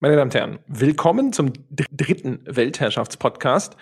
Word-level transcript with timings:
Meine 0.00 0.14
Damen 0.14 0.28
und 0.28 0.34
Herren, 0.36 0.58
willkommen 0.68 1.32
zum 1.32 1.52
dritten 1.70 2.38
Weltherrschaftspodcast. 2.44 3.76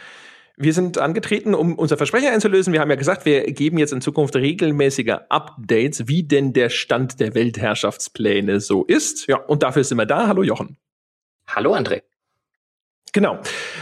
Wir 0.57 0.73
sind 0.73 0.97
angetreten, 0.97 1.55
um 1.55 1.75
unser 1.75 1.99
Versprechen 1.99 2.29
einzulösen. 2.29 2.73
Wir 2.73 2.81
haben 2.81 2.89
ja 2.89 2.97
gesagt, 2.97 3.27
wir 3.27 3.43
geben 3.53 3.77
jetzt 3.77 3.93
in 3.93 4.01
Zukunft 4.01 4.35
regelmäßige 4.35 5.17
Updates, 5.29 6.09
wie 6.09 6.23
denn 6.23 6.55
der 6.55 6.71
Stand 6.71 7.21
der 7.21 7.35
Weltherrschaftspläne 7.35 8.61
so 8.61 8.83
ist. 8.85 9.27
Ja, 9.27 9.37
und 9.37 9.63
dafür 9.63 9.85
sind 9.85 9.99
wir 9.99 10.07
da. 10.07 10.27
Hallo 10.27 10.43
Jochen. 10.43 10.79
Hallo 11.49 11.75
André. 11.75 12.01
Genau. 13.13 13.39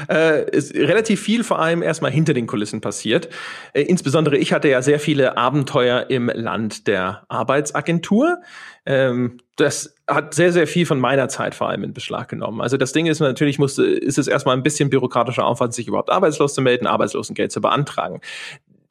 Äh, 0.09 0.47
relativ 0.75 1.21
viel 1.21 1.45
vor 1.45 1.61
allem 1.61 1.83
erstmal 1.83 2.11
hinter 2.11 2.35
den 2.35 2.49
Kulissen 2.49 2.81
passiert. 2.81 3.29
Äh, 3.75 3.83
insbesondere 3.83 4.39
ich 4.39 4.53
hatte 4.53 4.69
ja 4.69 4.83
sehr 4.83 4.99
viele 4.99 5.37
Abenteuer 5.37 6.11
im 6.11 6.27
Land 6.35 6.89
der 6.89 7.27
Arbeitsagentur. 7.29 8.43
Ähm, 8.87 9.39
das 9.55 9.94
hat 10.07 10.35
sehr, 10.35 10.53
sehr 10.53 10.67
viel 10.67 10.85
von 10.85 11.01
meiner 11.01 11.29
Zeit 11.29 11.55
vor 11.55 11.69
allem 11.71 11.83
in 11.83 11.95
Beschlag 11.95 12.29
genommen. 12.29 12.61
Also 12.61 12.77
das 12.77 12.93
Ding 12.93 13.07
ist 13.07 13.21
natürlich, 13.21 13.59
musste, 13.59 13.85
ist 13.85 14.19
es 14.19 14.29
erstmal 14.29 14.57
ein 14.57 14.63
bisschen 14.63 14.91
bürokratischer 14.91 15.47
Aufwand, 15.47 15.73
sich 15.73 15.89
überhaupt 15.89 16.11
arbeitslos 16.11 16.55
zu 16.55 16.61
melden, 16.61 16.87
Arbeitslosengeld 16.87 17.51
zu 17.51 17.61
beantragen 17.61 18.21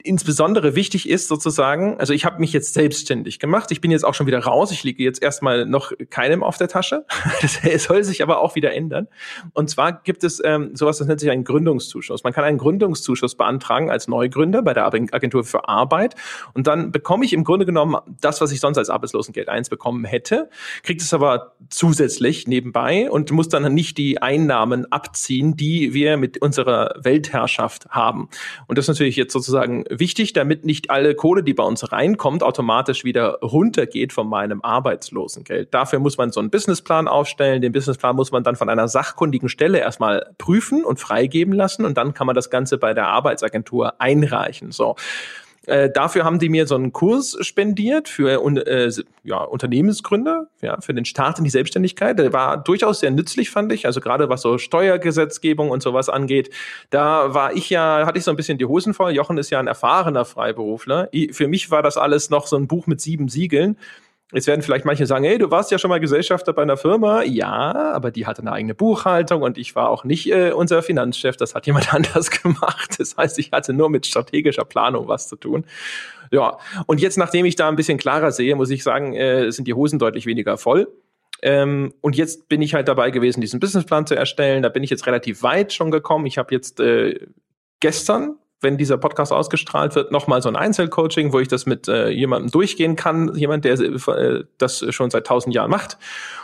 insbesondere 0.04 0.76
wichtig 0.76 1.10
ist 1.10 1.28
sozusagen, 1.28 1.98
also 2.00 2.14
ich 2.14 2.26
habe 2.26 2.40
mich 2.40 2.54
jetzt 2.54 2.74
selbstständig 2.74 3.40
gemacht, 3.40 3.72
ich 3.72 3.82
bin 3.82 3.90
jetzt 3.90 4.04
auch 4.04 4.14
schon 4.14 4.28
wieder 4.28 4.40
raus, 4.40 4.72
ich 4.72 4.84
liege 4.84 5.04
jetzt 5.04 5.22
erstmal 5.22 5.66
noch 5.66 5.92
keinem 6.10 6.44
auf 6.44 6.58
der 6.58 6.68
Tasche, 6.68 7.06
das 7.42 7.84
soll 7.84 8.04
sich 8.04 8.22
aber 8.22 8.42
auch 8.42 8.56
wieder 8.56 8.74
ändern. 8.74 9.08
Und 9.54 9.70
zwar 9.70 10.04
gibt 10.04 10.24
es 10.24 10.42
ähm, 10.44 10.76
sowas, 10.76 10.98
das 10.98 11.08
nennt 11.08 11.20
sich 11.20 11.30
einen 11.30 11.44
Gründungszuschuss. 11.44 12.24
Man 12.24 12.34
kann 12.34 12.44
einen 12.44 12.58
Gründungszuschuss 12.58 13.36
beantragen 13.36 13.90
als 13.90 14.08
Neugründer 14.08 14.62
bei 14.62 14.74
der 14.74 14.86
Agentur 14.86 15.44
für 15.44 15.68
Arbeit 15.70 16.16
und 16.54 16.68
dann 16.68 16.92
bekomme 16.92 17.24
ich 17.26 17.34
im 17.34 17.44
Grunde 17.44 17.66
genommen 17.66 17.96
das, 18.22 18.42
was 18.42 18.52
ich 18.52 18.60
sonst 18.60 18.78
als 18.78 18.90
Arbeitslosengeld 18.90 19.48
1 19.50 19.70
bekommen 19.70 20.04
hätte, 20.04 20.50
kriegt 20.84 21.02
es 21.02 21.14
aber 21.14 21.56
zusätzlich 21.70 22.48
nebenbei 22.48 23.10
und 23.10 23.32
muss 23.32 23.48
dann 23.48 23.74
nicht 23.74 23.98
die 23.98 24.22
Einnahmen 24.22 24.92
abziehen, 24.92 25.56
die 25.56 25.94
wir 25.94 26.18
mit 26.18 26.42
unserer 26.42 26.96
Weltherrschaft 27.02 27.88
haben. 27.90 28.30
Und 28.68 28.78
das 28.78 28.86
ist 28.86 28.90
natürlich 28.90 29.16
jetzt 29.16 29.34
sozusagen 29.34 29.86
wichtig, 30.00 30.34
damit 30.34 30.66
nicht 30.66 30.90
alle 30.90 31.16
Kohle, 31.16 31.44
die 31.44 31.54
bei 31.54 31.64
uns 31.64 31.92
reinkommt, 31.92 32.44
automatisch 32.44 33.04
wieder 33.04 33.40
runtergeht 33.42 34.14
von 34.14 34.28
meinem 34.28 34.62
Arbeitslosengeld. 34.62 35.74
Dafür 35.74 36.00
muss 36.00 36.18
man 36.18 36.32
so 36.32 36.40
einen 36.40 36.50
Businessplan 36.50 37.08
aufstellen. 37.08 37.62
Den 37.62 37.72
Businessplan 37.72 38.16
muss 38.16 38.32
man 38.32 38.44
dann 38.44 38.56
von 38.56 38.70
einer 38.70 38.88
sachkundigen 38.88 39.50
Stelle 39.50 39.80
erstmal 39.80 40.34
prüfen 40.38 40.84
und 40.84 41.00
freigeben 41.00 41.54
lassen 41.54 41.86
und 41.86 41.98
dann 41.98 42.14
kann 42.14 42.28
man 42.28 42.36
das 42.36 42.50
Ganze 42.50 42.78
bei 42.78 42.94
der 42.94 43.08
Arbeitsagentur 43.08 44.00
einreichen. 44.02 44.72
So. 44.72 44.96
Äh, 45.66 45.90
dafür 45.90 46.26
haben 46.26 46.40
die 46.40 46.50
mir 46.50 46.68
so 46.68 46.76
einen 46.76 46.92
Kurs 46.92 47.38
spendiert 47.40 48.10
für 48.10 48.32
äh, 48.68 48.92
ja, 49.24 49.38
Unternehmensgründer, 49.38 50.48
ja, 50.62 50.82
für 50.82 50.94
den 50.94 51.06
Start 51.06 51.38
in 51.38 51.46
die 51.46 51.50
Selbstständigkeit. 51.50 52.20
Der 52.20 52.34
war 52.34 52.62
durchaus 52.62 53.00
sehr 53.00 53.12
nützlich, 53.12 53.50
fand 53.50 53.72
ich. 53.72 53.86
Also 53.86 54.02
gerade 54.02 54.28
was 54.28 54.42
so 54.42 54.58
Steuergesetzgebung 54.58 55.70
und 55.70 55.82
sowas 55.82 56.10
angeht, 56.10 56.50
da 56.90 57.34
war 57.34 57.54
ich 57.54 57.70
ja, 57.70 58.06
hatte 58.06 58.18
ich 58.18 58.26
so 58.26 58.32
ein 58.32 58.38
bisschen 58.38 58.58
die 58.58 58.66
Hosen 58.66 58.94
voll. 58.94 59.14
Jochen 59.14 59.38
ist 59.38 59.52
ja 59.52 59.60
ein 59.60 59.68
erfahrener 59.68 60.26
Freiberufler. 60.26 61.10
Für 61.32 61.48
mich 61.48 61.72
war 61.72 61.82
das 61.82 61.96
alles 61.96 62.30
noch 62.30 62.48
so 62.48 62.58
ein 62.58 62.68
Buch 62.68 62.86
mit 62.86 63.00
sieben 63.00 63.30
Siegeln. 63.30 63.78
Jetzt 64.34 64.48
werden 64.48 64.64
vielleicht 64.64 64.86
manche 64.86 65.06
sagen, 65.06 65.26
hey, 65.26 65.38
du 65.38 65.52
warst 65.52 65.70
ja 65.70 65.78
schon 65.78 65.90
mal 65.90 66.00
Gesellschafter 66.00 66.54
bei 66.54 66.64
einer 66.64 66.78
Firma. 66.78 67.22
Ja, 67.22 67.94
aber 67.94 68.10
die 68.10 68.26
hatte 68.26 68.42
eine 68.42 68.52
eigene 68.52 68.74
Buchhaltung 68.74 69.44
und 69.44 69.58
ich 69.58 69.76
war 69.76 69.90
auch 69.90 70.04
nicht 70.04 70.32
äh, 70.32 70.52
unser 70.52 70.82
Finanzchef. 70.82 71.38
Das 71.38 71.54
hat 71.54 71.68
jemand 71.68 71.94
anders 71.94 72.32
gemacht. 72.32 72.96
Das 73.00 73.16
heißt, 73.16 73.38
ich 73.40 73.52
hatte 73.52 73.74
nur 73.74 73.90
mit 73.90 74.08
strategischer 74.08 74.66
Planung 74.66 75.08
was 75.08 75.28
zu 75.28 75.36
tun. 75.36 75.66
Ja, 76.32 76.58
und 76.88 77.00
jetzt, 77.00 77.18
nachdem 77.18 77.46
ich 77.46 77.56
da 77.56 77.70
ein 77.70 77.76
bisschen 77.76 78.00
klarer 78.00 78.32
sehe, 78.32 78.56
muss 78.56 78.72
ich 78.72 78.84
sagen, 78.84 79.14
äh, 79.14 79.52
sind 79.52 79.68
die 79.68 79.76
Hosen 79.76 80.00
deutlich 80.00 80.26
weniger 80.26 80.58
voll. 80.58 80.88
Ähm, 81.44 81.94
und 82.02 82.16
jetzt 82.16 82.50
bin 82.50 82.62
ich 82.62 82.74
halt 82.74 82.88
dabei 82.88 83.12
gewesen, 83.12 83.42
diesen 83.42 83.60
Businessplan 83.60 84.08
zu 84.08 84.16
erstellen. 84.16 84.64
Da 84.64 84.70
bin 84.70 84.82
ich 84.82 84.90
jetzt 84.90 85.06
relativ 85.06 85.44
weit 85.44 85.74
schon 85.74 85.92
gekommen. 85.92 86.26
Ich 86.26 86.40
habe 86.40 86.56
jetzt 86.56 86.80
äh, 86.80 87.20
gestern 87.82 88.38
wenn 88.64 88.78
dieser 88.78 88.98
Podcast 88.98 89.32
ausgestrahlt 89.32 89.96
wird, 89.96 90.12
nochmal 90.12 90.42
so 90.42 90.50
ein 90.50 90.56
Einzelcoaching, 90.56 91.34
wo 91.34 91.40
ich 91.40 91.48
das 91.48 91.66
mit 91.66 91.88
äh, 91.88 92.10
jemandem 92.10 92.52
durchgehen 92.52 92.96
kann, 92.96 93.36
jemand, 93.36 93.66
der 93.66 93.80
äh, 93.80 94.44
das 94.58 94.86
schon 94.90 95.10
seit 95.10 95.28
tausend 95.28 95.54
Jahren 95.54 95.70
macht. 95.70 95.98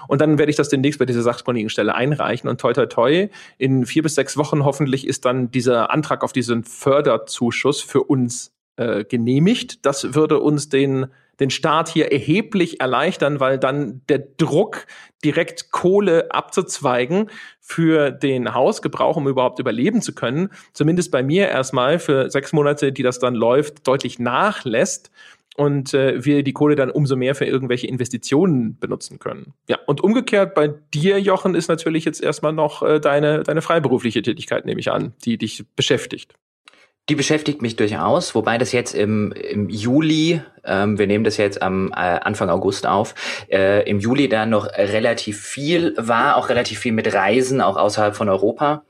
Und 0.07 0.22
dann 0.22 0.38
werde 0.38 0.50
ich 0.50 0.56
das 0.56 0.69
demnächst 0.69 1.00
bei 1.00 1.06
dieser 1.06 1.22
sachkundigen 1.22 1.69
Stelle 1.69 1.96
einreichen. 1.96 2.50
Und 2.50 2.59
toi, 2.59 2.74
toi, 2.74 2.85
toi, 2.85 3.29
in 3.58 3.85
vier 3.85 4.03
bis 4.03 4.16
sechs 4.16 4.38
Wochen 4.38 4.66
hoffentlich 4.66 5.08
ist 5.08 5.25
dann 5.25 5.52
dieser 5.52 5.91
Antrag 5.91 6.24
auf 6.24 6.34
diesen 6.34 6.63
Förderzuschuss 6.63 7.81
für 7.81 8.03
uns 8.03 8.53
äh, 8.75 9.03
genehmigt. 9.06 9.85
Das 9.85 10.13
würde 10.13 10.40
uns 10.40 10.69
den 10.69 11.08
den 11.39 11.50
Staat 11.50 11.89
hier 11.89 12.11
erheblich 12.11 12.81
erleichtern, 12.81 13.39
weil 13.39 13.57
dann 13.57 14.01
der 14.09 14.19
Druck, 14.19 14.85
direkt 15.23 15.72
Kohle 15.72 16.31
abzuzweigen 16.31 17.29
für 17.59 18.11
den 18.11 18.53
Hausgebrauch, 18.53 19.17
um 19.17 19.27
überhaupt 19.27 19.59
überleben 19.59 20.01
zu 20.01 20.16
können, 20.16 20.49
zumindest 20.73 21.11
bei 21.11 21.23
mir 21.23 21.49
erstmal 21.49 21.99
für 21.99 22.29
sechs 22.29 22.53
Monate, 22.53 22.94
die 22.94 23.03
das 23.03 23.19
dann 23.19 23.35
läuft, 23.35 23.85
deutlich 23.88 24.19
nachlässt 24.19 25.11
und 25.57 25.94
äh, 25.94 26.23
wir 26.23 26.44
die 26.44 26.53
Kohle 26.53 26.75
dann 26.75 26.89
umso 26.89 27.17
mehr 27.17 27.35
für 27.35 27.45
irgendwelche 27.45 27.88
Investitionen 27.88 28.79
benutzen 28.79 29.19
können. 29.19 29.53
Ja, 29.67 29.78
und 29.88 30.01
umgekehrt 30.01 30.55
bei 30.55 30.69
dir, 30.94 31.19
Jochen, 31.19 31.53
ist 31.53 31.67
natürlich 31.67 32.05
jetzt 32.05 32.23
erstmal 32.23 32.53
noch 32.53 32.81
äh, 32.81 33.01
deine, 33.01 33.44
deine 33.44 33.61
freiberufliche 33.61 34.22
Tätigkeit, 34.22 34.66
nehme 34.66 34.79
ich 34.79 34.89
an, 34.89 35.13
die 35.25 35.38
dich 35.38 35.66
beschäftigt. 35.75 36.33
Die 37.09 37.16
beschäftigt 37.16 37.64
mich 37.64 37.75
durchaus, 37.75 38.36
wobei 38.36 38.59
das 38.59 38.72
jetzt 38.72 38.94
im, 38.94 39.31
im 39.31 39.68
Juli, 39.68 40.42
ähm, 40.64 41.00
wir 41.00 41.08
nehmen 41.08 41.24
das 41.24 41.38
jetzt 41.38 41.59
am 41.62 41.92
äh, 41.92 41.96
Anfang 41.96 42.50
August 42.50 42.86
auf, 42.86 43.16
äh, 43.52 43.90
im 43.90 44.00
Juli 44.00 44.30
dann 44.30 44.52
noch 44.52 44.68
relativ 44.78 45.42
viel 45.42 45.96
war, 45.97 46.38
auch 46.38 46.50
relativ 46.50 46.78
viel 46.78 46.92
mit 46.92 47.12
Reisen, 47.12 47.62
auch 47.62 47.78
außerhalb 47.78 48.16
von 48.16 48.30
Europa 48.30 48.84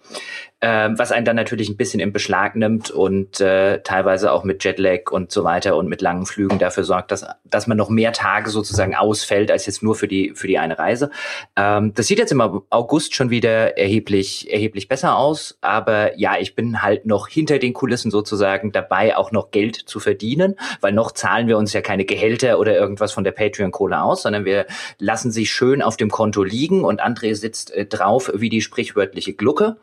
ähm, 0.61 0.99
was 0.99 1.13
einen 1.13 1.23
dann 1.23 1.37
natürlich 1.37 1.69
ein 1.69 1.77
bisschen 1.77 2.01
im 2.01 2.11
Beschlag 2.11 2.55
nimmt 2.55 2.91
und 2.91 3.39
äh, 3.39 3.81
teilweise 3.81 4.33
auch 4.33 4.43
mit 4.43 4.63
Jetlag 4.65 5.09
und 5.09 5.31
so 5.31 5.45
weiter 5.45 5.77
und 5.77 5.87
mit 5.87 6.01
langen 6.01 6.25
Flügen 6.25 6.59
dafür 6.59 6.83
sorgt, 6.83 7.11
dass, 7.11 7.25
dass 7.45 7.67
man 7.67 7.77
noch 7.77 7.89
mehr 7.89 8.11
Tage 8.11 8.49
sozusagen 8.49 8.93
ausfällt 8.93 9.51
als 9.51 9.67
jetzt 9.67 9.81
nur 9.83 9.95
für 9.95 10.09
die, 10.09 10.33
für 10.35 10.47
die 10.47 10.57
eine 10.57 10.77
Reise. 10.77 11.11
Ähm, 11.55 11.93
das 11.93 12.07
sieht 12.07 12.19
jetzt 12.19 12.33
im 12.33 12.41
August 12.41 13.15
schon 13.15 13.29
wieder 13.29 13.77
erheblich, 13.77 14.51
erheblich 14.51 14.89
besser 14.89 15.17
aus, 15.17 15.57
aber 15.61 16.17
ja, 16.17 16.37
ich 16.37 16.55
bin 16.55 16.81
halt 16.81 17.05
noch 17.05 17.29
hinter 17.29 17.57
den 17.57 17.73
Kulissen 17.73 18.11
sozusagen 18.11 18.73
dabei, 18.73 19.15
auch 19.15 19.31
noch 19.31 19.51
Geld 19.51 19.77
zu 19.77 20.01
verdienen, 20.01 20.55
weil 20.81 20.91
noch 20.91 21.11
zahlen 21.13 21.47
wir 21.47 21.57
uns 21.57 21.71
ja 21.71 21.79
keine 21.79 22.03
Gehälter 22.03 22.59
oder 22.59 22.75
irgendwas 22.75 23.13
von 23.13 23.23
der 23.23 23.31
Patreon-Kohle 23.31 24.01
aus, 24.01 24.23
sondern 24.23 24.43
wir 24.43 24.65
lassen 24.97 25.31
sie 25.31 25.45
schön 25.45 25.81
auf 25.81 25.95
dem 25.95 26.09
Konto 26.09 26.43
liegen 26.43 26.83
und 26.83 27.01
André 27.01 27.33
sitzt 27.33 27.71
äh, 27.71 27.85
drauf 27.85 28.29
wie 28.35 28.49
die 28.49 28.61
sprichwörtliche 28.61 29.33
Glucke 29.33 29.77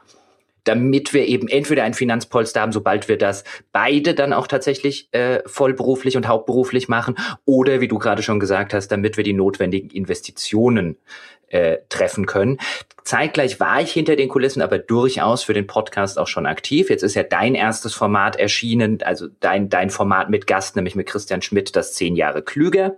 damit 0.67 1.15
wir 1.15 1.27
eben 1.27 1.49
entweder 1.49 1.85
ein 1.85 1.95
Finanzpolster 1.95 2.61
haben, 2.61 2.73
sobald 2.73 3.09
wir 3.09 3.17
das 3.17 3.45
beide 3.73 4.15
dann 4.15 4.33
auch 4.33 4.47
tatsächlich 4.47 5.09
äh, 5.13 5.41
vollberuflich 5.47 6.17
und 6.17 6.29
hauptberuflich 6.29 6.89
machen, 6.89 7.17
oder 7.45 7.81
wie 7.81 7.89
du 7.89 7.99
gerade 7.99 8.23
schon 8.23 8.41
gesagt 8.41 8.75
hast, 8.75 8.89
damit 8.89 9.17
wir 9.17 9.25
die 9.25 9.33
notwendigen 9.33 9.91
Investitionen 9.91 10.97
äh, 11.49 11.79
treffen 11.89 12.27
können. 12.27 12.59
Zeitgleich 13.05 13.61
war 13.61 13.81
ich 13.81 13.93
hinter 13.93 14.17
den 14.17 14.29
Kulissen 14.29 14.63
aber 14.63 14.79
durchaus 14.79 15.45
für 15.45 15.55
den 15.55 15.69
Podcast 15.69 16.19
auch 16.19 16.27
schon 16.27 16.47
aktiv. 16.47 16.91
Jetzt 16.91 17.05
ist 17.05 17.15
ja 17.15 17.23
dein 17.23 17.55
erstes 17.55 17.95
Format 17.95 18.37
erschienen, 18.37 18.99
also 19.03 19.29
dein, 19.39 19.69
dein 19.69 19.91
Format 19.91 20.29
mit 20.29 20.49
Gast, 20.49 20.75
nämlich 20.75 20.97
mit 20.97 21.07
Christian 21.07 21.43
Schmidt, 21.43 21.77
das 21.77 21.93
zehn 21.93 22.17
Jahre 22.17 22.43
klüger 22.43 22.97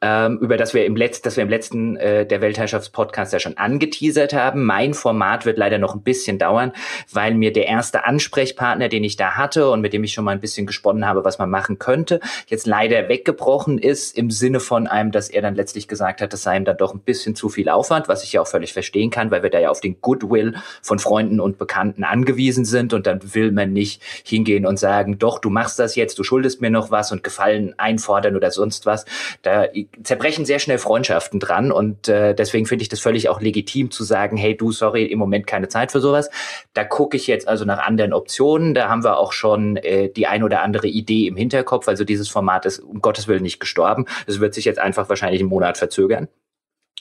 ähm, 0.00 0.38
über 0.40 0.56
das 0.56 0.74
wir 0.74 0.86
im 0.86 0.94
letzten, 0.94 1.24
das 1.24 1.36
wir 1.36 1.42
im 1.42 1.48
letzten 1.48 1.96
äh, 1.96 2.24
der 2.24 2.40
Weltherrschaftspodcast 2.40 3.32
ja 3.32 3.40
schon 3.40 3.56
angeteasert 3.56 4.32
haben. 4.32 4.64
Mein 4.64 4.94
Format 4.94 5.44
wird 5.44 5.58
leider 5.58 5.78
noch 5.78 5.94
ein 5.94 6.02
bisschen 6.02 6.38
dauern, 6.38 6.72
weil 7.12 7.34
mir 7.34 7.52
der 7.52 7.66
erste 7.66 8.04
Ansprechpartner, 8.04 8.88
den 8.88 9.02
ich 9.02 9.16
da 9.16 9.32
hatte 9.32 9.70
und 9.70 9.80
mit 9.80 9.92
dem 9.92 10.04
ich 10.04 10.12
schon 10.12 10.24
mal 10.24 10.32
ein 10.32 10.40
bisschen 10.40 10.66
gesponnen 10.66 11.06
habe, 11.06 11.24
was 11.24 11.38
man 11.38 11.50
machen 11.50 11.78
könnte, 11.78 12.20
jetzt 12.46 12.66
leider 12.66 13.08
weggebrochen 13.08 13.78
ist 13.78 14.16
im 14.16 14.30
Sinne 14.30 14.60
von 14.60 14.86
einem, 14.86 15.10
dass 15.10 15.30
er 15.30 15.42
dann 15.42 15.56
letztlich 15.56 15.88
gesagt 15.88 16.20
hat, 16.20 16.32
das 16.32 16.44
sei 16.44 16.56
ihm 16.56 16.64
dann 16.64 16.76
doch 16.76 16.94
ein 16.94 17.00
bisschen 17.00 17.34
zu 17.34 17.48
viel 17.48 17.68
Aufwand, 17.68 18.06
was 18.08 18.22
ich 18.22 18.32
ja 18.32 18.40
auch 18.40 18.46
völlig 18.46 18.72
verstehen 18.72 19.10
kann, 19.10 19.30
weil 19.32 19.42
wir 19.42 19.50
da 19.50 19.58
ja 19.58 19.70
auf 19.70 19.80
den 19.80 20.00
Goodwill 20.00 20.54
von 20.80 21.00
Freunden 21.00 21.40
und 21.40 21.58
Bekannten 21.58 22.04
angewiesen 22.04 22.64
sind 22.64 22.92
und 22.92 23.06
dann 23.06 23.34
will 23.34 23.50
man 23.50 23.72
nicht 23.72 24.02
hingehen 24.24 24.64
und 24.64 24.78
sagen, 24.78 25.18
doch, 25.18 25.40
du 25.40 25.50
machst 25.50 25.78
das 25.78 25.96
jetzt, 25.96 26.18
du 26.18 26.22
schuldest 26.22 26.60
mir 26.60 26.70
noch 26.70 26.92
was 26.92 27.10
und 27.10 27.24
Gefallen 27.24 27.74
einfordern 27.78 28.36
oder 28.36 28.52
sonst 28.52 28.86
was. 28.86 29.04
Da 29.42 29.66
zerbrechen 30.02 30.44
sehr 30.44 30.58
schnell 30.58 30.78
Freundschaften 30.78 31.40
dran 31.40 31.72
und 31.72 32.08
äh, 32.08 32.34
deswegen 32.34 32.66
finde 32.66 32.82
ich 32.82 32.88
das 32.88 33.00
völlig 33.00 33.28
auch 33.28 33.40
legitim 33.40 33.90
zu 33.90 34.04
sagen, 34.04 34.36
hey 34.36 34.56
du, 34.56 34.72
sorry, 34.72 35.04
im 35.04 35.18
Moment 35.18 35.46
keine 35.46 35.68
Zeit 35.68 35.92
für 35.92 36.00
sowas. 36.00 36.30
Da 36.74 36.84
gucke 36.84 37.16
ich 37.16 37.26
jetzt 37.26 37.48
also 37.48 37.64
nach 37.64 37.78
anderen 37.78 38.12
Optionen. 38.12 38.74
Da 38.74 38.88
haben 38.88 39.04
wir 39.04 39.18
auch 39.18 39.32
schon 39.32 39.76
äh, 39.76 40.10
die 40.10 40.26
ein 40.26 40.42
oder 40.42 40.62
andere 40.62 40.88
Idee 40.88 41.26
im 41.26 41.36
Hinterkopf. 41.36 41.88
Also 41.88 42.04
dieses 42.04 42.28
Format 42.28 42.66
ist 42.66 42.80
um 42.80 43.00
Gottes 43.00 43.28
Willen 43.28 43.42
nicht 43.42 43.60
gestorben. 43.60 44.06
Es 44.26 44.40
wird 44.40 44.54
sich 44.54 44.64
jetzt 44.64 44.78
einfach 44.78 45.08
wahrscheinlich 45.08 45.40
einen 45.40 45.50
Monat 45.50 45.78
verzögern 45.78 46.28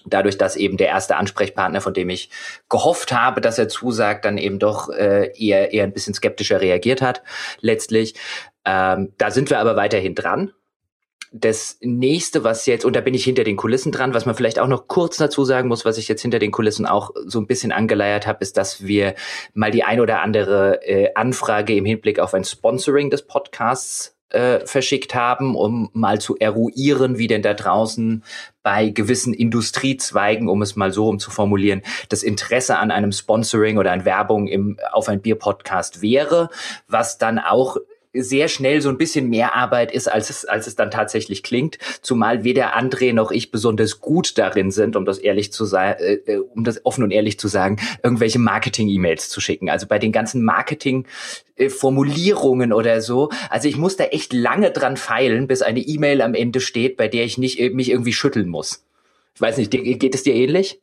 dadurch, 0.05 0.37
dass 0.37 0.55
eben 0.55 0.77
der 0.77 0.87
erste 0.87 1.17
Ansprechpartner, 1.17 1.81
von 1.81 1.93
dem 1.93 2.09
ich 2.09 2.29
gehofft 2.69 3.11
habe, 3.11 3.41
dass 3.41 3.59
er 3.59 3.67
zusagt, 3.67 4.25
dann 4.25 4.37
eben 4.37 4.59
doch 4.59 4.89
äh, 4.89 5.31
eher 5.37 5.73
eher 5.73 5.83
ein 5.83 5.93
bisschen 5.93 6.13
skeptischer 6.13 6.61
reagiert 6.61 7.01
hat 7.01 7.23
letztlich. 7.59 8.15
Ähm, 8.65 9.13
da 9.17 9.31
sind 9.31 9.49
wir 9.49 9.59
aber 9.59 9.75
weiterhin 9.75 10.15
dran 10.15 10.53
das 11.31 11.77
nächste, 11.81 12.43
was 12.43 12.65
jetzt, 12.65 12.85
und 12.85 12.95
da 12.95 13.01
bin 13.01 13.13
ich 13.13 13.23
hinter 13.23 13.43
den 13.43 13.57
Kulissen 13.57 13.91
dran, 13.91 14.13
was 14.13 14.25
man 14.25 14.35
vielleicht 14.35 14.59
auch 14.59 14.67
noch 14.67 14.87
kurz 14.87 15.17
dazu 15.17 15.43
sagen 15.43 15.67
muss, 15.67 15.85
was 15.85 15.97
ich 15.97 16.07
jetzt 16.07 16.21
hinter 16.21 16.39
den 16.39 16.51
Kulissen 16.51 16.85
auch 16.85 17.11
so 17.25 17.39
ein 17.39 17.47
bisschen 17.47 17.71
angeleiert 17.71 18.27
habe, 18.27 18.39
ist, 18.41 18.57
dass 18.57 18.85
wir 18.85 19.15
mal 19.53 19.71
die 19.71 19.83
ein 19.83 19.99
oder 19.99 20.21
andere 20.21 20.81
äh, 20.87 21.13
Anfrage 21.15 21.75
im 21.75 21.85
Hinblick 21.85 22.19
auf 22.19 22.33
ein 22.33 22.43
Sponsoring 22.43 23.09
des 23.09 23.27
Podcasts 23.27 24.17
äh, 24.29 24.65
verschickt 24.65 25.15
haben, 25.15 25.55
um 25.55 25.89
mal 25.93 26.19
zu 26.19 26.37
eruieren, 26.37 27.17
wie 27.17 27.27
denn 27.27 27.41
da 27.41 27.53
draußen 27.53 28.23
bei 28.61 28.89
gewissen 28.89 29.33
Industriezweigen, 29.33 30.49
um 30.49 30.61
es 30.61 30.75
mal 30.75 30.91
so 30.91 31.07
um 31.07 31.19
zu 31.19 31.31
formulieren, 31.31 31.81
das 32.09 32.23
Interesse 32.23 32.77
an 32.77 32.91
einem 32.91 33.11
Sponsoring 33.11 33.77
oder 33.77 33.91
an 33.91 34.03
Werbung 34.03 34.47
im 34.47 34.79
auf 34.91 35.07
ein 35.07 35.21
Bier 35.21 35.35
Podcast 35.35 36.01
wäre, 36.01 36.49
was 36.87 37.17
dann 37.17 37.39
auch 37.39 37.77
sehr 38.21 38.47
schnell 38.47 38.81
so 38.81 38.89
ein 38.89 38.97
bisschen 38.97 39.29
mehr 39.29 39.55
Arbeit 39.55 39.91
ist, 39.91 40.07
als 40.07 40.29
es, 40.29 40.45
als 40.45 40.67
es 40.67 40.75
dann 40.75 40.91
tatsächlich 40.91 41.41
klingt. 41.43 41.77
Zumal 42.01 42.43
weder 42.43 42.77
André 42.77 43.13
noch 43.13 43.31
ich 43.31 43.49
besonders 43.51 44.01
gut 44.01 44.37
darin 44.37 44.71
sind, 44.71 44.95
um 44.95 45.05
das 45.05 45.17
ehrlich 45.17 45.51
zu 45.51 45.65
sagen, 45.65 45.99
äh, 46.01 46.13
äh, 46.25 46.37
um 46.37 46.63
das 46.63 46.85
offen 46.85 47.03
und 47.03 47.11
ehrlich 47.11 47.39
zu 47.39 47.47
sagen, 47.47 47.77
irgendwelche 48.03 48.37
Marketing-E-Mails 48.39 49.29
zu 49.29 49.41
schicken. 49.41 49.69
Also 49.69 49.87
bei 49.87 49.99
den 49.99 50.11
ganzen 50.11 50.43
Marketing-Formulierungen 50.43 52.73
oder 52.73 53.01
so. 53.01 53.29
Also 53.49 53.67
ich 53.67 53.77
muss 53.77 53.97
da 53.97 54.05
echt 54.05 54.33
lange 54.33 54.71
dran 54.71 54.97
feilen, 54.97 55.47
bis 55.47 55.61
eine 55.61 55.79
E-Mail 55.79 56.21
am 56.21 56.33
Ende 56.33 56.59
steht, 56.59 56.97
bei 56.97 57.07
der 57.07 57.23
ich 57.25 57.37
nicht 57.37 57.59
äh, 57.59 57.69
mich 57.69 57.89
irgendwie 57.89 58.13
schütteln 58.13 58.49
muss. 58.49 58.83
Ich 59.35 59.41
weiß 59.41 59.57
nicht, 59.57 59.69
geht 59.69 60.15
es 60.15 60.23
dir 60.23 60.33
ähnlich? 60.33 60.79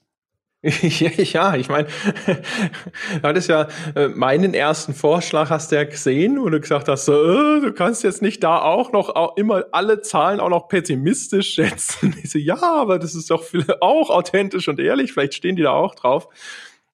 Ja, 0.65 1.57
ich 1.57 1.69
meine, 1.69 1.89
du 2.27 3.23
hattest 3.23 3.49
ja 3.49 3.69
äh, 3.95 4.09
meinen 4.09 4.55
ersten 4.55 4.95
Vorschlag 4.95 5.51
hast 5.51 5.71
du 5.71 5.77
ja 5.77 5.85
gesehen, 5.85 6.41
wo 6.41 6.49
du 6.49 6.59
gesagt 6.61 6.89
hast, 6.89 7.09
äh, 7.09 7.13
du 7.13 7.73
kannst 7.75 8.03
jetzt 8.03 8.23
nicht 8.23 8.43
da 8.43 8.63
auch 8.63 8.93
noch 8.93 9.11
auch 9.11 9.37
immer 9.37 9.65
alle 9.73 10.01
Zahlen 10.01 10.41
auch 10.41 10.49
noch 10.49 10.69
pessimistisch 10.69 11.55
schätzen. 11.55 12.15
Ich 12.25 12.31
so, 12.31 12.39
ja, 12.39 12.63
aber 12.63 12.99
das 12.99 13.15
ist 13.15 13.31
doch 13.31 13.45
auch 13.81 14.09
authentisch 14.09 14.69
und 14.69 14.81
ehrlich, 14.81 15.13
vielleicht 15.13 15.35
stehen 15.35 15.57
die 15.57 15.63
da 15.63 15.73
auch 15.73 15.95
drauf. 15.95 16.29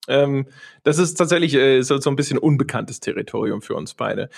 Ähm, 0.07 0.47
das 0.83 0.97
ist 0.97 1.13
tatsächlich 1.13 1.53
äh, 1.53 1.81
so 1.83 1.97
ein 2.05 2.15
bisschen 2.15 2.37
unbekanntes 2.37 2.99
Territorium 2.99 3.61
für 3.61 3.75
uns 3.75 3.93
beide. 3.93 4.29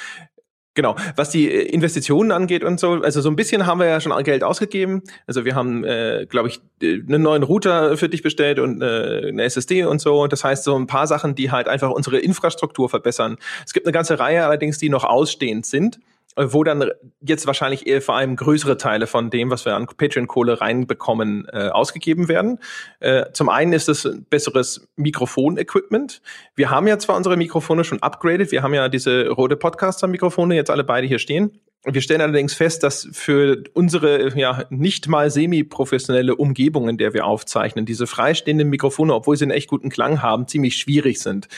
Genau, 0.76 0.96
was 1.16 1.30
die 1.30 1.52
äh, 1.52 1.68
Investitionen 1.68 2.32
angeht 2.32 2.64
und 2.64 2.80
so, 2.80 2.94
also 2.94 3.22
so 3.22 3.30
ein 3.30 3.36
bisschen 3.36 3.68
haben 3.68 3.80
wir 3.80 3.88
ja 3.88 4.02
schon 4.02 4.12
Geld 4.24 4.44
ausgegeben. 4.44 5.04
Also 5.28 5.46
wir 5.46 5.54
haben, 5.54 5.84
äh, 5.84 6.26
glaube 6.28 6.50
ich, 6.50 6.62
einen 6.82 7.22
neuen 7.22 7.44
Router 7.44 7.96
für 7.98 8.10
dich 8.10 8.24
bestellt 8.24 8.60
und 8.60 8.82
äh, 8.82 9.28
eine 9.28 9.44
SSD 9.44 9.84
und 9.86 10.02
so. 10.02 10.26
Das 10.28 10.44
heißt, 10.44 10.64
so 10.64 10.76
ein 10.76 10.88
paar 10.88 11.06
Sachen, 11.06 11.36
die 11.36 11.52
halt 11.52 11.68
einfach 11.68 11.92
unsere 11.92 12.18
Infrastruktur 12.18 12.90
verbessern. 12.90 13.38
Es 13.66 13.74
gibt 13.74 13.86
eine 13.86 13.94
ganze 13.94 14.18
Reihe 14.20 14.46
allerdings, 14.46 14.80
die 14.80 14.90
noch 14.90 15.04
ausstehend 15.04 15.66
sind. 15.66 16.00
Äh, 16.36 16.48
wo 16.50 16.64
dann 16.64 16.90
jetzt 17.22 17.46
wahrscheinlich 17.46 17.86
eher 17.88 18.02
vor 18.02 18.16
allem 18.16 18.36
größere 18.36 18.78
Teile 18.78 19.08
von 19.08 19.30
dem, 19.30 19.50
was 19.50 19.66
wir 19.66 19.76
an 19.76 19.86
Patreon-Kohle 19.86 20.62
reinbekommen, 20.62 21.48
äh, 21.52 21.70
ausgegeben 21.70 22.28
werden. 22.28 22.60
Äh, 23.00 23.26
zum 23.34 23.50
einen 23.50 23.74
ist 23.74 23.90
es 23.90 24.10
besseres 24.30 24.88
Mikrofon-Equipment. 24.96 26.22
Wir 26.56 26.70
haben 26.70 26.88
ja 26.88 26.98
zwar 26.98 27.18
unsere 27.18 27.38
Mikrofone 27.38 27.84
schon 27.84 28.02
upgraded, 28.02 28.52
wir 28.52 28.64
haben 28.64 28.74
ja 28.74 28.90
diese 28.90 29.30
rote 29.30 29.56
Podcaster-Mikrofone 29.56 30.56
jetzt 30.56 30.70
alle 30.70 30.84
beide 30.84 31.08
hier 31.08 31.20
stehen. 31.20 31.60
Wir 31.86 32.02
stellen 32.02 32.22
allerdings 32.22 32.54
fest, 32.54 32.82
dass 32.84 33.10
für 33.12 33.62
unsere 33.74 34.38
ja 34.40 34.64
nicht 34.70 35.10
mal 35.10 35.30
semi-professionelle 35.30 36.34
Umgebung, 36.34 36.88
in 36.88 36.98
der 36.98 37.14
wir 37.14 37.26
aufzeichnen, 37.26 37.86
diese 37.86 38.08
freistehenden 38.08 38.70
Mikrofone, 38.70 39.14
obwohl 39.14 39.36
sie 39.36 39.44
einen 39.44 39.52
echt 39.52 39.70
guten 39.70 39.90
Klang 39.90 40.22
haben, 40.22 40.48
ziemlich 40.48 40.78
schwierig 40.78 41.20
sind. 41.20 41.50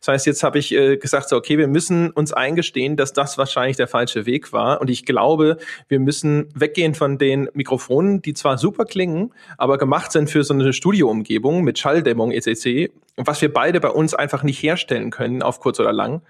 Das 0.00 0.08
heißt, 0.08 0.26
jetzt 0.26 0.42
habe 0.42 0.58
ich 0.58 0.74
äh, 0.74 0.98
gesagt, 0.98 1.30
so, 1.30 1.36
okay, 1.36 1.56
wir 1.56 1.66
müssen 1.66 2.10
uns 2.10 2.34
eingestehen, 2.34 2.96
dass 2.96 3.14
das 3.14 3.38
wahrscheinlich 3.38 3.78
der 3.78 3.88
falsche 3.88 4.26
Weg 4.26 4.52
war. 4.52 4.82
Und 4.82 4.90
ich 4.90 5.06
glaube, 5.06 5.56
wir 5.88 5.98
müssen 5.98 6.48
weggehen 6.54 6.94
von 6.94 7.16
den 7.16 7.48
Mikrofonen, 7.54 8.20
die 8.20 8.34
zwar 8.34 8.58
super 8.58 8.84
klingen, 8.84 9.32
aber 9.56 9.78
gemacht 9.78 10.12
sind 10.12 10.28
für 10.28 10.44
so 10.44 10.52
eine 10.52 10.74
Studioumgebung 10.74 11.62
mit 11.62 11.78
Schalldämmung 11.78 12.32
etc., 12.32 12.90
was 13.16 13.40
wir 13.40 13.52
beide 13.52 13.80
bei 13.80 13.90
uns 13.90 14.14
einfach 14.14 14.42
nicht 14.42 14.62
herstellen 14.62 15.10
können, 15.10 15.42
auf 15.42 15.60
kurz 15.60 15.80
oder 15.80 15.92
lang 15.92 16.20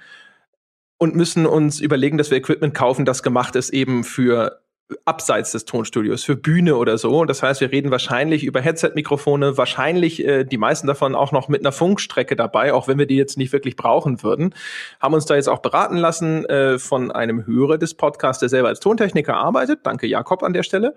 und 1.01 1.17
müssen 1.17 1.47
uns 1.47 1.81
überlegen, 1.81 2.19
dass 2.19 2.31
wir 2.31 2.37
Equipment 2.37 2.75
kaufen, 2.75 3.07
das 3.07 3.23
gemacht 3.23 3.57
ist 3.57 3.71
eben 3.71 4.05
für 4.05 4.61
abseits 5.07 5.53
des 5.53 5.65
Tonstudios, 5.65 6.25
für 6.25 6.37
Bühne 6.37 6.77
oder 6.77 6.99
so. 6.99 7.25
Das 7.25 7.43
heißt, 7.43 7.63
wir 7.63 7.73
reden 7.73 7.91
wahrscheinlich 7.91 8.45
über 8.45 8.61
Headset-Mikrofone, 8.61 9.57
wahrscheinlich 9.57 10.23
äh, 10.27 10.45
die 10.45 10.59
meisten 10.59 10.87
davon 10.87 11.15
auch 11.15 11.33
noch 11.33 11.49
mit 11.49 11.63
einer 11.63 11.73
Funkstrecke 11.73 12.37
dabei, 12.37 12.75
auch 12.75 12.87
wenn 12.87 12.99
wir 12.99 13.07
die 13.07 13.17
jetzt 13.17 13.39
nicht 13.39 13.53
wirklich 13.53 13.77
brauchen 13.77 14.23
würden. 14.23 14.55
Haben 15.01 15.15
uns 15.15 15.25
da 15.25 15.37
jetzt 15.37 15.49
auch 15.49 15.61
beraten 15.61 15.97
lassen 15.97 16.45
äh, 16.47 16.79
von 16.79 17.11
einem 17.11 17.47
Hörer 17.47 17.79
des 17.79 17.95
Podcasts, 17.95 18.41
der 18.41 18.51
selber 18.51 18.69
als 18.69 18.81
Tontechniker 18.81 19.37
arbeitet. 19.37 19.81
Danke 19.85 20.07
Jakob 20.07 20.43
an 20.43 20.53
der 20.53 20.65
Stelle, 20.65 20.95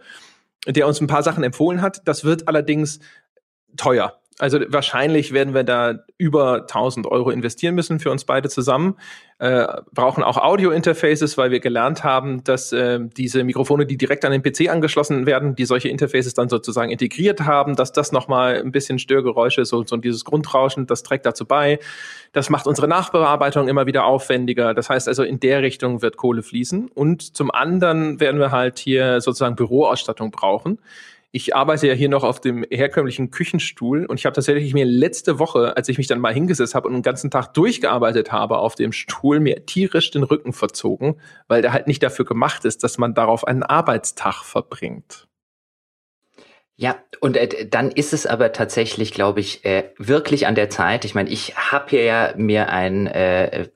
der 0.67 0.85
uns 0.85 0.99
ein 0.99 1.07
paar 1.07 1.23
Sachen 1.23 1.45
empfohlen 1.45 1.81
hat. 1.81 2.01
Das 2.05 2.25
wird 2.25 2.49
allerdings 2.49 2.99
teuer. 3.77 4.19
Also 4.39 4.59
wahrscheinlich 4.67 5.31
werden 5.31 5.53
wir 5.53 5.63
da 5.63 5.99
über 6.17 6.61
1000 6.61 7.05
Euro 7.07 7.29
investieren 7.29 7.75
müssen 7.75 7.99
für 7.99 8.09
uns 8.09 8.25
beide 8.25 8.49
zusammen. 8.49 8.95
Äh, 9.39 9.67
brauchen 9.91 10.23
auch 10.23 10.37
Audio-Interfaces, 10.37 11.37
weil 11.37 11.51
wir 11.51 11.59
gelernt 11.59 12.03
haben, 12.03 12.43
dass 12.43 12.71
äh, 12.71 12.99
diese 13.15 13.43
Mikrofone, 13.43 13.85
die 13.85 13.97
direkt 13.97 14.25
an 14.25 14.31
den 14.31 14.41
PC 14.41 14.69
angeschlossen 14.69 15.25
werden, 15.25 15.55
die 15.55 15.65
solche 15.65 15.89
Interfaces 15.89 16.33
dann 16.33 16.49
sozusagen 16.49 16.91
integriert 16.91 17.41
haben, 17.41 17.75
dass 17.75 17.91
das 17.91 18.11
nochmal 18.11 18.55
ein 18.55 18.71
bisschen 18.71 18.99
Störgeräusche, 18.99 19.65
so, 19.65 19.83
so 19.85 19.97
dieses 19.97 20.25
Grundrauschen, 20.25 20.87
das 20.87 21.03
trägt 21.03 21.25
dazu 21.25 21.45
bei. 21.45 21.79
Das 22.31 22.49
macht 22.49 22.65
unsere 22.65 22.87
Nachbearbeitung 22.87 23.67
immer 23.67 23.85
wieder 23.85 24.05
aufwendiger. 24.05 24.73
Das 24.73 24.89
heißt 24.89 25.07
also, 25.07 25.23
in 25.23 25.39
der 25.39 25.61
Richtung 25.61 26.01
wird 26.01 26.17
Kohle 26.17 26.41
fließen. 26.41 26.87
Und 26.87 27.35
zum 27.35 27.51
anderen 27.51 28.19
werden 28.19 28.39
wir 28.39 28.51
halt 28.51 28.79
hier 28.79 29.21
sozusagen 29.21 29.55
Büroausstattung 29.55 30.31
brauchen 30.31 30.79
ich 31.35 31.55
arbeite 31.55 31.87
ja 31.87 31.95
hier 31.95 32.09
noch 32.09 32.23
auf 32.23 32.39
dem 32.39 32.63
herkömmlichen 32.69 33.31
Küchenstuhl 33.31 34.05
und 34.05 34.19
ich 34.19 34.27
habe 34.27 34.35
tatsächlich 34.35 34.71
mir 34.75 34.85
letzte 34.85 35.39
Woche, 35.39 35.75
als 35.75 35.89
ich 35.89 35.97
mich 35.97 36.05
dann 36.05 36.19
mal 36.19 36.31
hingesetzt 36.31 36.75
habe 36.75 36.87
und 36.87 36.93
einen 36.93 37.01
ganzen 37.01 37.31
Tag 37.31 37.55
durchgearbeitet 37.55 38.31
habe 38.31 38.59
auf 38.59 38.75
dem 38.75 38.91
Stuhl, 38.91 39.39
mir 39.39 39.65
tierisch 39.65 40.11
den 40.11 40.21
Rücken 40.21 40.53
verzogen, 40.53 41.15
weil 41.47 41.63
der 41.63 41.73
halt 41.73 41.87
nicht 41.87 42.03
dafür 42.03 42.25
gemacht 42.25 42.65
ist, 42.65 42.83
dass 42.83 42.99
man 42.99 43.15
darauf 43.15 43.47
einen 43.47 43.63
Arbeitstag 43.63 44.43
verbringt. 44.43 45.27
Ja, 46.75 46.95
und 47.19 47.37
äh, 47.37 47.67
dann 47.67 47.91
ist 47.91 48.13
es 48.13 48.25
aber 48.25 48.51
tatsächlich, 48.51 49.13
glaube 49.13 49.39
ich, 49.39 49.63
äh, 49.63 49.91
wirklich 49.97 50.47
an 50.47 50.55
der 50.55 50.69
Zeit. 50.69 51.05
Ich 51.05 51.13
meine, 51.13 51.29
ich 51.29 51.55
habe 51.55 51.91
hier 51.91 52.03
ja 52.03 52.33
mir 52.35 52.69
ein 52.69 53.05
äh, 53.07 53.69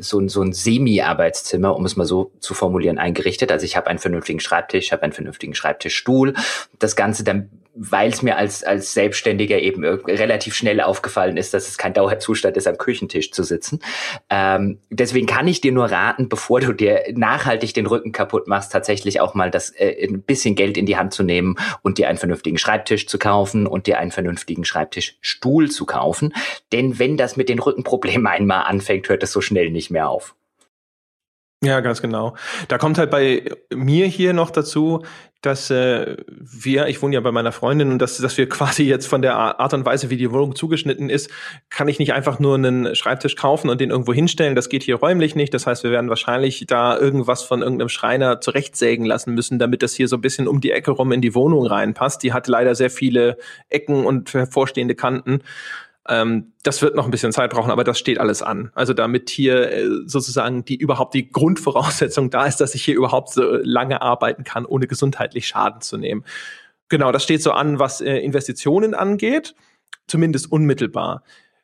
so, 0.00 0.26
so 0.28 0.42
ein 0.42 0.52
Semi-Arbeitszimmer, 0.52 1.74
um 1.74 1.84
es 1.84 1.96
mal 1.96 2.06
so 2.06 2.30
zu 2.38 2.54
formulieren, 2.54 2.98
eingerichtet. 2.98 3.50
Also 3.50 3.64
ich 3.64 3.76
habe 3.76 3.88
einen 3.88 3.98
vernünftigen 3.98 4.38
Schreibtisch, 4.38 4.92
habe 4.92 5.02
einen 5.02 5.12
vernünftigen 5.12 5.54
Schreibtischstuhl. 5.54 6.34
Das 6.78 6.94
Ganze 6.94 7.24
dann 7.24 7.50
weil 7.74 8.10
es 8.10 8.22
mir 8.22 8.36
als, 8.36 8.62
als 8.62 8.92
Selbstständiger 8.92 9.58
eben 9.58 9.84
relativ 9.84 10.54
schnell 10.54 10.80
aufgefallen 10.80 11.36
ist, 11.36 11.54
dass 11.54 11.68
es 11.68 11.78
kein 11.78 11.94
Dauerzustand 11.94 12.56
ist, 12.56 12.66
am 12.66 12.76
Küchentisch 12.76 13.32
zu 13.32 13.42
sitzen. 13.42 13.80
Ähm, 14.28 14.80
deswegen 14.90 15.26
kann 15.26 15.48
ich 15.48 15.60
dir 15.60 15.72
nur 15.72 15.86
raten, 15.86 16.28
bevor 16.28 16.60
du 16.60 16.72
dir 16.72 17.04
nachhaltig 17.14 17.72
den 17.72 17.86
Rücken 17.86 18.12
kaputt 18.12 18.46
machst, 18.46 18.72
tatsächlich 18.72 19.20
auch 19.20 19.34
mal 19.34 19.50
das 19.50 19.70
äh, 19.70 20.06
ein 20.06 20.22
bisschen 20.22 20.54
Geld 20.54 20.76
in 20.76 20.86
die 20.86 20.96
Hand 20.96 21.14
zu 21.14 21.22
nehmen 21.22 21.56
und 21.82 21.98
dir 21.98 22.08
einen 22.08 22.18
vernünftigen 22.18 22.58
Schreibtisch 22.58 23.06
zu 23.06 23.18
kaufen 23.18 23.66
und 23.66 23.86
dir 23.86 23.98
einen 23.98 24.10
vernünftigen 24.10 24.64
Schreibtischstuhl 24.64 25.70
zu 25.70 25.86
kaufen. 25.86 26.34
Denn 26.72 26.98
wenn 26.98 27.16
das 27.16 27.36
mit 27.36 27.48
den 27.48 27.58
Rückenproblemen 27.58 28.26
einmal 28.32 28.64
anfängt, 28.64 29.08
hört 29.08 29.22
es 29.22 29.32
so 29.32 29.40
schnell 29.40 29.70
nicht 29.70 29.90
mehr 29.90 30.08
auf. 30.08 30.34
Ja, 31.64 31.78
ganz 31.80 32.02
genau. 32.02 32.34
Da 32.66 32.76
kommt 32.76 32.98
halt 32.98 33.12
bei 33.12 33.44
mir 33.72 34.06
hier 34.06 34.32
noch 34.32 34.50
dazu, 34.50 35.02
dass 35.42 35.70
äh, 35.70 36.16
wir, 36.26 36.88
ich 36.88 37.02
wohne 37.02 37.14
ja 37.14 37.20
bei 37.20 37.30
meiner 37.30 37.52
Freundin 37.52 37.92
und 37.92 38.00
dass, 38.00 38.18
dass 38.18 38.36
wir 38.36 38.48
quasi 38.48 38.82
jetzt 38.82 39.06
von 39.06 39.22
der 39.22 39.36
Art 39.36 39.72
und 39.72 39.84
Weise, 39.84 40.10
wie 40.10 40.16
die 40.16 40.32
Wohnung 40.32 40.56
zugeschnitten 40.56 41.08
ist, 41.08 41.30
kann 41.70 41.86
ich 41.86 42.00
nicht 42.00 42.14
einfach 42.14 42.40
nur 42.40 42.56
einen 42.56 42.96
Schreibtisch 42.96 43.36
kaufen 43.36 43.70
und 43.70 43.80
den 43.80 43.90
irgendwo 43.90 44.12
hinstellen. 44.12 44.56
Das 44.56 44.70
geht 44.70 44.82
hier 44.82 44.96
räumlich 44.96 45.36
nicht. 45.36 45.54
Das 45.54 45.68
heißt, 45.68 45.84
wir 45.84 45.92
werden 45.92 46.08
wahrscheinlich 46.08 46.64
da 46.66 46.98
irgendwas 46.98 47.44
von 47.44 47.62
irgendeinem 47.62 47.88
Schreiner 47.88 48.40
zurechtsägen 48.40 49.06
lassen 49.06 49.34
müssen, 49.34 49.60
damit 49.60 49.84
das 49.84 49.94
hier 49.94 50.08
so 50.08 50.16
ein 50.16 50.20
bisschen 50.20 50.48
um 50.48 50.60
die 50.60 50.72
Ecke 50.72 50.90
rum 50.90 51.12
in 51.12 51.20
die 51.20 51.34
Wohnung 51.34 51.64
reinpasst. 51.64 52.24
Die 52.24 52.32
hat 52.32 52.48
leider 52.48 52.74
sehr 52.74 52.90
viele 52.90 53.36
Ecken 53.68 54.04
und 54.04 54.34
hervorstehende 54.34 54.96
Kanten. 54.96 55.42
Ähm, 56.08 56.52
das 56.64 56.82
wird 56.82 56.96
noch 56.96 57.04
ein 57.04 57.10
bisschen 57.10 57.32
Zeit 57.32 57.50
brauchen, 57.50 57.70
aber 57.70 57.84
das 57.84 57.98
steht 57.98 58.18
alles 58.18 58.42
an. 58.42 58.70
Also 58.74 58.92
damit 58.92 59.30
hier 59.30 59.70
äh, 59.70 59.86
sozusagen 60.06 60.64
die 60.64 60.76
überhaupt 60.76 61.14
die 61.14 61.30
Grundvoraussetzung 61.30 62.30
da 62.30 62.46
ist, 62.46 62.60
dass 62.60 62.74
ich 62.74 62.84
hier 62.84 62.96
überhaupt 62.96 63.30
so 63.30 63.42
lange 63.62 64.02
arbeiten 64.02 64.44
kann, 64.44 64.66
ohne 64.66 64.86
gesundheitlich 64.86 65.46
Schaden 65.46 65.80
zu 65.80 65.96
nehmen. 65.98 66.24
Genau, 66.88 67.12
das 67.12 67.22
steht 67.22 67.42
so 67.42 67.52
an, 67.52 67.78
was 67.78 68.00
äh, 68.00 68.16
Investitionen 68.16 68.94
angeht, 68.94 69.54
zumindest 70.08 70.50
unmittelbar. 70.50 71.22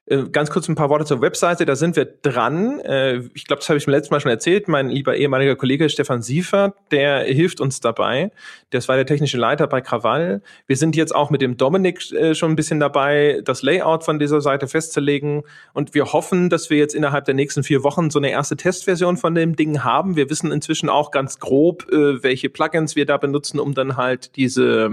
Äh, 0.09 0.25
ganz 0.31 0.51
kurz 0.51 0.69
ein 0.69 0.75
paar 0.75 0.89
Worte 0.89 1.05
zur 1.05 1.21
Webseite. 1.21 1.67
Da 1.67 1.77
sind 1.77 1.97
wir 1.97 2.07
dran. 2.07 2.81
Äh, 2.81 3.19
ich 3.35 3.45
glaube, 3.45 3.61
das 3.61 3.69
habe 3.69 3.77
ich 3.79 3.87
mir 3.87 3.93
letztes 3.93 4.11
Mal 4.11 4.21
schon 4.21 4.31
erzählt. 4.31 4.67
Mein 4.67 4.89
lieber 4.89 5.17
ehemaliger 5.17 5.55
Kollege 5.55 5.89
Stefan 5.91 6.23
Siefert, 6.23 6.75
der 6.91 7.25
hilft 7.25 7.61
uns 7.61 7.81
dabei. 7.81 8.31
Das 8.71 8.89
war 8.89 8.97
der 8.97 9.05
technische 9.05 9.37
Leiter 9.37 9.67
bei 9.67 9.81
Krawall. 9.81 10.43
Wir 10.67 10.77
sind 10.77 10.97
jetzt 10.97 11.15
auch 11.15 11.31
mit 11.31 11.43
dem 11.43 11.57
Dominik 11.57 12.11
äh, 12.13 12.35
schon 12.35 12.53
ein 12.53 12.57
bisschen 12.57 12.81
dabei, 12.81 13.43
das 13.45 13.63
Layout 13.63 14.05
von 14.05 14.19
dieser 14.19 14.41
Seite 14.41 14.67
festzulegen. 14.67 15.43
Und 15.75 15.95
wir 15.95 16.13
hoffen, 16.13 16.49
dass 16.49 16.71
wir 16.71 16.79
jetzt 16.79 16.95
innerhalb 16.95 17.27
der 17.27 17.35
nächsten 17.35 17.63
vier 17.63 17.83
Wochen 17.83 18.11
so 18.11 18.19
eine 18.19 18.31
erste 18.31 18.57
Testversion 18.57 19.19
von 19.19 19.35
dem 19.35 19.57
Ding 19.57 19.85
haben. 19.85 20.17
Wir 20.17 20.31
wissen 20.31 20.53
inzwischen 20.53 20.89
auch 20.89 21.11
ganz 21.11 21.39
grob, 21.39 21.87
welche 21.91 22.49
Plugins 22.49 22.97
wir 22.97 23.07
da 23.07 23.17
benutzen, 23.17 23.61
um 23.61 23.75
dann 23.75 23.97
halt 23.97 24.37
diese, 24.37 24.91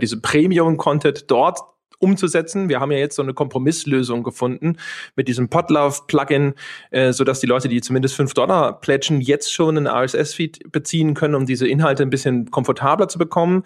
diese 0.00 0.20
Premium-Content 0.20 1.30
dort 1.30 1.60
umzusetzen. 2.00 2.68
Wir 2.68 2.80
haben 2.80 2.90
ja 2.90 2.98
jetzt 2.98 3.16
so 3.16 3.22
eine 3.22 3.34
Kompromisslösung 3.34 4.24
gefunden 4.24 4.76
mit 5.14 5.28
diesem 5.28 5.48
Podlove-Plugin, 5.48 6.54
äh, 6.90 7.12
sodass 7.12 7.40
die 7.40 7.46
Leute, 7.46 7.68
die 7.68 7.80
zumindest 7.80 8.16
fünf 8.16 8.34
Dollar 8.34 8.80
plätschen, 8.80 9.20
jetzt 9.20 9.52
schon 9.52 9.76
einen 9.76 9.86
RSS-Feed 9.86 10.72
beziehen 10.72 11.14
können, 11.14 11.34
um 11.34 11.46
diese 11.46 11.68
Inhalte 11.68 12.02
ein 12.02 12.10
bisschen 12.10 12.50
komfortabler 12.50 13.08
zu 13.08 13.18
bekommen. 13.18 13.64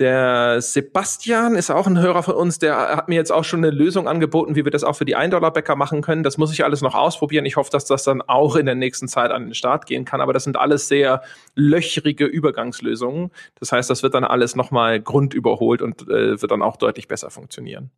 Der 0.00 0.60
Sebastian 0.60 1.54
ist 1.54 1.70
auch 1.70 1.86
ein 1.86 2.00
Hörer 2.00 2.24
von 2.24 2.34
uns, 2.34 2.58
der 2.58 2.96
hat 2.96 3.08
mir 3.08 3.14
jetzt 3.14 3.30
auch 3.30 3.44
schon 3.44 3.60
eine 3.60 3.70
Lösung 3.70 4.08
angeboten, 4.08 4.56
wie 4.56 4.64
wir 4.64 4.72
das 4.72 4.82
auch 4.82 4.94
für 4.96 5.04
die 5.04 5.16
1-Dollar-Bäcker 5.16 5.76
machen 5.76 6.02
können. 6.02 6.24
Das 6.24 6.36
muss 6.36 6.52
ich 6.52 6.64
alles 6.64 6.82
noch 6.82 6.96
ausprobieren. 6.96 7.46
Ich 7.46 7.56
hoffe, 7.56 7.70
dass 7.70 7.84
das 7.84 8.02
dann 8.02 8.20
auch 8.20 8.56
in 8.56 8.66
der 8.66 8.74
nächsten 8.74 9.06
Zeit 9.06 9.30
an 9.30 9.44
den 9.44 9.54
Start 9.54 9.86
gehen 9.86 10.04
kann. 10.04 10.20
Aber 10.20 10.32
das 10.32 10.42
sind 10.42 10.56
alles 10.56 10.88
sehr 10.88 11.22
löchrige 11.54 12.24
Übergangslösungen. 12.24 13.30
Das 13.60 13.70
heißt, 13.70 13.88
das 13.88 14.02
wird 14.02 14.14
dann 14.14 14.24
alles 14.24 14.56
nochmal 14.56 15.00
grundüberholt 15.00 15.80
und 15.80 16.02
äh, 16.08 16.42
wird 16.42 16.50
dann 16.50 16.62
auch 16.62 16.76
deutlich 16.76 17.06
besser 17.06 17.30
funktionieren. 17.30 17.92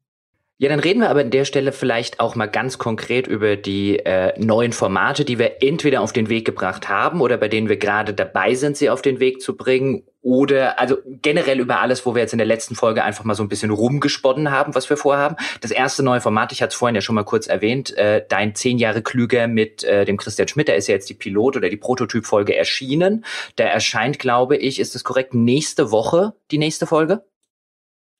Ja, 0.58 0.70
dann 0.70 0.80
reden 0.80 1.00
wir 1.00 1.10
aber 1.10 1.20
an 1.20 1.30
der 1.30 1.44
Stelle 1.44 1.70
vielleicht 1.70 2.18
auch 2.18 2.34
mal 2.34 2.46
ganz 2.46 2.78
konkret 2.78 3.26
über 3.26 3.56
die 3.56 3.98
äh, 3.98 4.32
neuen 4.42 4.72
Formate, 4.72 5.26
die 5.26 5.38
wir 5.38 5.62
entweder 5.62 6.00
auf 6.00 6.14
den 6.14 6.30
Weg 6.30 6.46
gebracht 6.46 6.88
haben 6.88 7.20
oder 7.20 7.36
bei 7.36 7.48
denen 7.48 7.68
wir 7.68 7.76
gerade 7.76 8.14
dabei 8.14 8.54
sind, 8.54 8.78
sie 8.78 8.88
auf 8.88 9.02
den 9.02 9.20
Weg 9.20 9.42
zu 9.42 9.54
bringen. 9.54 10.04
Oder 10.26 10.80
also 10.80 10.96
generell 11.06 11.60
über 11.60 11.80
alles, 11.80 12.04
wo 12.04 12.16
wir 12.16 12.22
jetzt 12.22 12.32
in 12.32 12.38
der 12.38 12.48
letzten 12.48 12.74
Folge 12.74 13.04
einfach 13.04 13.22
mal 13.22 13.36
so 13.36 13.44
ein 13.44 13.48
bisschen 13.48 13.70
rumgesponnen 13.70 14.50
haben, 14.50 14.74
was 14.74 14.90
wir 14.90 14.96
vorhaben. 14.96 15.36
Das 15.60 15.70
erste 15.70 16.02
neue 16.02 16.20
Format, 16.20 16.50
ich 16.50 16.62
hatte 16.62 16.70
es 16.70 16.74
vorhin 16.74 16.96
ja 16.96 17.00
schon 17.00 17.14
mal 17.14 17.22
kurz 17.22 17.46
erwähnt, 17.46 17.96
äh, 17.96 18.24
dein 18.28 18.56
zehn 18.56 18.76
Jahre 18.76 19.02
klüger 19.02 19.46
mit 19.46 19.84
äh, 19.84 20.04
dem 20.04 20.16
Christian 20.16 20.48
Schmidt, 20.48 20.68
da 20.68 20.72
ist 20.72 20.88
ja 20.88 20.94
jetzt 20.94 21.08
die 21.08 21.14
Pilot- 21.14 21.56
oder 21.56 21.68
die 21.68 21.76
Prototypfolge 21.76 22.56
erschienen. 22.56 23.24
Da 23.54 23.66
erscheint, 23.66 24.18
glaube 24.18 24.56
ich, 24.56 24.80
ist 24.80 24.96
es 24.96 25.04
korrekt, 25.04 25.32
nächste 25.32 25.92
Woche 25.92 26.32
die 26.50 26.58
nächste 26.58 26.88
Folge? 26.88 27.24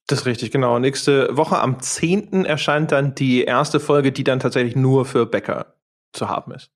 Das 0.06 0.20
ist 0.20 0.26
richtig, 0.26 0.52
genau. 0.52 0.78
Nächste 0.78 1.36
Woche 1.36 1.58
am 1.58 1.80
10. 1.80 2.44
erscheint 2.44 2.92
dann 2.92 3.16
die 3.16 3.42
erste 3.42 3.80
Folge, 3.80 4.12
die 4.12 4.22
dann 4.22 4.38
tatsächlich 4.38 4.76
nur 4.76 5.06
für 5.06 5.26
Bäcker 5.26 5.75
zu 6.12 6.28
haben 6.28 6.52
ist. 6.52 6.70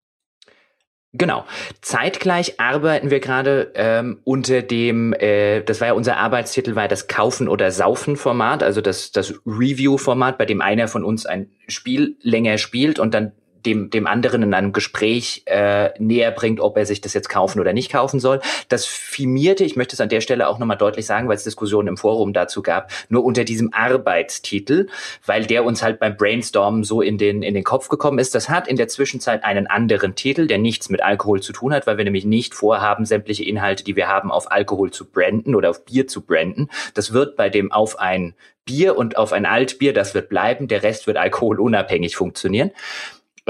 Genau. 1.13 1.45
Zeitgleich 1.81 2.61
arbeiten 2.61 3.11
wir 3.11 3.19
gerade 3.19 3.73
ähm, 3.75 4.21
unter 4.23 4.63
dem, 4.63 5.13
äh, 5.15 5.61
das 5.63 5.81
war 5.81 5.89
ja 5.89 5.95
unser 5.95 6.19
Arbeitstitel, 6.19 6.77
war 6.77 6.87
das 6.87 7.09
Kaufen 7.09 7.49
oder 7.49 7.73
Saufen 7.73 8.17
Format, 8.17 8.63
also 8.63 8.81
das, 8.81 9.11
das 9.11 9.35
Review 9.45 9.99
Format, 9.99 10.39
bei 10.39 10.47
dem 10.47 10.61
einer 10.61 10.87
von 10.87 11.05
uns 11.05 11.27
ein 11.27 11.51
Spiel 11.67 12.17
länger 12.23 12.59
spielt 12.59 13.01
und 13.01 13.13
dann 13.13 13.33
dem, 13.67 13.91
dem 13.91 14.07
anderen 14.07 14.43
in 14.43 14.55
einem 14.55 14.73
Gespräch 14.73 15.43
äh, 15.47 15.91
näher 15.99 16.31
bringt, 16.31 16.61
ob 16.61 16.77
er 16.77 16.87
sich 16.87 17.01
das 17.01 17.15
jetzt 17.15 17.29
kaufen 17.29 17.61
oder 17.61 17.73
nicht 17.73 17.91
kaufen 17.91 18.21
soll. 18.21 18.41
Das 18.69 18.87
firmierte, 18.87 19.65
ich 19.65 19.77
möchte 19.77 19.95
es 19.95 20.01
an 20.01 20.09
der 20.09 20.21
Stelle 20.21 20.49
auch 20.49 20.59
nochmal 20.59 20.77
deutlich 20.77 21.07
sagen, 21.07 21.29
weil 21.29 21.37
es 21.37 21.45
Diskussionen 21.45 21.89
im 21.89 21.97
Forum 21.97 22.33
dazu 22.33 22.63
gab, 22.63 22.91
nur 23.09 23.25
unter 23.25 23.45
diesem 23.45 23.73
Arbeitstitel, 23.73 24.89
weil 25.27 25.47
der 25.47 25.65
uns 25.65 25.83
halt 25.83 25.99
beim 26.01 26.17
Brainstormen 26.17 26.85
so 26.85 27.03
in 27.03 27.19
den, 27.19 27.43
in 27.43 27.55
den 27.55 27.65
Kopf 27.65 27.89
gekommen 27.89 28.19
ist. 28.19 28.35
Das 28.35 28.49
hat 28.49 28.69
in 28.69 28.77
der 28.77 28.89
Zwischenzeit 28.89 29.45
einen 29.45 29.67
anderen 29.67 30.15
Titel, 30.15 30.47
der 30.47 30.59
nichts 30.59 30.89
mit 30.89 31.03
Alkohol 31.03 31.41
zu 31.41 31.53
tun 31.53 31.73
hat, 31.73 31.87
weil 31.87 31.99
wir 31.99 32.05
nämlich 32.05 32.25
nicht 32.25 32.55
vorhaben, 32.55 33.05
sämtliche 33.05 33.45
Inhalte, 33.45 33.85
die 33.85 33.97
wir 33.97 34.09
haben, 34.09 34.31
auf 34.31 34.51
Alkohol 34.51 34.91
zu 34.91 35.05
branden 35.05 35.55
oder 35.55 35.71
auf 35.71 35.85
Bier 35.85 36.07
zu 36.07 36.23
branden. 36.23 36.69
Das 36.95 37.13
wird 37.13 37.37
bei 37.37 37.49
dem 37.49 37.73
auf 37.73 37.99
ein 37.99 38.35
Bier 38.65 38.97
und 38.97 39.17
auf 39.17 39.33
ein 39.33 39.47
Altbier, 39.47 39.93
das 39.93 40.15
wird 40.15 40.29
bleiben. 40.29 40.69
Der 40.69 40.83
Rest 40.83 41.07
wird 41.07 41.17
alkoholunabhängig 41.17 42.17
funktionieren 42.17 42.71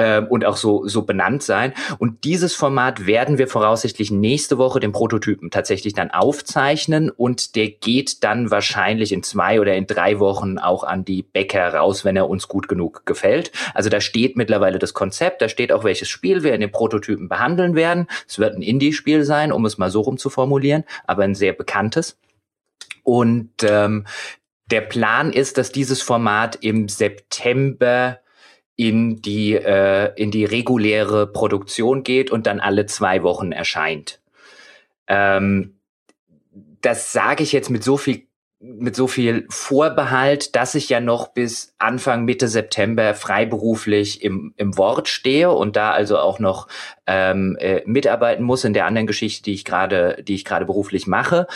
äh, 0.01 0.23
und 0.27 0.45
auch 0.45 0.57
so, 0.57 0.87
so 0.87 1.03
benannt 1.03 1.43
sein. 1.43 1.75
Und 1.99 2.25
dieses 2.25 2.55
Format 2.55 3.07
werden 3.07 3.39
wir 3.39 3.49
voraussichtlich 3.49 4.11
nächste 4.11 4.59
Woche 4.59 4.81
den 4.81 4.93
Prototypen 4.93 5.51
tatsächlich 5.51 5.93
dann 5.93 6.11
aufzeichnen 6.11 7.11
und 7.11 7.55
der 7.55 7.69
geht 7.69 8.25
dann 8.25 8.51
wahrscheinlich 8.51 9.13
in 9.13 9.23
zwei 9.23 9.61
oder 9.61 9.75
in 9.75 9.87
drei 9.87 10.19
Wochen 10.19 10.59
auch 10.59 10.85
an 10.85 11.05
die 11.05 11.23
Bäcker 11.23 11.75
raus, 11.75 12.05
wenn 12.05 12.17
er 12.17 12.29
uns 12.29 12.49
gut 12.49 12.67
genug 12.67 13.05
gefällt. 13.05 13.53
Also 13.75 13.91
da 13.91 14.01
steht 14.01 14.37
mittlerweile 14.37 14.79
das 14.79 14.95
Konzept, 14.95 15.43
da 15.43 15.49
steht 15.49 15.73
auch, 15.73 15.85
welches 15.85 16.09
Spiel 16.09 16.43
wir 16.43 16.55
in 16.55 16.61
den 16.61 16.73
Prototypen 16.73 17.29
behandeln 17.29 17.75
werden. 17.75 18.07
Es 18.27 18.39
wird 18.39 18.57
ein 18.57 18.63
Indie-Spiel 18.63 19.25
sein, 19.25 19.53
um 19.53 19.67
es 19.67 19.79
mal 19.79 19.91
so 19.91 20.01
rum 20.01 20.17
zu 20.17 20.31
formulieren, 20.31 20.85
aber 21.07 21.25
ein 21.25 21.35
sehr 21.35 21.53
bekanntes. 21.53 22.19
Und 23.03 23.51
ähm, 23.63 24.07
der 24.71 24.83
Plan 24.83 25.33
ist, 25.33 25.59
dass 25.59 25.73
dieses 25.73 26.01
Format 26.01 26.57
im 26.61 26.89
September 26.89 28.20
in 28.81 29.21
die, 29.21 29.57
äh, 29.57 30.11
in 30.17 30.31
die 30.31 30.47
reguläre 30.47 31.27
Produktion 31.27 32.03
geht 32.03 32.31
und 32.31 32.47
dann 32.47 32.61
alle 32.61 32.87
zwei 32.87 33.23
Wochen 33.23 33.53
erscheint. 33.53 34.23
Ähm, 35.07 35.75
das 36.81 37.13
sage 37.13 37.43
ich 37.43 37.53
jetzt 37.53 37.69
mit 37.69 37.85
so 37.85 37.99
viel 37.99 38.23
mit 38.63 38.95
so 38.95 39.07
viel 39.07 39.47
Vorbehalt, 39.49 40.55
dass 40.55 40.75
ich 40.75 40.91
ja 40.91 41.01
noch 41.01 41.29
bis 41.29 41.75
Anfang 41.79 42.27
Mitte 42.27 42.47
September 42.47 43.15
freiberuflich 43.15 44.23
im, 44.23 44.53
im 44.59 44.77
Wort 44.77 45.09
stehe 45.09 45.51
und 45.51 45.77
da 45.77 45.93
also 45.93 46.19
auch 46.19 46.39
noch 46.39 46.69
ähm, 47.07 47.57
äh, 47.59 47.81
mitarbeiten 47.87 48.45
muss 48.45 48.65
in 48.65 48.75
der 48.75 48.85
anderen 48.85 49.07
Geschichte, 49.07 49.45
die 49.45 49.55
ich 49.55 49.65
gerade, 49.65 50.23
die 50.23 50.35
ich 50.35 50.45
gerade 50.45 50.67
beruflich 50.67 51.07
mache. 51.07 51.47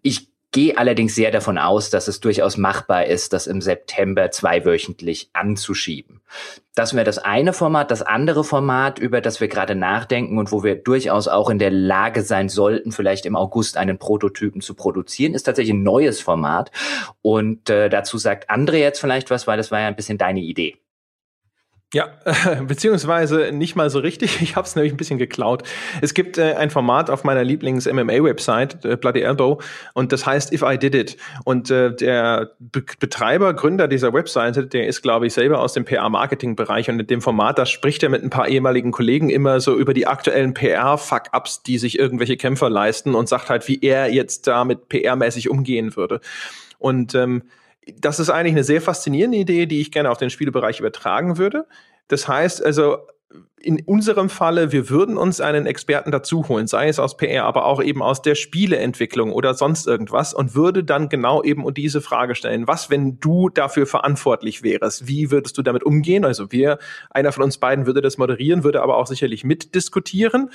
Ich 0.00 0.28
gehe 0.54 0.78
allerdings 0.78 1.16
sehr 1.16 1.32
davon 1.32 1.58
aus, 1.58 1.90
dass 1.90 2.06
es 2.06 2.20
durchaus 2.20 2.56
machbar 2.56 3.06
ist, 3.06 3.32
das 3.32 3.48
im 3.48 3.60
September 3.60 4.30
zweiwöchentlich 4.30 5.28
anzuschieben. 5.32 6.20
Das 6.76 6.94
wäre 6.94 7.04
das 7.04 7.18
eine 7.18 7.52
Format. 7.52 7.90
Das 7.90 8.02
andere 8.02 8.44
Format, 8.44 9.00
über 9.00 9.20
das 9.20 9.40
wir 9.40 9.48
gerade 9.48 9.74
nachdenken 9.74 10.38
und 10.38 10.52
wo 10.52 10.62
wir 10.62 10.76
durchaus 10.76 11.26
auch 11.26 11.50
in 11.50 11.58
der 11.58 11.72
Lage 11.72 12.22
sein 12.22 12.48
sollten, 12.48 12.92
vielleicht 12.92 13.26
im 13.26 13.34
August 13.34 13.76
einen 13.76 13.98
Prototypen 13.98 14.60
zu 14.60 14.74
produzieren, 14.74 15.34
ist 15.34 15.42
tatsächlich 15.42 15.74
ein 15.74 15.82
neues 15.82 16.20
Format. 16.20 16.70
Und 17.20 17.68
äh, 17.68 17.88
dazu 17.88 18.16
sagt 18.16 18.48
André 18.48 18.76
jetzt 18.76 19.00
vielleicht 19.00 19.30
was, 19.30 19.48
weil 19.48 19.56
das 19.56 19.72
war 19.72 19.80
ja 19.80 19.88
ein 19.88 19.96
bisschen 19.96 20.18
deine 20.18 20.40
Idee. 20.40 20.76
Ja, 21.94 22.08
beziehungsweise 22.66 23.52
nicht 23.52 23.76
mal 23.76 23.88
so 23.88 24.00
richtig. 24.00 24.40
Ich 24.44 24.56
habe 24.56 24.66
es 24.66 24.74
nämlich 24.74 24.92
ein 24.92 24.96
bisschen 24.96 25.18
geklaut. 25.18 25.62
Es 26.02 26.12
gibt 26.12 26.38
äh, 26.38 26.54
ein 26.54 26.68
Format 26.68 27.08
auf 27.08 27.24
meiner 27.24 27.44
Lieblings-MMA-Website, 27.44 28.84
äh, 28.84 28.96
Bloody 28.96 29.20
Elbow, 29.20 29.60
und 29.94 30.12
das 30.12 30.26
heißt 30.26 30.52
If 30.52 30.62
I 30.62 30.76
Did 30.76 30.94
It. 30.94 31.16
Und 31.44 31.70
äh, 31.70 31.94
der 31.94 32.50
Be 32.58 32.84
Betreiber, 32.98 33.54
Gründer 33.54 33.86
dieser 33.86 34.12
Webseite, 34.12 34.66
der 34.66 34.88
ist, 34.88 35.02
glaube 35.02 35.28
ich, 35.28 35.34
selber 35.34 35.60
aus 35.60 35.72
dem 35.72 35.84
PR-Marketing-Bereich 35.84 36.90
und 36.90 36.98
in 36.98 37.06
dem 37.06 37.22
Format, 37.22 37.58
da 37.58 37.64
spricht 37.64 38.02
er 38.02 38.08
mit 38.08 38.22
ein 38.24 38.30
paar 38.30 38.48
ehemaligen 38.48 38.90
Kollegen 38.90 39.30
immer 39.30 39.60
so 39.60 39.76
über 39.76 39.94
die 39.94 40.08
aktuellen 40.08 40.52
PR-Fuck-Ups, 40.52 41.62
die 41.62 41.78
sich 41.78 41.98
irgendwelche 41.98 42.36
Kämpfer 42.36 42.68
leisten 42.68 43.14
und 43.14 43.28
sagt 43.28 43.50
halt, 43.50 43.68
wie 43.68 43.78
er 43.80 44.12
jetzt 44.12 44.48
damit 44.48 44.88
PR-mäßig 44.88 45.48
umgehen 45.48 45.96
würde. 45.96 46.20
Und 46.78 47.14
ähm, 47.14 47.44
das 47.98 48.20
ist 48.20 48.30
eigentlich 48.30 48.54
eine 48.54 48.64
sehr 48.64 48.80
faszinierende 48.80 49.38
Idee, 49.38 49.66
die 49.66 49.80
ich 49.80 49.92
gerne 49.92 50.10
auf 50.10 50.18
den 50.18 50.30
Spielebereich 50.30 50.80
übertragen 50.80 51.38
würde. 51.38 51.66
Das 52.08 52.28
heißt 52.28 52.64
also, 52.64 52.98
in 53.60 53.82
unserem 53.86 54.28
Falle, 54.28 54.72
wir 54.72 54.90
würden 54.90 55.16
uns 55.16 55.40
einen 55.40 55.66
Experten 55.66 56.10
dazu 56.10 56.48
holen, 56.48 56.66
sei 56.66 56.88
es 56.88 56.98
aus 56.98 57.16
PR, 57.16 57.44
aber 57.44 57.64
auch 57.64 57.82
eben 57.82 58.02
aus 58.02 58.20
der 58.20 58.34
Spieleentwicklung 58.34 59.32
oder 59.32 59.54
sonst 59.54 59.86
irgendwas 59.86 60.34
und 60.34 60.54
würde 60.54 60.84
dann 60.84 61.08
genau 61.08 61.42
eben 61.42 61.72
diese 61.72 62.00
Frage 62.00 62.34
stellen. 62.34 62.68
Was, 62.68 62.90
wenn 62.90 63.18
du 63.20 63.48
dafür 63.48 63.86
verantwortlich 63.86 64.62
wärst? 64.62 65.08
Wie 65.08 65.30
würdest 65.30 65.56
du 65.56 65.62
damit 65.62 65.82
umgehen? 65.82 66.24
Also 66.24 66.52
wir, 66.52 66.78
einer 67.10 67.32
von 67.32 67.42
uns 67.42 67.58
beiden 67.58 67.86
würde 67.86 68.02
das 68.02 68.18
moderieren, 68.18 68.64
würde 68.64 68.82
aber 68.82 68.98
auch 68.98 69.06
sicherlich 69.06 69.44
mitdiskutieren 69.44 70.50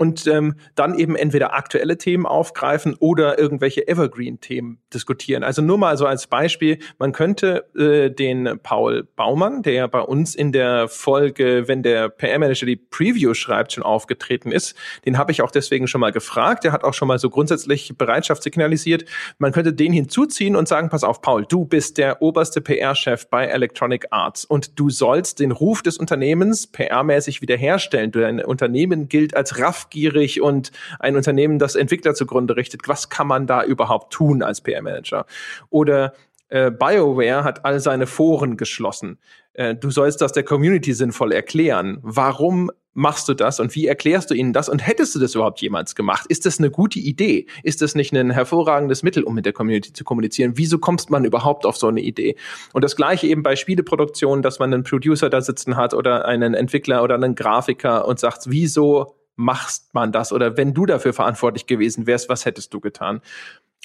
und 0.00 0.26
ähm, 0.26 0.54
dann 0.76 0.98
eben 0.98 1.14
entweder 1.14 1.52
aktuelle 1.52 1.98
Themen 1.98 2.24
aufgreifen 2.24 2.96
oder 2.98 3.38
irgendwelche 3.38 3.86
Evergreen-Themen 3.86 4.78
diskutieren. 4.94 5.44
Also 5.44 5.60
nur 5.60 5.76
mal 5.76 5.98
so 5.98 6.06
als 6.06 6.26
Beispiel, 6.26 6.78
man 6.98 7.12
könnte 7.12 7.66
äh, 7.76 8.10
den 8.10 8.58
Paul 8.62 9.06
Baumann, 9.14 9.62
der 9.62 9.88
bei 9.88 10.00
uns 10.00 10.34
in 10.34 10.52
der 10.52 10.88
Folge, 10.88 11.68
wenn 11.68 11.82
der 11.82 12.08
PR-Manager 12.08 12.64
die 12.64 12.76
Preview 12.76 13.34
schreibt, 13.34 13.74
schon 13.74 13.84
aufgetreten 13.84 14.52
ist, 14.52 14.74
den 15.04 15.18
habe 15.18 15.32
ich 15.32 15.42
auch 15.42 15.50
deswegen 15.50 15.86
schon 15.86 16.00
mal 16.00 16.12
gefragt. 16.12 16.64
Der 16.64 16.72
hat 16.72 16.82
auch 16.82 16.94
schon 16.94 17.06
mal 17.06 17.18
so 17.18 17.28
grundsätzlich 17.28 17.92
Bereitschaft 17.98 18.42
signalisiert. 18.42 19.04
Man 19.36 19.52
könnte 19.52 19.74
den 19.74 19.92
hinzuziehen 19.92 20.56
und 20.56 20.66
sagen, 20.66 20.88
pass 20.88 21.04
auf, 21.04 21.20
Paul, 21.20 21.44
du 21.44 21.66
bist 21.66 21.98
der 21.98 22.22
oberste 22.22 22.62
PR-Chef 22.62 23.28
bei 23.28 23.44
Electronic 23.44 24.06
Arts 24.12 24.46
und 24.46 24.80
du 24.80 24.88
sollst 24.88 25.40
den 25.40 25.52
Ruf 25.52 25.82
des 25.82 25.98
Unternehmens 25.98 26.72
PR-mäßig 26.72 27.42
wiederherstellen. 27.42 28.12
Dein 28.12 28.42
Unternehmen 28.42 29.10
gilt 29.10 29.36
als 29.36 29.58
raff 29.58 29.89
raffgierig 29.90 30.40
und 30.40 30.70
ein 30.98 31.16
Unternehmen, 31.16 31.58
das 31.58 31.74
Entwickler 31.74 32.14
zugrunde 32.14 32.56
richtet. 32.56 32.88
Was 32.88 33.08
kann 33.08 33.26
man 33.26 33.46
da 33.46 33.64
überhaupt 33.64 34.12
tun 34.12 34.42
als 34.42 34.60
PR-Manager? 34.60 35.26
Oder 35.68 36.14
äh, 36.48 36.70
BioWare 36.70 37.44
hat 37.44 37.64
all 37.64 37.80
seine 37.80 38.06
Foren 38.06 38.56
geschlossen. 38.56 39.18
äh, 39.54 39.74
du 39.74 39.90
sollst 39.90 40.20
das 40.20 40.32
der 40.32 40.44
Community 40.44 40.92
sinnvoll 40.92 41.32
erklären. 41.32 41.98
Warum 42.02 42.70
machst 42.92 43.28
du 43.28 43.34
das 43.34 43.60
und 43.60 43.74
wie 43.76 43.86
erklärst 43.86 44.30
du 44.30 44.34
ihnen 44.34 44.52
das 44.52 44.68
und 44.68 44.84
hättest 44.84 45.14
du 45.14 45.20
das 45.20 45.34
überhaupt 45.36 45.60
jemals 45.60 45.94
gemacht? 45.94 46.26
Ist 46.28 46.44
das 46.44 46.58
eine 46.58 46.70
gute 46.70 46.98
Idee? 46.98 47.46
Ist 47.62 47.82
das 47.82 47.94
nicht 47.94 48.12
ein 48.12 48.30
hervorragendes 48.30 49.04
Mittel, 49.04 49.22
um 49.22 49.34
mit 49.34 49.46
der 49.46 49.52
Community 49.52 49.92
zu 49.92 50.02
kommunizieren? 50.02 50.52
Wieso 50.56 50.78
kommt 50.78 51.08
man 51.08 51.24
überhaupt 51.24 51.66
auf 51.66 51.76
so 51.76 51.86
eine 51.86 52.00
Idee? 52.00 52.36
Und 52.72 52.82
das 52.82 52.96
gleiche 52.96 53.28
eben 53.28 53.44
bei 53.44 53.54
Spieleproduktionen, 53.54 54.42
dass 54.42 54.58
man 54.58 54.74
einen 54.74 54.82
Producer 54.82 55.30
da 55.30 55.40
sitzen 55.40 55.76
hat 55.76 55.94
oder 55.94 56.24
einen 56.26 56.54
Entwickler 56.54 57.02
oder 57.04 57.14
einen 57.14 57.36
Grafiker 57.36 58.08
und 58.08 58.18
sagt, 58.18 58.46
wieso 58.48 59.14
machst 59.40 59.94
man 59.94 60.12
das? 60.12 60.32
Oder 60.32 60.56
wenn 60.56 60.74
du 60.74 60.86
dafür 60.86 61.12
verantwortlich 61.12 61.66
gewesen 61.66 62.06
wärst, 62.06 62.28
was 62.28 62.44
hättest 62.44 62.72
du 62.74 62.80
getan? 62.80 63.20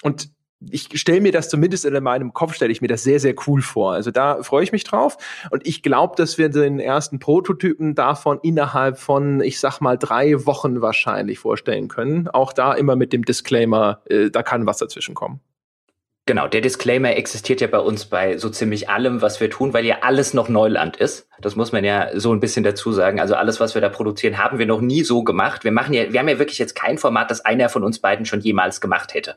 Und 0.04 0.30
ich 0.70 0.90
stelle 1.00 1.22
mir 1.22 1.32
das 1.32 1.50
zumindest 1.50 1.86
in 1.86 2.04
meinem 2.04 2.34
Kopf, 2.34 2.54
stelle 2.56 2.72
ich 2.72 2.82
mir 2.82 2.88
das 2.88 3.04
sehr, 3.04 3.20
sehr 3.20 3.36
cool 3.48 3.62
vor. 3.62 3.94
Also 3.94 4.12
da 4.12 4.42
freue 4.44 4.64
ich 4.64 4.72
mich 4.72 4.84
drauf. 4.84 5.18
Und 5.52 5.66
ich 5.68 5.84
glaube, 5.84 6.16
dass 6.16 6.38
wir 6.38 6.50
den 6.50 6.80
ersten 6.80 7.20
Prototypen 7.20 7.96
davon 7.96 8.40
innerhalb 8.42 8.98
von, 8.98 9.42
ich 9.42 9.60
sag 9.60 9.80
mal, 9.80 9.98
drei 9.98 10.46
Wochen 10.46 10.82
wahrscheinlich 10.82 11.40
vorstellen 11.40 11.88
können. 11.88 12.28
Auch 12.30 12.54
da 12.54 12.74
immer 12.74 12.96
mit 12.96 13.14
dem 13.14 13.26
Disclaimer, 13.26 14.02
äh, 14.06 14.30
da 14.30 14.44
kann 14.44 14.66
was 14.66 14.78
dazwischen 14.78 15.16
kommen. 15.16 15.40
Genau, 16.28 16.48
der 16.48 16.62
Disclaimer 16.62 17.16
existiert 17.16 17.62
ja 17.62 17.68
bei 17.68 17.78
uns 17.78 18.06
bei 18.06 18.38
so 18.38 18.50
ziemlich 18.50 18.90
allem, 18.90 19.22
was 19.22 19.40
wir 19.40 19.52
tun, 19.52 19.74
weil 19.74 19.86
ja 19.86 19.98
alles 20.02 20.34
noch 20.34 20.50
Neuland 20.50 20.98
ist. 20.98 21.28
Das 21.40 21.56
muss 21.56 21.72
man 21.72 21.84
ja 21.84 22.20
so 22.20 22.34
ein 22.34 22.40
bisschen 22.40 22.64
dazu 22.64 22.92
sagen. 22.92 23.20
Also 23.20 23.36
alles, 23.36 23.60
was 23.60 23.76
wir 23.76 23.82
da 23.82 23.90
produzieren, 23.90 24.40
haben 24.40 24.58
wir 24.58 24.66
noch 24.66 24.82
nie 24.82 25.04
so 25.04 25.24
gemacht. 25.24 25.64
Wir 25.64 25.72
machen 25.72 25.94
ja, 25.94 26.12
wir 26.12 26.20
haben 26.20 26.28
ja 26.28 26.40
wirklich 26.40 26.58
jetzt 26.58 26.74
kein 26.74 26.98
Format, 26.98 27.30
das 27.30 27.42
einer 27.46 27.70
von 27.70 27.84
uns 27.84 28.00
beiden 28.00 28.26
schon 28.26 28.42
jemals 28.42 28.82
gemacht 28.82 29.14
hätte. 29.14 29.36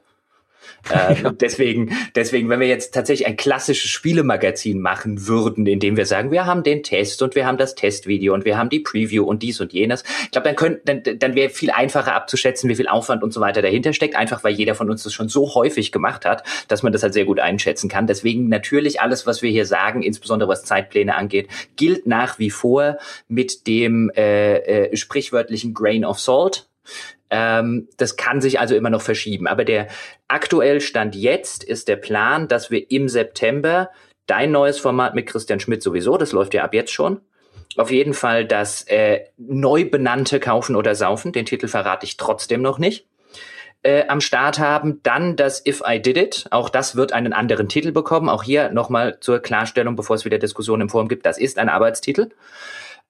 Äh, 0.91 1.23
ja. 1.23 1.31
Deswegen, 1.33 1.95
deswegen, 2.15 2.49
wenn 2.49 2.61
wir 2.61 2.67
jetzt 2.67 2.95
tatsächlich 2.95 3.27
ein 3.27 3.37
klassisches 3.37 3.91
Spielemagazin 3.91 4.81
machen 4.81 5.27
würden, 5.27 5.67
in 5.67 5.81
dem 5.81 5.99
wir 5.99 6.07
sagen, 6.07 6.31
wir 6.31 6.47
haben 6.47 6.63
den 6.63 6.83
Test 6.83 7.21
und 7.21 7.35
wir 7.35 7.47
haben 7.47 7.59
das 7.59 7.75
Testvideo 7.75 8.33
und 8.33 8.47
wir 8.47 8.57
haben 8.57 8.71
die 8.71 8.81
Preview 8.81 9.25
und 9.25 9.43
dies 9.43 9.61
und 9.61 9.75
jenes, 9.75 10.03
ich 10.23 10.31
glaube, 10.31 10.47
dann 10.49 10.57
könnte, 10.57 10.81
dann, 10.87 11.19
dann 11.19 11.35
wäre 11.35 11.51
viel 11.51 11.71
einfacher 11.71 12.15
abzuschätzen, 12.15 12.71
wie 12.71 12.75
viel 12.75 12.89
Aufwand 12.89 13.23
und 13.23 13.35
so 13.35 13.41
weiter 13.41 13.61
dahinter 13.61 13.93
steckt, 13.93 14.17
einfach 14.17 14.45
weil 14.45 14.55
jeder 14.55 14.75
von 14.75 14.89
uns 14.89 15.03
das 15.03 15.13
schon 15.13 15.29
so 15.29 15.55
häufig 15.55 15.93
gemacht 15.93 16.25
hat, 16.25 16.43
dass 16.69 16.83
man 16.83 16.93
das 16.93 17.03
halt 17.03 17.13
sehr 17.13 17.27
gut 17.27 17.39
einschätzen 17.39 17.91
kann. 17.91 18.07
Deswegen 18.07 18.49
natürlich 18.49 19.03
alles, 19.03 19.27
was 19.27 19.43
wir 19.43 19.51
hier 19.51 19.67
sagen, 19.67 20.03
insbesondere 20.03 20.49
was 20.49 20.65
Zeitpläne 20.65 21.17
angeht, 21.17 21.49
gilt 21.77 22.07
nach 22.07 22.39
wie 22.39 22.51
vor 22.51 22.97
mit 23.29 23.67
dem 23.67 24.11
äh, 24.17 24.57
äh, 24.59 24.97
sprichwörtlichen 24.97 25.75
Grain 25.75 26.05
of 26.05 26.19
Salt. 26.19 26.69
Ähm, 27.31 27.89
das 27.97 28.17
kann 28.17 28.41
sich 28.41 28.61
also 28.61 28.75
immer 28.75 28.91
noch 28.91 29.03
verschieben. 29.03 29.47
Aber 29.47 29.65
der 29.65 29.89
aktuell 30.29 30.81
Stand 30.81 31.15
jetzt 31.15 31.65
ist 31.65 31.89
der 31.89 31.97
Plan, 31.97 32.49
dass 32.49 32.71
wir 32.71 32.91
im 32.91 33.09
September 33.09 33.91
dein 34.27 34.51
neues 34.51 34.79
Format 34.79 35.15
mit 35.15 35.27
Christian 35.27 35.61
Schmidt 35.61 35.83
sowieso, 35.83 36.17
das 36.17 36.33
läuft 36.33 36.55
ja 36.55 36.65
ab 36.65 36.75
jetzt 36.75 36.93
schon. 36.93 37.21
Auf 37.77 37.91
jeden 37.91 38.15
Fall 38.15 38.45
das 38.45 38.83
äh, 38.89 39.21
neu 39.37 39.89
benannte 39.89 40.41
Kaufen 40.41 40.75
oder 40.75 40.95
Saufen, 40.95 41.33
den 41.33 41.47
Titel 41.47 41.69
verrate 41.69 42.07
ich 42.07 42.17
trotzdem 42.17 42.63
noch 42.63 42.79
nicht. 42.79 43.07
Äh, 43.83 44.09
am 44.09 44.21
Start 44.21 44.59
haben. 44.59 45.01
Dann 45.05 45.37
das 45.37 45.65
If 45.65 45.83
I 45.87 46.03
Did 46.03 46.17
It. 46.17 46.47
Auch 46.51 46.69
das 46.69 46.97
wird 46.97 47.13
einen 47.13 47.33
anderen 47.33 47.69
Titel 47.69 47.93
bekommen. 47.93 48.29
Auch 48.29 48.43
hier 48.43 48.71
nochmal 48.71 49.19
zur 49.21 49.39
Klarstellung, 49.39 49.95
bevor 49.95 50.17
es 50.17 50.25
wieder 50.25 50.39
Diskussionen 50.39 50.83
im 50.83 50.89
Forum 50.89 51.07
gibt. 51.07 51.25
Das 51.25 51.39
ist 51.39 51.59
ein 51.59 51.69
Arbeitstitel. 51.69 52.31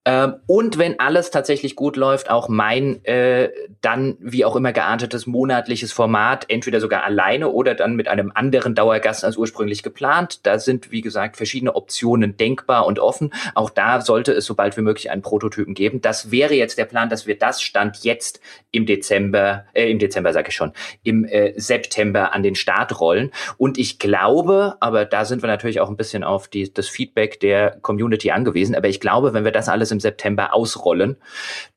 Ähm, 0.05 0.37
und 0.47 0.79
wenn 0.79 0.99
alles 1.01 1.31
tatsächlich 1.31 1.77
gut 1.77 1.97
läuft, 1.97 2.31
auch 2.31 2.49
mein 2.49 3.05
äh, 3.05 3.51
dann 3.81 4.17
wie 4.21 4.45
auch 4.45 4.57
immer 4.57 4.73
geahntetes 4.73 5.27
monatliches 5.27 5.93
Format, 5.93 6.47
entweder 6.49 6.81
sogar 6.81 7.05
alleine 7.05 7.51
oder 7.51 7.75
dann 7.75 7.95
mit 7.95 8.09
einem 8.09 8.33
anderen 8.35 8.75
Dauergast 8.75 9.25
als 9.25 9.37
ursprünglich 9.37 9.83
geplant. 9.83 10.47
Da 10.47 10.59
sind, 10.59 10.91
wie 10.91 11.03
gesagt, 11.03 11.37
verschiedene 11.37 11.77
Optionen 11.77 12.37
denkbar 12.37 12.87
und 12.87 12.99
offen. 12.99 13.35
Auch 13.55 13.71
da 13.71 14.01
sollte 14.01 14.33
es 14.33 14.47
sobald 14.47 14.77
wie 14.77 14.83
möglich 14.83 15.11
einen 15.11 15.23
Prototypen 15.23 15.75
geben. 15.75 16.01
Das 16.01 16.31
wäre 16.31 16.55
jetzt 16.55 16.79
der 16.79 16.87
Plan, 16.87 17.11
dass 17.11 17.27
wir 17.27 17.39
das 17.39 17.61
Stand 17.61 17.99
jetzt 18.03 18.41
im 18.71 18.87
Dezember, 18.87 19.65
äh, 19.75 19.91
im 19.91 19.99
Dezember 19.99 20.33
sage 20.33 20.49
ich 20.49 20.55
schon, 20.55 20.73
im 21.03 21.25
äh, 21.25 21.53
September 21.57 22.35
an 22.35 22.43
den 22.43 22.55
Start 22.55 23.01
rollen. 23.01 23.31
Und 23.57 23.79
ich 23.79 23.99
glaube, 23.99 24.77
aber 24.81 25.05
da 25.05 25.25
sind 25.25 25.43
wir 25.43 25.49
natürlich 25.49 25.81
auch 25.81 25.91
ein 25.91 25.97
bisschen 25.97 26.25
auf 26.25 26.49
die, 26.49 26.73
das 26.73 26.89
Feedback 26.89 27.41
der 27.41 27.79
Community 27.83 28.31
angewiesen, 28.31 28.75
aber 28.75 28.89
ich 28.89 29.01
glaube, 29.01 29.35
wenn 29.35 29.45
wir 29.45 29.53
das 29.53 29.69
alles 29.69 29.88
im 29.91 29.99
im 29.99 30.01
September 30.01 30.55
ausrollen, 30.55 31.17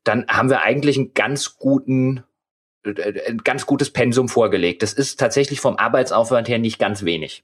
dann 0.03 0.25
haben 0.27 0.49
wir 0.49 0.61
eigentlich 0.61 0.97
einen 0.97 1.13
ganz 1.13 1.57
guten 1.57 2.23
äh, 2.83 3.29
ein 3.29 3.39
ganz 3.39 3.65
gutes 3.65 3.91
Pensum 3.91 4.29
vorgelegt. 4.29 4.83
Das 4.83 4.93
ist 4.93 5.19
tatsächlich 5.19 5.59
vom 5.59 5.77
Arbeitsaufwand 5.77 6.47
her 6.47 6.59
nicht 6.59 6.79
ganz 6.79 7.03
wenig. 7.03 7.43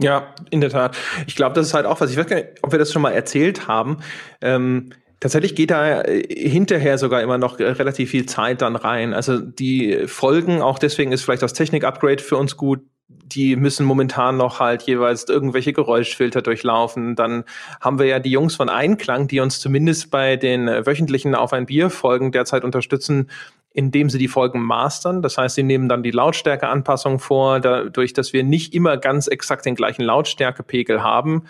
Ja, 0.00 0.34
in 0.50 0.60
der 0.60 0.70
Tat. 0.70 0.96
Ich 1.26 1.36
glaube, 1.36 1.54
das 1.54 1.68
ist 1.68 1.74
halt 1.74 1.86
auch 1.86 2.00
was. 2.00 2.10
Ich 2.10 2.16
weiß 2.16 2.26
gar 2.26 2.36
nicht, 2.36 2.48
ob 2.62 2.72
wir 2.72 2.78
das 2.78 2.92
schon 2.92 3.02
mal 3.02 3.12
erzählt 3.12 3.68
haben. 3.68 3.98
Ähm, 4.40 4.90
tatsächlich 5.20 5.54
geht 5.54 5.70
da 5.70 6.02
äh, 6.02 6.22
hinterher 6.28 6.98
sogar 6.98 7.22
immer 7.22 7.38
noch 7.38 7.58
relativ 7.58 8.10
viel 8.10 8.26
Zeit 8.26 8.62
dann 8.62 8.76
rein. 8.76 9.14
Also 9.14 9.38
die 9.38 10.06
Folgen, 10.06 10.60
auch 10.60 10.78
deswegen 10.78 11.12
ist 11.12 11.22
vielleicht 11.22 11.42
das 11.42 11.52
Technik-Upgrade 11.52 12.22
für 12.22 12.36
uns 12.36 12.56
gut 12.56 12.80
die 13.08 13.56
müssen 13.56 13.86
momentan 13.86 14.36
noch 14.36 14.60
halt 14.60 14.82
jeweils 14.82 15.28
irgendwelche 15.28 15.72
Geräuschfilter 15.72 16.42
durchlaufen. 16.42 17.16
Dann 17.16 17.44
haben 17.80 17.98
wir 17.98 18.06
ja 18.06 18.18
die 18.18 18.30
Jungs 18.30 18.54
von 18.54 18.68
Einklang, 18.68 19.28
die 19.28 19.40
uns 19.40 19.60
zumindest 19.60 20.10
bei 20.10 20.36
den 20.36 20.66
wöchentlichen 20.66 21.34
Auf 21.34 21.52
ein 21.52 21.66
Bier 21.66 21.90
Folgen 21.90 22.32
derzeit 22.32 22.64
unterstützen, 22.64 23.30
indem 23.72 24.10
sie 24.10 24.18
die 24.18 24.28
Folgen 24.28 24.60
mastern. 24.60 25.22
Das 25.22 25.38
heißt, 25.38 25.54
sie 25.54 25.62
nehmen 25.62 25.88
dann 25.88 26.02
die 26.02 26.10
Lautstärkeanpassung 26.10 27.18
vor, 27.18 27.60
dadurch, 27.60 28.12
dass 28.12 28.32
wir 28.32 28.44
nicht 28.44 28.74
immer 28.74 28.96
ganz 28.96 29.28
exakt 29.28 29.64
den 29.64 29.74
gleichen 29.74 30.02
Lautstärkepegel 30.02 31.02
haben. 31.02 31.44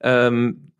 Ähm, 0.00 0.72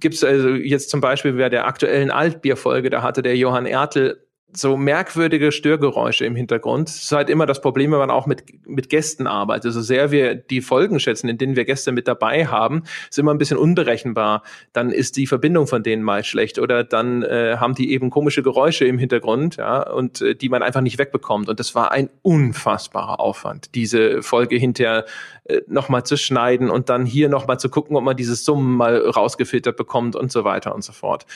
Gibt 0.00 0.14
es 0.16 0.24
also 0.24 0.50
jetzt 0.50 0.90
zum 0.90 1.00
Beispiel 1.00 1.32
bei 1.32 1.48
der 1.48 1.66
aktuellen 1.66 2.10
Altbier-Folge, 2.10 2.90
da 2.90 3.02
hatte 3.02 3.22
der 3.22 3.36
Johann 3.36 3.64
Ertel 3.64 4.27
so 4.52 4.76
merkwürdige 4.76 5.52
Störgeräusche 5.52 6.24
im 6.24 6.34
Hintergrund. 6.34 6.88
Das 6.88 6.96
ist 6.96 7.12
halt 7.12 7.28
immer 7.28 7.44
das 7.44 7.60
Problem, 7.60 7.92
wenn 7.92 7.98
man 7.98 8.10
auch 8.10 8.26
mit, 8.26 8.44
mit 8.66 8.88
Gästen 8.88 9.26
arbeitet. 9.26 9.72
So 9.72 9.82
sehr 9.82 10.10
wir 10.10 10.34
die 10.34 10.62
Folgen 10.62 11.00
schätzen, 11.00 11.28
in 11.28 11.36
denen 11.36 11.54
wir 11.54 11.64
Gäste 11.64 11.92
mit 11.92 12.08
dabei 12.08 12.46
haben, 12.46 12.84
ist 13.10 13.18
immer 13.18 13.32
ein 13.32 13.38
bisschen 13.38 13.58
unberechenbar. 13.58 14.42
Dann 14.72 14.90
ist 14.90 15.16
die 15.16 15.26
Verbindung 15.26 15.66
von 15.66 15.82
denen 15.82 16.02
mal 16.02 16.24
schlecht 16.24 16.58
oder 16.58 16.82
dann 16.82 17.22
äh, 17.22 17.56
haben 17.58 17.74
die 17.74 17.92
eben 17.92 18.08
komische 18.10 18.42
Geräusche 18.42 18.86
im 18.86 18.98
Hintergrund, 18.98 19.56
ja, 19.56 19.82
und 19.82 20.22
äh, 20.22 20.34
die 20.34 20.48
man 20.48 20.62
einfach 20.62 20.80
nicht 20.80 20.98
wegbekommt. 20.98 21.48
Und 21.48 21.60
das 21.60 21.74
war 21.74 21.92
ein 21.92 22.08
unfassbarer 22.22 23.20
Aufwand, 23.20 23.74
diese 23.74 24.22
Folge 24.22 24.56
hinterher 24.56 25.04
äh, 25.44 25.60
nochmal 25.66 26.04
zu 26.04 26.16
schneiden 26.16 26.70
und 26.70 26.88
dann 26.88 27.04
hier 27.04 27.28
nochmal 27.28 27.60
zu 27.60 27.68
gucken, 27.68 27.96
ob 27.96 28.04
man 28.04 28.16
dieses 28.16 28.44
Summen 28.44 28.76
mal 28.76 28.96
rausgefiltert 28.96 29.76
bekommt 29.76 30.16
und 30.16 30.32
so 30.32 30.44
weiter 30.44 30.74
und 30.74 30.82
so 30.82 30.92
fort. 30.92 31.26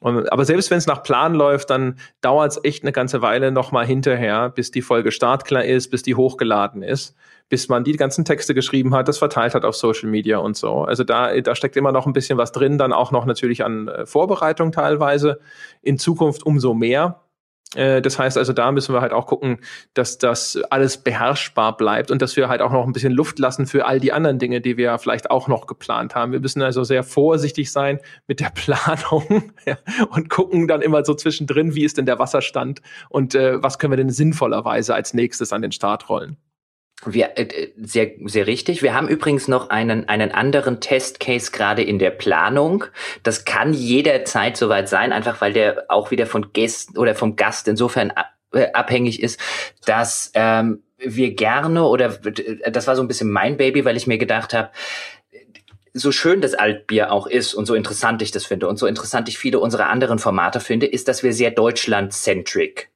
Und, 0.00 0.30
aber 0.32 0.44
selbst 0.44 0.70
wenn 0.70 0.78
es 0.78 0.86
nach 0.86 1.02
Plan 1.02 1.34
läuft, 1.34 1.70
dann 1.70 1.98
dauert 2.20 2.52
es 2.52 2.60
echt 2.64 2.82
eine 2.82 2.92
ganze 2.92 3.22
Weile 3.22 3.52
nochmal 3.52 3.86
hinterher, 3.86 4.50
bis 4.50 4.70
die 4.70 4.82
Folge 4.82 5.12
startklar 5.12 5.64
ist, 5.64 5.90
bis 5.90 6.02
die 6.02 6.14
hochgeladen 6.14 6.82
ist, 6.82 7.16
bis 7.48 7.68
man 7.68 7.84
die 7.84 7.92
ganzen 7.92 8.24
Texte 8.24 8.54
geschrieben 8.54 8.94
hat, 8.94 9.08
das 9.08 9.18
verteilt 9.18 9.54
hat 9.54 9.64
auf 9.64 9.76
Social 9.76 10.10
Media 10.10 10.38
und 10.38 10.56
so. 10.56 10.82
Also 10.82 11.04
da, 11.04 11.40
da 11.40 11.54
steckt 11.54 11.76
immer 11.76 11.92
noch 11.92 12.06
ein 12.06 12.12
bisschen 12.12 12.38
was 12.38 12.52
drin, 12.52 12.76
dann 12.76 12.92
auch 12.92 13.12
noch 13.12 13.24
natürlich 13.24 13.64
an 13.64 13.88
äh, 13.88 14.06
Vorbereitung 14.06 14.72
teilweise. 14.72 15.40
In 15.80 15.98
Zukunft 15.98 16.44
umso 16.44 16.74
mehr. 16.74 17.23
Äh, 17.74 18.02
das 18.02 18.18
heißt 18.18 18.38
also, 18.38 18.52
da 18.52 18.72
müssen 18.72 18.94
wir 18.94 19.00
halt 19.00 19.12
auch 19.12 19.26
gucken, 19.26 19.58
dass 19.94 20.18
das 20.18 20.58
alles 20.70 20.98
beherrschbar 20.98 21.76
bleibt 21.76 22.10
und 22.10 22.22
dass 22.22 22.36
wir 22.36 22.48
halt 22.48 22.60
auch 22.60 22.72
noch 22.72 22.86
ein 22.86 22.92
bisschen 22.92 23.12
Luft 23.12 23.38
lassen 23.38 23.66
für 23.66 23.86
all 23.86 24.00
die 24.00 24.12
anderen 24.12 24.38
Dinge, 24.38 24.60
die 24.60 24.76
wir 24.76 24.98
vielleicht 24.98 25.30
auch 25.30 25.48
noch 25.48 25.66
geplant 25.66 26.14
haben. 26.14 26.32
Wir 26.32 26.40
müssen 26.40 26.62
also 26.62 26.84
sehr 26.84 27.02
vorsichtig 27.02 27.72
sein 27.72 28.00
mit 28.26 28.40
der 28.40 28.50
Planung 28.54 29.52
und 30.10 30.30
gucken 30.30 30.68
dann 30.68 30.82
immer 30.82 31.04
so 31.04 31.14
zwischendrin, 31.14 31.74
wie 31.74 31.84
ist 31.84 31.98
denn 31.98 32.06
der 32.06 32.18
Wasserstand 32.18 32.82
und 33.08 33.34
äh, 33.34 33.62
was 33.62 33.78
können 33.78 33.92
wir 33.92 33.96
denn 33.96 34.10
sinnvollerweise 34.10 34.94
als 34.94 35.14
nächstes 35.14 35.52
an 35.52 35.62
den 35.62 35.72
Start 35.72 36.08
rollen. 36.08 36.36
Wir, 37.06 37.38
äh, 37.38 37.68
sehr, 37.76 38.12
sehr 38.24 38.46
richtig. 38.46 38.82
Wir 38.82 38.94
haben 38.94 39.08
übrigens 39.08 39.48
noch 39.48 39.70
einen, 39.70 40.08
einen 40.08 40.32
anderen 40.32 40.80
Testcase 40.80 41.50
gerade 41.50 41.82
in 41.82 41.98
der 41.98 42.10
Planung. 42.10 42.84
Das 43.22 43.44
kann 43.44 43.72
jederzeit 43.72 44.56
soweit 44.56 44.88
sein, 44.88 45.12
einfach 45.12 45.40
weil 45.40 45.52
der 45.52 45.84
auch 45.88 46.10
wieder 46.10 46.26
von 46.26 46.52
Gästen 46.52 46.98
oder 46.98 47.14
vom 47.14 47.36
Gast 47.36 47.68
insofern 47.68 48.12
äh, 48.52 48.72
abhängig 48.72 49.22
ist, 49.22 49.40
dass 49.86 50.30
ähm, 50.34 50.82
wir 50.98 51.34
gerne 51.34 51.84
oder 51.84 52.18
das 52.70 52.86
war 52.86 52.96
so 52.96 53.02
ein 53.02 53.08
bisschen 53.08 53.30
mein 53.30 53.56
Baby, 53.56 53.84
weil 53.84 53.96
ich 53.96 54.06
mir 54.06 54.18
gedacht 54.18 54.54
habe, 54.54 54.70
so 55.92 56.10
schön 56.10 56.40
das 56.40 56.54
Altbier 56.54 57.12
auch 57.12 57.26
ist 57.26 57.54
und 57.54 57.66
so 57.66 57.74
interessant 57.74 58.20
ich 58.20 58.32
das 58.32 58.44
finde 58.44 58.68
und 58.68 58.78
so 58.78 58.86
interessant 58.86 59.28
ich 59.28 59.38
viele 59.38 59.60
unserer 59.60 59.88
anderen 59.88 60.18
Formate 60.18 60.60
finde, 60.60 60.86
ist, 60.86 61.06
dass 61.06 61.22
wir 61.22 61.32
sehr 61.32 61.52
Deutschland-centric 61.52 62.90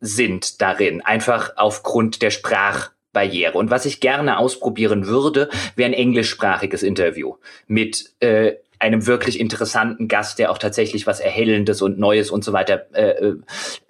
sind 0.00 0.60
darin, 0.60 1.02
einfach 1.02 1.52
aufgrund 1.56 2.22
der 2.22 2.30
Sprach 2.30 2.90
Barriere. 3.16 3.56
Und 3.56 3.70
was 3.70 3.86
ich 3.86 4.00
gerne 4.00 4.38
ausprobieren 4.38 5.06
würde, 5.06 5.48
wäre 5.74 5.88
ein 5.88 5.94
englischsprachiges 5.94 6.82
Interview 6.82 7.36
mit 7.66 8.12
äh, 8.20 8.56
einem 8.78 9.06
wirklich 9.06 9.40
interessanten 9.40 10.06
Gast, 10.06 10.38
der 10.38 10.50
auch 10.50 10.58
tatsächlich 10.58 11.06
was 11.06 11.18
Erhellendes 11.20 11.80
und 11.80 11.98
Neues 11.98 12.30
und 12.30 12.44
so 12.44 12.52
weiter 12.52 12.86
äh, 12.92 13.28
äh 13.28 13.36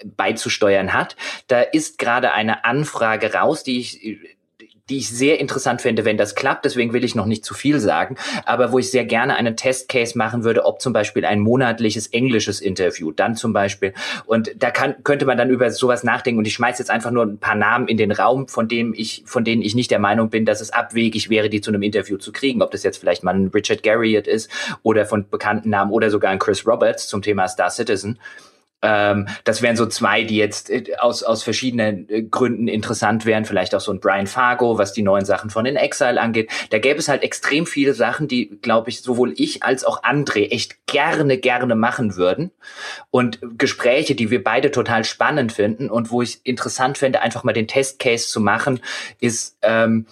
beizusteuern 0.04 0.92
hat. 0.92 1.16
Da 1.48 1.60
ist 1.60 1.98
gerade 1.98 2.34
eine 2.34 2.64
Anfrage 2.64 3.34
raus, 3.34 3.64
die 3.64 3.80
ich 3.80 4.35
die 4.88 4.98
ich 4.98 5.08
sehr 5.08 5.40
interessant 5.40 5.82
finde, 5.82 6.04
wenn 6.04 6.16
das 6.16 6.36
klappt. 6.36 6.64
Deswegen 6.64 6.92
will 6.92 7.02
ich 7.02 7.16
noch 7.16 7.26
nicht 7.26 7.44
zu 7.44 7.54
viel 7.54 7.80
sagen, 7.80 8.16
aber 8.44 8.70
wo 8.70 8.78
ich 8.78 8.90
sehr 8.90 9.04
gerne 9.04 9.34
einen 9.34 9.56
Testcase 9.56 10.16
machen 10.16 10.44
würde, 10.44 10.64
ob 10.64 10.80
zum 10.80 10.92
Beispiel 10.92 11.24
ein 11.24 11.40
monatliches 11.40 12.06
englisches 12.08 12.60
Interview, 12.60 13.10
dann 13.10 13.34
zum 13.34 13.52
Beispiel. 13.52 13.94
Und 14.26 14.52
da 14.56 14.70
kann, 14.70 15.02
könnte 15.02 15.26
man 15.26 15.38
dann 15.38 15.50
über 15.50 15.70
sowas 15.70 16.04
nachdenken. 16.04 16.38
Und 16.38 16.46
ich 16.46 16.54
schmeiße 16.54 16.80
jetzt 16.80 16.90
einfach 16.90 17.10
nur 17.10 17.24
ein 17.24 17.38
paar 17.38 17.56
Namen 17.56 17.88
in 17.88 17.96
den 17.96 18.12
Raum, 18.12 18.46
von 18.46 18.68
dem 18.68 18.94
ich, 18.94 19.24
von 19.26 19.44
denen 19.44 19.62
ich 19.62 19.74
nicht 19.74 19.90
der 19.90 19.98
Meinung 19.98 20.30
bin, 20.30 20.44
dass 20.44 20.60
es 20.60 20.70
abwegig 20.70 21.30
wäre, 21.30 21.50
die 21.50 21.60
zu 21.60 21.70
einem 21.70 21.82
Interview 21.82 22.16
zu 22.16 22.30
kriegen. 22.30 22.62
Ob 22.62 22.70
das 22.70 22.84
jetzt 22.84 22.98
vielleicht 22.98 23.24
mal 23.24 23.34
ein 23.34 23.48
Richard 23.48 23.82
Garriott 23.82 24.28
ist 24.28 24.50
oder 24.82 25.04
von 25.04 25.28
bekannten 25.28 25.70
Namen 25.70 25.90
oder 25.90 26.10
sogar 26.10 26.30
ein 26.30 26.38
Chris 26.38 26.66
Roberts 26.66 27.08
zum 27.08 27.22
Thema 27.22 27.48
Star 27.48 27.70
Citizen. 27.70 28.18
Ähm, 28.82 29.26
das 29.44 29.62
wären 29.62 29.76
so 29.76 29.86
zwei, 29.86 30.22
die 30.24 30.36
jetzt 30.36 30.70
äh, 30.70 30.96
aus, 30.98 31.22
aus 31.22 31.42
verschiedenen 31.42 32.08
äh, 32.08 32.22
Gründen 32.22 32.68
interessant 32.68 33.24
wären. 33.24 33.44
Vielleicht 33.44 33.74
auch 33.74 33.80
so 33.80 33.92
ein 33.92 34.00
Brian 34.00 34.26
Fargo, 34.26 34.78
was 34.78 34.92
die 34.92 35.02
neuen 35.02 35.24
Sachen 35.24 35.50
von 35.50 35.64
In 35.64 35.76
Exile 35.76 36.20
angeht. 36.20 36.50
Da 36.70 36.78
gäbe 36.78 36.98
es 36.98 37.08
halt 37.08 37.22
extrem 37.22 37.66
viele 37.66 37.94
Sachen, 37.94 38.28
die, 38.28 38.58
glaube 38.60 38.90
ich, 38.90 39.00
sowohl 39.00 39.32
ich 39.36 39.62
als 39.62 39.84
auch 39.84 40.02
André 40.02 40.50
echt 40.50 40.86
gerne, 40.86 41.38
gerne 41.38 41.74
machen 41.74 42.16
würden. 42.16 42.50
Und 43.10 43.40
Gespräche, 43.58 44.14
die 44.14 44.30
wir 44.30 44.44
beide 44.44 44.70
total 44.70 45.04
spannend 45.04 45.52
finden 45.52 45.90
und 45.90 46.10
wo 46.10 46.20
ich 46.20 46.40
interessant 46.44 46.98
fände, 46.98 47.22
einfach 47.22 47.44
mal 47.44 47.52
den 47.52 47.68
Testcase 47.68 48.28
zu 48.28 48.40
machen, 48.40 48.80
ist, 49.20 49.56
ähm, 49.62 50.06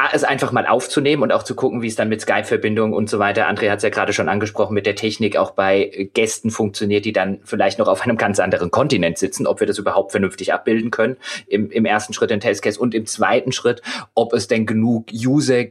A, 0.00 0.08
es 0.12 0.24
einfach 0.24 0.50
mal 0.50 0.66
aufzunehmen 0.66 1.22
und 1.22 1.32
auch 1.32 1.42
zu 1.42 1.54
gucken, 1.54 1.82
wie 1.82 1.86
es 1.86 1.94
dann 1.94 2.08
mit 2.08 2.22
Skype-Verbindung 2.22 2.94
und 2.94 3.10
so 3.10 3.18
weiter, 3.18 3.48
André 3.48 3.70
hat 3.70 3.78
es 3.78 3.82
ja 3.82 3.90
gerade 3.90 4.14
schon 4.14 4.30
angesprochen, 4.30 4.72
mit 4.72 4.86
der 4.86 4.94
Technik 4.94 5.36
auch 5.36 5.50
bei 5.50 6.10
Gästen 6.14 6.50
funktioniert, 6.50 7.04
die 7.04 7.12
dann 7.12 7.40
vielleicht 7.44 7.78
noch 7.78 7.88
auf 7.88 8.02
einem 8.02 8.16
ganz 8.16 8.40
anderen 8.40 8.70
Kontinent 8.70 9.18
sitzen, 9.18 9.46
ob 9.46 9.60
wir 9.60 9.66
das 9.66 9.78
überhaupt 9.78 10.12
vernünftig 10.12 10.54
abbilden 10.54 10.90
können, 10.90 11.16
im, 11.46 11.70
im 11.70 11.84
ersten 11.84 12.14
Schritt 12.14 12.30
den 12.30 12.40
Testcase 12.40 12.80
und 12.80 12.94
im 12.94 13.04
zweiten 13.04 13.52
Schritt, 13.52 13.82
ob 14.14 14.32
es 14.32 14.48
denn 14.48 14.64
genug 14.64 15.08
User 15.12 15.64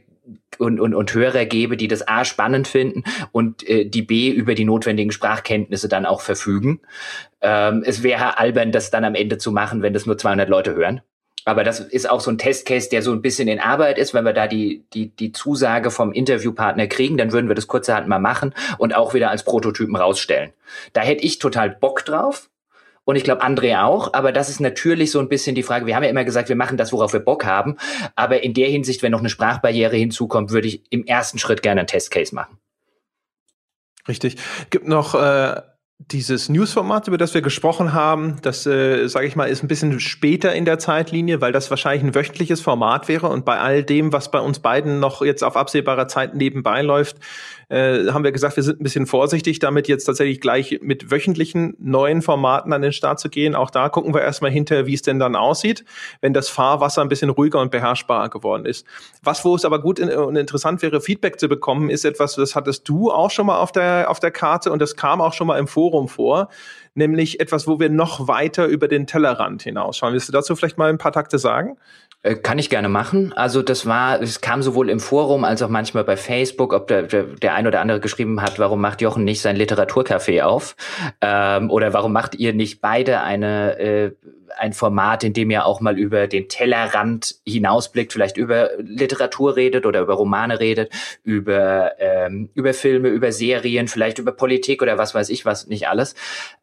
und, 0.58 0.78
und, 0.78 0.94
und 0.94 1.12
Hörer 1.12 1.44
gebe, 1.46 1.76
die 1.76 1.88
das 1.88 2.06
A 2.06 2.24
spannend 2.24 2.68
finden 2.68 3.02
und 3.32 3.68
äh, 3.68 3.84
die 3.84 4.02
B 4.02 4.30
über 4.30 4.54
die 4.54 4.64
notwendigen 4.64 5.10
Sprachkenntnisse 5.10 5.88
dann 5.88 6.06
auch 6.06 6.20
verfügen. 6.20 6.80
Ähm, 7.40 7.82
es 7.84 8.02
wäre 8.04 8.38
albern, 8.38 8.70
das 8.70 8.90
dann 8.90 9.04
am 9.04 9.14
Ende 9.14 9.38
zu 9.38 9.50
machen, 9.50 9.82
wenn 9.82 9.92
das 9.92 10.06
nur 10.06 10.18
200 10.18 10.48
Leute 10.48 10.74
hören. 10.74 11.00
Aber 11.44 11.64
das 11.64 11.80
ist 11.80 12.08
auch 12.08 12.20
so 12.20 12.30
ein 12.30 12.38
Testcase, 12.38 12.90
der 12.90 13.02
so 13.02 13.12
ein 13.12 13.22
bisschen 13.22 13.48
in 13.48 13.60
Arbeit 13.60 13.98
ist. 13.98 14.12
Wenn 14.14 14.24
wir 14.24 14.32
da 14.32 14.46
die, 14.46 14.84
die, 14.92 15.08
die 15.08 15.32
Zusage 15.32 15.90
vom 15.90 16.12
Interviewpartner 16.12 16.86
kriegen, 16.86 17.16
dann 17.16 17.32
würden 17.32 17.48
wir 17.48 17.54
das 17.54 17.66
kurzerhand 17.66 18.08
mal 18.08 18.18
machen 18.18 18.54
und 18.78 18.94
auch 18.94 19.14
wieder 19.14 19.30
als 19.30 19.44
Prototypen 19.44 19.96
rausstellen. 19.96 20.52
Da 20.92 21.00
hätte 21.00 21.24
ich 21.24 21.38
total 21.38 21.70
Bock 21.70 22.04
drauf. 22.04 22.50
Und 23.04 23.16
ich 23.16 23.24
glaube, 23.24 23.42
André 23.42 23.82
auch. 23.82 24.12
Aber 24.12 24.30
das 24.30 24.48
ist 24.48 24.60
natürlich 24.60 25.10
so 25.10 25.18
ein 25.18 25.28
bisschen 25.28 25.54
die 25.54 25.62
Frage. 25.62 25.86
Wir 25.86 25.96
haben 25.96 26.04
ja 26.04 26.10
immer 26.10 26.24
gesagt, 26.24 26.48
wir 26.48 26.56
machen 26.56 26.76
das, 26.76 26.92
worauf 26.92 27.12
wir 27.12 27.20
Bock 27.20 27.44
haben. 27.44 27.76
Aber 28.14 28.42
in 28.42 28.54
der 28.54 28.68
Hinsicht, 28.68 29.02
wenn 29.02 29.12
noch 29.12 29.20
eine 29.20 29.30
Sprachbarriere 29.30 29.96
hinzukommt, 29.96 30.50
würde 30.50 30.68
ich 30.68 30.82
im 30.90 31.04
ersten 31.06 31.38
Schritt 31.38 31.62
gerne 31.62 31.80
einen 31.80 31.88
Testcase 31.88 32.34
machen. 32.34 32.58
Richtig. 34.06 34.36
Gibt 34.70 34.86
noch 34.86 35.14
äh, 35.14 35.60
dieses 36.08 36.48
Newsformat, 36.48 37.08
über 37.08 37.18
das 37.18 37.34
wir 37.34 37.42
gesprochen 37.42 37.92
haben, 37.92 38.38
das, 38.42 38.66
äh, 38.66 39.06
sage 39.06 39.26
ich 39.26 39.36
mal, 39.36 39.48
ist 39.48 39.62
ein 39.62 39.68
bisschen 39.68 40.00
später 40.00 40.54
in 40.54 40.64
der 40.64 40.78
Zeitlinie, 40.78 41.40
weil 41.40 41.52
das 41.52 41.68
wahrscheinlich 41.68 42.02
ein 42.02 42.14
wöchentliches 42.14 42.60
Format 42.62 43.06
wäre. 43.06 43.28
Und 43.28 43.44
bei 43.44 43.58
all 43.58 43.84
dem, 43.84 44.12
was 44.12 44.30
bei 44.30 44.40
uns 44.40 44.60
beiden 44.60 44.98
noch 44.98 45.22
jetzt 45.22 45.44
auf 45.44 45.56
absehbarer 45.56 46.08
Zeit 46.08 46.34
nebenbei 46.34 46.80
läuft, 46.80 47.16
äh, 47.70 48.10
haben 48.10 48.24
wir 48.24 48.32
gesagt, 48.32 48.56
wir 48.56 48.62
sind 48.64 48.80
ein 48.80 48.82
bisschen 48.82 49.06
vorsichtig 49.06 49.60
damit, 49.60 49.86
jetzt 49.88 50.04
tatsächlich 50.04 50.40
gleich 50.40 50.80
mit 50.82 51.10
wöchentlichen 51.10 51.76
neuen 51.78 52.20
Formaten 52.20 52.72
an 52.72 52.82
den 52.82 52.92
Start 52.92 53.20
zu 53.20 53.28
gehen. 53.28 53.54
Auch 53.54 53.70
da 53.70 53.88
gucken 53.88 54.12
wir 54.12 54.22
erstmal 54.22 54.50
hinter, 54.50 54.86
wie 54.86 54.94
es 54.94 55.02
denn 55.02 55.20
dann 55.20 55.36
aussieht, 55.36 55.84
wenn 56.20 56.34
das 56.34 56.48
Fahrwasser 56.48 57.00
ein 57.00 57.08
bisschen 57.08 57.30
ruhiger 57.30 57.60
und 57.60 57.70
beherrschbarer 57.70 58.28
geworden 58.28 58.66
ist. 58.66 58.84
Was, 59.22 59.44
wo 59.44 59.54
es 59.54 59.64
aber 59.64 59.80
gut 59.80 60.00
und 60.00 60.36
interessant 60.36 60.82
wäre, 60.82 61.00
Feedback 61.00 61.38
zu 61.38 61.48
bekommen, 61.48 61.90
ist 61.90 62.04
etwas, 62.04 62.34
das 62.34 62.56
hattest 62.56 62.88
du 62.88 63.10
auch 63.12 63.30
schon 63.30 63.46
mal 63.46 63.58
auf 63.58 63.70
der, 63.70 64.10
auf 64.10 64.18
der 64.18 64.32
Karte 64.32 64.72
und 64.72 64.82
das 64.82 64.96
kam 64.96 65.20
auch 65.20 65.32
schon 65.32 65.46
mal 65.46 65.58
im 65.58 65.68
Forum 65.68 66.08
vor 66.08 66.48
nämlich 66.94 67.40
etwas, 67.40 67.66
wo 67.66 67.78
wir 67.78 67.88
noch 67.88 68.26
weiter 68.26 68.66
über 68.66 68.88
den 68.88 69.06
Tellerrand 69.06 69.62
hinausschauen. 69.62 70.12
Willst 70.12 70.28
du 70.28 70.32
dazu 70.32 70.56
vielleicht 70.56 70.78
mal 70.78 70.90
ein 70.90 70.98
paar 70.98 71.12
Takte 71.12 71.38
sagen? 71.38 71.76
Äh, 72.22 72.34
kann 72.34 72.58
ich 72.58 72.68
gerne 72.68 72.88
machen. 72.88 73.32
Also 73.32 73.62
das 73.62 73.86
war, 73.86 74.20
es 74.20 74.40
kam 74.42 74.62
sowohl 74.62 74.90
im 74.90 75.00
Forum 75.00 75.44
als 75.44 75.62
auch 75.62 75.68
manchmal 75.68 76.04
bei 76.04 76.16
Facebook, 76.16 76.74
ob 76.74 76.86
der, 76.88 77.04
der, 77.04 77.24
der 77.24 77.54
ein 77.54 77.66
oder 77.66 77.80
andere 77.80 78.00
geschrieben 78.00 78.42
hat, 78.42 78.58
warum 78.58 78.80
macht 78.80 79.00
Jochen 79.00 79.24
nicht 79.24 79.40
sein 79.40 79.56
Literaturcafé 79.56 80.42
auf? 80.42 80.76
Ähm, 81.22 81.70
oder 81.70 81.94
warum 81.94 82.12
macht 82.12 82.34
ihr 82.34 82.52
nicht 82.52 82.82
beide 82.82 83.22
eine 83.22 83.78
äh, 83.78 84.12
ein 84.58 84.72
Format, 84.72 85.24
in 85.24 85.32
dem 85.32 85.50
ihr 85.50 85.64
auch 85.66 85.80
mal 85.80 85.98
über 85.98 86.26
den 86.26 86.48
Tellerrand 86.48 87.36
hinausblickt, 87.46 88.12
vielleicht 88.12 88.36
über 88.36 88.70
Literatur 88.78 89.56
redet 89.56 89.86
oder 89.86 90.00
über 90.00 90.14
Romane 90.14 90.60
redet, 90.60 90.92
über, 91.22 91.92
ähm, 91.98 92.50
über 92.54 92.74
Filme, 92.74 93.08
über 93.08 93.32
Serien, 93.32 93.88
vielleicht 93.88 94.18
über 94.18 94.32
Politik 94.32 94.82
oder 94.82 94.98
was 94.98 95.14
weiß 95.14 95.28
ich 95.30 95.44
was, 95.44 95.66
nicht 95.66 95.88
alles. 95.88 96.14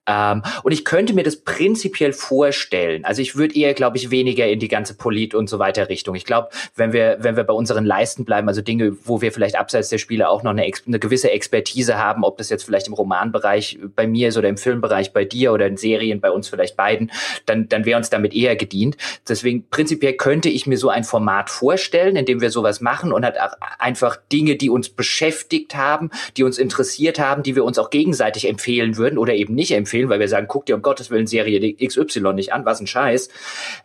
Ähm, 0.08 0.42
und 0.64 0.72
ich 0.72 0.86
könnte 0.86 1.14
mir 1.14 1.24
das 1.24 1.38
prinzipiell 1.38 2.14
vorstellen. 2.14 3.04
Also 3.04 3.22
ich 3.22 3.36
würde 3.36 3.56
eher, 3.56 3.74
glaube 3.74 3.98
ich, 3.98 4.10
weniger 4.10 4.48
in 4.48 4.60
die 4.60 4.70
ganze 4.70 4.96
Polit 4.96 5.36
und 5.36 5.50
so 5.50 5.60
weiter 5.60 5.90
Richtung. 5.90 6.16
Ich 6.16 6.26
glaube, 6.26 6.50
wenn 6.76 6.94
wir, 6.94 7.18
wenn 7.20 7.36
wir 7.36 7.44
bei 7.44 7.54
unseren 7.54 7.86
Leisten 7.86 8.24
bleiben, 8.24 8.48
also 8.48 8.62
Dinge, 8.62 8.96
wo 9.04 9.22
wir 9.22 9.32
vielleicht 9.32 9.58
abseits 9.58 9.90
der 9.90 9.98
Spiele 9.98 10.30
auch 10.30 10.44
noch 10.44 10.52
eine, 10.52 10.64
eine 10.64 11.00
gewisse 11.00 11.32
Expertise 11.32 11.98
haben, 11.98 12.24
ob 12.24 12.38
das 12.38 12.50
jetzt 12.50 12.64
vielleicht 12.64 12.88
im 12.88 12.94
Romanbereich 12.94 13.80
bei 13.96 14.08
mir 14.08 14.30
ist 14.30 14.38
oder 14.38 14.48
im 14.48 14.58
Filmbereich 14.58 15.12
bei 15.12 15.26
dir 15.26 15.52
oder 15.52 15.68
in 15.68 15.76
Serien 15.76 16.22
bei 16.22 16.32
uns 16.32 16.48
vielleicht 16.48 16.78
beiden, 16.78 17.12
dann, 17.46 17.68
dann 17.68 17.86
wäre 17.88 17.98
uns 17.98 18.12
damit 18.12 18.36
eher 18.36 18.56
gedient. 18.56 18.98
Deswegen 19.28 19.68
prinzipiell 19.70 20.14
könnte 20.14 20.50
ich 20.50 20.68
mir 20.68 20.78
so 20.78 20.90
ein 20.90 21.04
Format 21.04 21.50
vorstellen, 21.50 22.16
in 22.16 22.26
dem 22.26 22.42
wir 22.42 22.52
sowas 22.52 22.82
machen 22.82 23.12
und 23.12 23.26
halt 23.26 23.38
einfach 23.80 24.18
Dinge, 24.32 24.56
die 24.58 24.70
uns 24.70 24.90
beschäftigt 24.90 25.76
haben, 25.76 26.12
die 26.36 26.44
uns 26.44 26.60
interessiert 26.60 27.18
haben, 27.18 27.42
die 27.42 27.56
wir 27.56 27.64
uns 27.64 27.80
auch 27.80 27.90
gegenseitig 27.90 28.48
empfehlen 28.48 28.98
würden 28.98 29.18
oder 29.18 29.34
eben 29.34 29.56
nicht 29.56 29.72
empfehlen, 29.72 30.10
weil 30.10 30.20
wir 30.20 30.28
sagen, 30.28 30.46
guck 30.48 30.68
dir 30.68 30.76
um 30.76 30.84
Gottes 30.84 31.10
Willen 31.10 31.26
Serie 31.26 31.76
XY 31.76 32.34
nicht 32.34 32.54
an, 32.54 32.66
was 32.66 32.80
ein 32.80 32.88
Scheiß. 32.88 33.30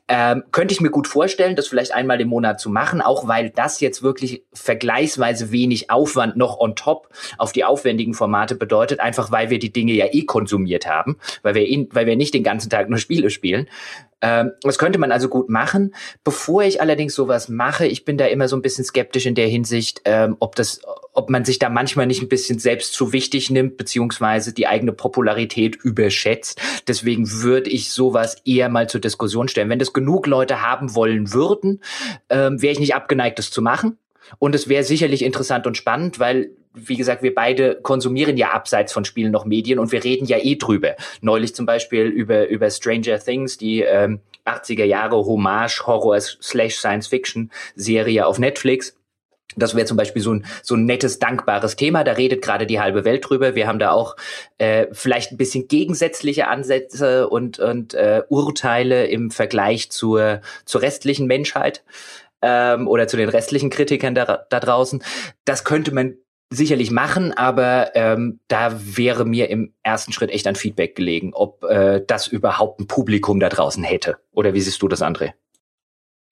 Ähm, 0.09 0.43
könnte 0.53 0.75
ich 0.75 0.81
mir 0.81 0.91
gut 0.91 1.09
vorstellen, 1.09 1.57
das 1.57 1.69
vielleicht 1.69 1.95
einmal 1.95 2.21
im 2.21 2.29
Monat 2.29 2.61
zu 2.61 2.69
machen, 2.69 3.01
auch 3.01 3.29
weil 3.29 3.51
das 3.51 3.81
jetzt 3.81 4.03
wirklich 4.03 4.45
vergleichsweise 4.53 5.53
wenig 5.53 5.91
Aufwand 5.91 6.37
noch 6.37 6.59
on 6.59 6.77
top 6.77 7.09
auf 7.39 7.53
die 7.53 7.65
aufwendigen 7.65 8.15
Formate 8.15 8.57
bedeutet, 8.57 9.01
einfach 9.01 9.31
weil 9.31 9.51
wir 9.51 9.59
die 9.59 9.73
Dinge 9.73 9.93
ja 9.93 10.07
eh 10.11 10.25
konsumiert 10.25 10.87
haben, 10.87 11.17
weil 11.43 11.55
wir, 11.55 11.67
in, 11.67 11.89
weil 11.93 12.07
wir 12.07 12.17
nicht 12.17 12.35
den 12.35 12.43
ganzen 12.43 12.69
Tag 12.69 12.91
nur 12.91 12.99
Spiele 12.99 13.31
spielen. 13.31 13.69
Ähm, 14.23 14.53
das 14.63 14.79
könnte 14.79 14.99
man 14.99 15.13
also 15.13 15.29
gut 15.29 15.51
machen. 15.51 15.95
Bevor 16.25 16.63
ich 16.63 16.81
allerdings 16.81 17.15
sowas 17.15 17.49
mache, 17.49 17.87
ich 17.87 18.05
bin 18.05 18.17
da 18.17 18.27
immer 18.27 18.49
so 18.49 18.57
ein 18.57 18.63
bisschen 18.63 18.85
skeptisch 18.85 19.27
in 19.27 19.35
der 19.35 19.49
Hinsicht, 19.49 20.01
ähm, 20.05 20.37
ob 20.39 20.55
das, 20.55 20.81
ob 21.13 21.29
man 21.29 21.45
sich 21.45 21.59
da 21.59 21.69
manchmal 21.69 22.07
nicht 22.07 22.23
ein 22.23 22.29
bisschen 22.29 22.61
selbst 22.61 22.95
zu 22.95 23.13
wichtig 23.13 23.51
nimmt, 23.51 23.77
beziehungsweise 23.77 24.55
die 24.55 24.69
eigene 24.69 24.93
Popularität 24.93 25.77
überschätzt. 25.77 26.61
Deswegen 26.87 27.31
würde 27.43 27.69
ich 27.69 27.91
sowas 27.91 28.37
eher 28.45 28.69
mal 28.69 28.89
zur 28.89 29.01
Diskussion 29.01 29.49
stellen. 29.49 29.69
Wenn 29.69 29.81
das 29.81 29.93
genug 29.93 30.27
Leute 30.29 30.63
haben 30.63 30.95
wollen 30.95 31.33
würden, 31.33 31.81
ähm, 32.31 32.63
wäre 32.63 32.73
ich 32.73 32.81
nicht 32.81 32.95
abgeneigt, 32.95 33.41
das 33.41 33.51
zu 33.51 33.61
machen. 33.61 33.99
Und 34.39 34.55
es 34.55 34.69
wäre 34.69 34.85
sicherlich 34.85 35.23
interessant 35.25 35.67
und 35.67 35.77
spannend, 35.77 36.21
weil 36.21 36.53
wie 36.75 36.97
gesagt, 36.97 37.23
wir 37.23 37.35
beide 37.35 37.77
konsumieren 37.83 38.37
ja 38.37 38.51
abseits 38.51 38.93
von 38.93 39.05
Spielen 39.05 39.33
noch 39.33 39.45
Medien 39.45 39.79
und 39.79 39.93
wir 39.93 40.05
reden 40.05 40.27
ja 40.27 40.39
eh 40.39 40.57
drüber. 40.57 40.97
Neulich 41.21 41.55
zum 41.55 41.67
Beispiel 41.67 42.07
über, 42.07 42.49
über 42.49 42.71
Stranger 42.71 43.19
Things, 43.19 43.59
die 43.59 43.83
ähm, 43.83 44.21
80er 44.47 44.85
Jahre 44.85 45.17
Hommage, 45.17 45.87
Horror 45.87 46.21
slash 46.21 46.77
Science 46.77 47.07
Fiction 47.07 47.51
Serie 47.75 48.27
auf 48.27 48.39
Netflix. 48.39 48.97
Das 49.55 49.75
wäre 49.75 49.87
zum 49.87 49.99
Beispiel 49.99 50.23
so 50.23 50.33
ein, 50.33 50.47
so 50.63 50.75
ein 50.75 50.87
nettes, 50.87 51.19
dankbares 51.19 51.77
Thema. 51.77 52.05
Da 52.05 52.13
redet 52.13 52.43
gerade 52.43 52.67
die 52.67 52.81
halbe 52.81 53.05
Welt 53.05 53.29
drüber. 53.29 53.55
Wir 53.55 53.67
haben 53.67 53.79
da 53.79 53.93
auch 53.93 54.17
äh, 54.57 54.87
vielleicht 54.93 55.33
ein 55.33 55.37
bisschen 55.37 55.69
gegensätzliche 55.69 56.49
Ansätze 56.49 57.29
und, 57.29 57.59
und 57.59 57.93
äh, 57.93 58.23
Urteile 58.29 59.07
im 59.07 59.31
Vergleich 59.31 59.91
zur, 59.91 60.41
zur 60.65 60.81
restlichen 60.81 61.27
Menschheit 61.27 61.85
ähm, 62.41 62.89
oder 62.89 63.07
zu 63.09 63.17
den 63.17 63.29
restlichen 63.29 63.69
Kritikern 63.69 64.15
da, 64.15 64.47
da 64.49 64.61
draußen. 64.61 65.03
Das 65.45 65.65
könnte 65.65 65.93
man 65.93 66.17
sicherlich 66.53 66.91
machen, 66.91 67.33
aber 67.33 67.95
ähm, 67.95 68.41
da 68.49 68.79
wäre 68.79 69.25
mir 69.25 69.51
im 69.51 69.73
ersten 69.83 70.13
Schritt 70.13 70.31
echt 70.31 70.47
ein 70.47 70.57
Feedback 70.57 70.95
gelegen, 70.95 71.33
ob 71.35 71.65
äh, 71.65 72.03
das 72.07 72.29
überhaupt 72.29 72.81
ein 72.81 72.87
Publikum 72.87 73.41
da 73.41 73.49
draußen 73.49 73.83
hätte. 73.83 74.19
Oder 74.33 74.55
wie 74.55 74.61
siehst 74.61 74.83
du 74.83 74.89
das, 74.89 75.03
André? 75.03 75.33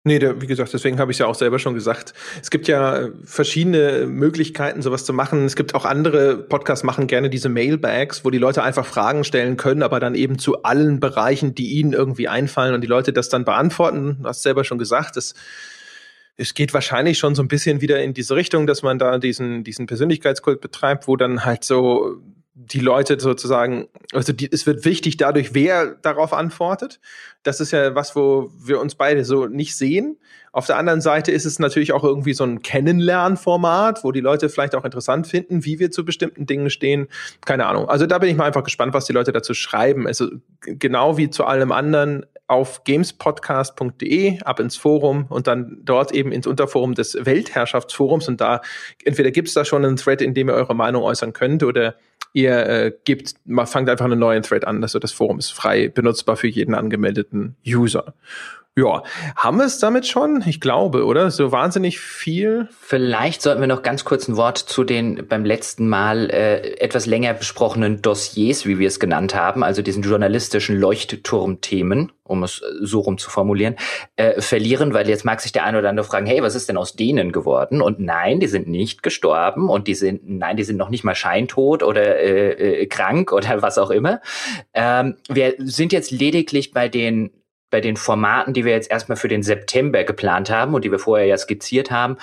Nee, 0.02 0.18
der, 0.18 0.40
wie 0.40 0.46
gesagt, 0.46 0.72
deswegen 0.72 0.98
habe 0.98 1.12
ich 1.12 1.18
ja 1.18 1.26
auch 1.26 1.35
selber 1.35 1.59
schon 1.59 1.74
gesagt. 1.74 2.14
Es 2.40 2.48
gibt 2.48 2.68
ja 2.68 3.09
verschiedene 3.24 4.06
Möglichkeiten, 4.06 4.80
sowas 4.80 5.04
zu 5.04 5.12
machen. 5.12 5.44
Es 5.44 5.56
gibt 5.56 5.74
auch 5.74 5.85
andere 5.85 6.38
Podcasts, 6.38 6.85
machen 6.85 7.06
gerne 7.06 7.28
diese 7.28 7.50
Mailbags, 7.50 8.24
wo 8.24 8.30
die 8.30 8.38
Leute 8.38 8.62
einfach 8.62 8.87
Fragen 8.87 9.24
stellen 9.24 9.59
können, 9.59 9.83
aber 9.83 10.00
dann 10.00 10.14
eben 10.14 10.38
zu 10.38 10.62
allen 10.62 11.00
Bereichen, 11.00 11.54
die 11.54 11.72
ihnen 11.72 11.92
irgendwie 11.92 12.28
einfallen 12.28 12.74
und 12.74 12.80
die 12.80 12.87
Leute 12.87 13.12
das 13.12 13.28
dann 13.28 13.44
beantworten. 13.44 14.16
Du 14.22 14.28
hast 14.28 14.42
selber 14.42 14.64
schon 14.64 14.78
gesagt, 14.78 15.16
das 15.16 15.35
es 16.40 16.55
geht 16.55 16.72
wahrscheinlich 16.72 17.18
schon 17.18 17.35
so 17.35 17.42
ein 17.42 17.48
bisschen 17.48 17.83
wieder 17.83 18.03
in 18.03 18.14
diese 18.14 18.35
Richtung, 18.35 18.66
dass 18.66 18.83
man 18.83 18.98
da 18.98 19.18
diesen, 19.18 19.62
diesen 19.62 19.87
Persönlichkeitskult 19.87 20.62
betreibt, 20.62 21.07
wo 21.07 21.16
dann 21.16 21.44
halt 21.44 21.64
so 21.64 22.16
die 22.55 22.81
Leute 22.81 23.20
sozusagen, 23.20 23.88
also 24.12 24.33
die, 24.33 24.50
es 24.50 24.66
wird 24.66 24.85
wichtig 24.85 25.18
dadurch, 25.18 25.55
wer 25.55 25.87
darauf 25.87 26.33
antwortet. 26.33 26.98
Das 27.42 27.61
ist 27.61 27.72
ja 27.72 27.94
was, 27.94 28.16
wo 28.16 28.50
wir 28.59 28.81
uns 28.81 28.94
beide 28.94 29.24
so 29.24 29.46
nicht 29.46 29.76
sehen. 29.76 30.18
Auf 30.53 30.66
der 30.66 30.79
anderen 30.79 31.00
Seite 31.00 31.31
ist 31.31 31.44
es 31.44 31.59
natürlich 31.59 31.92
auch 31.92 32.05
irgendwie 32.05 32.35
so 32.35 32.44
ein 32.44 32.62
Kennenlernformat, 32.62 34.03
wo 34.03 34.12
die 34.12 34.20
Leute 34.20 34.48
vielleicht 34.48 34.74
auch 34.74 34.85
interessant 34.85 35.26
finden, 35.26 35.64
wie 35.64 35.79
wir 35.79 35.90
zu 35.90 36.05
bestimmten 36.05 36.46
Dingen 36.46 36.70
stehen. 36.70 37.09
Keine 37.44 37.66
Ahnung. 37.66 37.88
Also 37.88 38.07
da 38.07 38.18
bin 38.18 38.31
ich 38.31 38.37
mal 38.37 38.46
einfach 38.46 38.64
gespannt, 38.64 38.94
was 38.94 39.05
die 39.05 39.12
Leute 39.12 39.33
dazu 39.33 39.55
schreiben. 39.55 40.07
Also 40.07 40.29
genau 40.61 41.18
wie 41.18 41.31
zu 41.31 41.44
allem 41.44 41.70
anderen 41.70 42.24
auf 42.50 42.82
gamespodcast.de 42.84 44.40
ab 44.42 44.58
ins 44.58 44.76
Forum 44.76 45.26
und 45.28 45.46
dann 45.46 45.78
dort 45.84 46.12
eben 46.12 46.32
ins 46.32 46.48
Unterforum 46.48 46.94
des 46.94 47.16
Weltherrschaftsforums 47.20 48.26
und 48.26 48.40
da 48.40 48.60
entweder 49.04 49.30
gibt 49.30 49.48
es 49.48 49.54
da 49.54 49.64
schon 49.64 49.84
einen 49.84 49.96
Thread, 49.96 50.20
in 50.20 50.34
dem 50.34 50.48
ihr 50.48 50.54
eure 50.54 50.74
Meinung 50.74 51.04
äußern 51.04 51.32
könnt 51.32 51.62
oder 51.62 51.94
ihr 52.32 52.56
äh, 52.66 52.92
mal 53.44 53.66
fangt 53.66 53.88
einfach 53.88 54.04
einen 54.04 54.18
neuen 54.18 54.42
Thread 54.42 54.66
an. 54.66 54.82
Also 54.82 54.98
das 54.98 55.12
Forum 55.12 55.38
ist 55.38 55.52
frei 55.52 55.88
benutzbar 55.88 56.36
für 56.36 56.48
jeden 56.48 56.74
angemeldeten 56.74 57.56
User. 57.66 58.14
Ja, 58.76 59.02
haben 59.35 59.59
wir 59.59 59.64
es 59.64 59.80
damit 59.80 60.06
schon? 60.06 60.44
Ich 60.46 60.61
glaube, 60.61 61.04
oder? 61.04 61.33
So 61.33 61.50
wahnsinnig 61.50 61.98
viel. 61.98 62.68
Vielleicht 62.80 63.42
sollten 63.42 63.61
wir 63.61 63.66
noch 63.66 63.83
ganz 63.83 64.04
kurz 64.04 64.28
ein 64.28 64.37
Wort 64.37 64.59
zu 64.59 64.85
den 64.85 65.26
beim 65.28 65.44
letzten 65.44 65.88
Mal 65.88 66.30
äh, 66.30 66.76
etwas 66.78 67.06
länger 67.06 67.35
besprochenen 67.35 68.00
Dossiers, 68.00 68.66
wie 68.66 68.78
wir 68.78 68.87
es 68.87 69.00
genannt 69.00 69.35
haben, 69.35 69.64
also 69.64 69.83
diesen 69.83 70.04
journalistischen 70.04 70.78
Leuchtturmthemen, 70.78 72.12
um 72.22 72.44
es 72.44 72.62
so 72.80 73.00
rum 73.00 73.18
zu 73.18 73.28
formulieren, 73.28 73.74
äh, 74.14 74.40
verlieren, 74.40 74.94
weil 74.94 75.09
jetzt 75.09 75.24
mag 75.24 75.40
sich 75.40 75.50
der 75.50 75.64
eine 75.64 75.80
oder 75.80 75.88
andere 75.88 76.06
fragen, 76.06 76.26
hey, 76.26 76.40
was 76.40 76.54
ist 76.54 76.68
denn 76.68 76.76
aus 76.76 76.94
denen 76.94 77.33
geworden? 77.33 77.83
Und 77.83 77.98
nein, 77.98 78.38
die 78.38 78.46
sind 78.46 78.68
nicht 78.68 79.02
gestorben 79.02 79.68
und 79.68 79.88
die 79.88 79.96
sind, 79.96 80.22
nein, 80.24 80.56
die 80.56 80.64
sind 80.64 80.76
noch 80.76 80.90
nicht 80.90 81.02
mal 81.02 81.16
scheintot 81.16 81.83
oder 81.83 82.20
äh, 82.20 82.83
äh, 82.83 82.87
krank 82.87 83.33
oder 83.33 83.62
was 83.62 83.78
auch 83.78 83.90
immer. 83.90 84.20
Ähm, 84.74 85.16
wir 85.28 85.54
sind 85.59 85.92
jetzt 85.92 86.12
lediglich 86.12 86.70
bei 86.70 86.88
den 86.88 87.30
bei 87.70 87.80
den 87.80 87.96
Formaten, 87.96 88.52
die 88.52 88.64
wir 88.64 88.72
jetzt 88.72 88.90
erstmal 88.90 89.16
für 89.16 89.28
den 89.28 89.42
September 89.42 90.04
geplant 90.04 90.50
haben 90.50 90.74
und 90.74 90.85
die 90.85 90.90
wir 90.90 90.98
vorher 90.98 91.26
ja 91.26 91.38
skizziert 91.38 91.90
haben, 91.90 92.16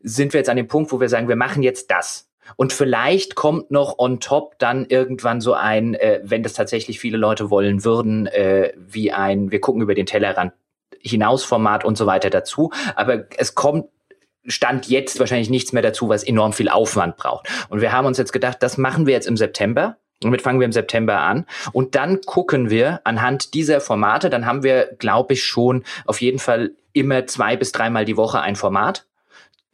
sind 0.00 0.32
wir 0.32 0.40
jetzt 0.40 0.50
an 0.50 0.56
dem 0.56 0.68
Punkt, 0.68 0.92
wo 0.92 1.00
wir 1.00 1.08
sagen, 1.08 1.28
wir 1.28 1.36
machen 1.36 1.62
jetzt 1.62 1.90
das. 1.90 2.28
Und 2.56 2.72
vielleicht 2.72 3.34
kommt 3.34 3.70
noch 3.70 3.98
on 3.98 4.20
top 4.20 4.58
dann 4.58 4.84
irgendwann 4.86 5.40
so 5.40 5.54
ein, 5.54 5.94
äh, 5.94 6.20
wenn 6.24 6.42
das 6.42 6.52
tatsächlich 6.52 7.00
viele 7.00 7.16
Leute 7.16 7.50
wollen 7.50 7.84
würden, 7.84 8.26
äh, 8.26 8.72
wie 8.76 9.12
ein, 9.12 9.50
wir 9.50 9.60
gucken 9.60 9.82
über 9.82 9.94
den 9.94 10.06
Tellerrand 10.06 10.52
hinaus 11.00 11.44
Format 11.44 11.84
und 11.84 11.96
so 11.96 12.06
weiter 12.06 12.30
dazu. 12.30 12.70
Aber 12.96 13.24
es 13.36 13.54
kommt 13.54 13.86
Stand 14.46 14.88
jetzt 14.88 15.18
wahrscheinlich 15.20 15.48
nichts 15.48 15.72
mehr 15.72 15.82
dazu, 15.82 16.08
was 16.08 16.22
enorm 16.22 16.52
viel 16.52 16.68
Aufwand 16.68 17.16
braucht. 17.16 17.48
Und 17.70 17.80
wir 17.80 17.92
haben 17.92 18.06
uns 18.06 18.18
jetzt 18.18 18.32
gedacht, 18.32 18.58
das 18.60 18.76
machen 18.76 19.06
wir 19.06 19.14
jetzt 19.14 19.26
im 19.26 19.38
September 19.38 19.96
damit 20.24 20.42
fangen 20.42 20.60
wir 20.60 20.66
im 20.66 20.72
September 20.72 21.20
an. 21.20 21.46
Und 21.72 21.94
dann 21.94 22.20
gucken 22.22 22.70
wir 22.70 23.00
anhand 23.04 23.54
dieser 23.54 23.80
Formate, 23.80 24.30
dann 24.30 24.46
haben 24.46 24.62
wir, 24.62 24.90
glaube 24.98 25.34
ich, 25.34 25.44
schon 25.44 25.84
auf 26.06 26.20
jeden 26.20 26.38
Fall 26.38 26.72
immer 26.92 27.26
zwei 27.26 27.56
bis 27.56 27.72
dreimal 27.72 28.04
die 28.04 28.16
Woche 28.16 28.40
ein 28.40 28.56
Format. 28.56 29.06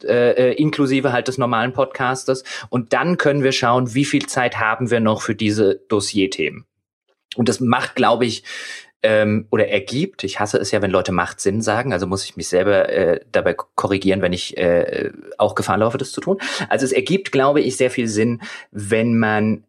Äh, 0.03 0.31
äh, 0.31 0.53
inklusive 0.53 1.13
halt 1.13 1.27
des 1.27 1.37
normalen 1.37 1.73
Podcastes. 1.73 2.43
Und 2.69 2.93
dann 2.93 3.17
können 3.17 3.43
wir 3.43 3.51
schauen, 3.51 3.93
wie 3.93 4.05
viel 4.05 4.25
Zeit 4.25 4.57
haben 4.57 4.89
wir 4.89 4.99
noch 4.99 5.21
für 5.21 5.35
diese 5.35 5.75
Dossierthemen. 5.89 6.65
Und 7.35 7.49
das 7.49 7.59
macht, 7.59 7.95
glaube 7.95 8.25
ich, 8.25 8.43
ähm, 9.03 9.47
oder 9.49 9.67
ergibt, 9.67 10.23
ich 10.23 10.39
hasse 10.39 10.57
es 10.57 10.71
ja, 10.71 10.81
wenn 10.81 10.91
Leute 10.91 11.11
Macht 11.11 11.39
Sinn 11.39 11.61
sagen, 11.61 11.91
also 11.91 12.05
muss 12.05 12.23
ich 12.23 12.37
mich 12.37 12.47
selber 12.47 12.89
äh, 12.89 13.19
dabei 13.31 13.55
korrigieren, 13.55 14.21
wenn 14.21 14.33
ich 14.33 14.57
äh, 14.57 15.11
auch 15.37 15.55
Gefahr 15.55 15.77
laufe, 15.77 15.97
das 15.97 16.11
zu 16.11 16.21
tun. 16.21 16.37
Also 16.69 16.85
es 16.85 16.91
ergibt, 16.91 17.31
glaube 17.31 17.61
ich, 17.61 17.77
sehr 17.77 17.89
viel 17.89 18.07
Sinn, 18.07 18.41
wenn 18.71 19.17
man 19.17 19.63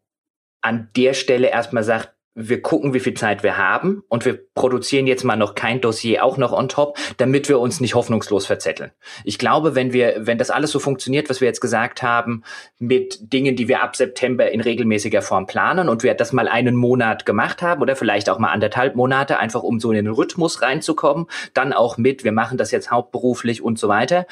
an 0.63 0.89
der 0.97 1.13
Stelle 1.15 1.49
erstmal 1.49 1.85
sagt, 1.85 2.15
wir 2.35 2.63
gucken, 2.63 2.95
wie 2.95 3.01
viel 3.01 3.15
Zeit 3.15 3.43
wir 3.43 3.59
haben 3.59 4.03
und 4.09 4.25
wir 4.25 4.39
produzieren 4.55 5.07
jetzt 5.07 5.23
mal 5.23 5.37
noch 5.37 5.55
kein 5.55 5.81
Dossier 5.81 6.25
auch 6.25 6.39
noch 6.39 6.53
on 6.53 6.69
top, 6.69 6.97
damit 7.19 7.49
wir 7.49 7.59
uns 7.59 7.81
nicht 7.81 7.95
hoffnungslos 7.95 8.47
verzetteln. 8.47 8.91
Ich 9.25 9.39
glaube, 9.39 9.75
wenn 9.75 9.93
wir, 9.93 10.27
wenn 10.27 10.39
das 10.39 10.51
alles 10.51 10.71
so 10.71 10.79
funktioniert, 10.79 11.29
was 11.29 11.41
wir 11.41 11.49
jetzt 11.49 11.61
gesagt 11.61 12.03
haben, 12.03 12.43
mit 12.79 13.33
Dingen, 13.33 13.55
die 13.55 13.69
wir 13.69 13.83
ab 13.83 13.97
September 13.97 14.51
in 14.51 14.63
regelmäßiger 14.63 15.21
Form 15.21 15.47
planen 15.47 15.91
und 15.91 16.03
wir 16.03 16.15
das 16.15 16.33
mal 16.33 16.49
einen 16.49 16.75
Monat 16.75 17.27
gemacht 17.27 17.61
haben 17.61 17.83
oder 17.83 17.97
vielleicht 17.97 18.31
auch 18.31 18.39
mal 18.39 18.51
anderthalb 18.51 18.97
Monate, 18.97 19.39
einfach 19.39 19.63
um 19.63 19.79
so 19.79 19.91
in 19.91 19.97
den 19.97 20.15
Rhythmus 20.15 20.63
reinzukommen, 20.63 21.27
dann 21.53 21.75
auch 21.75 21.99
mit, 21.99 22.25
wir 22.25 22.33
machen 22.33 22.57
das 22.57 22.71
jetzt 22.71 22.91
hauptberuflich 22.91 23.63
und 23.63 23.79
so 23.79 23.89
weiter 23.89 24.27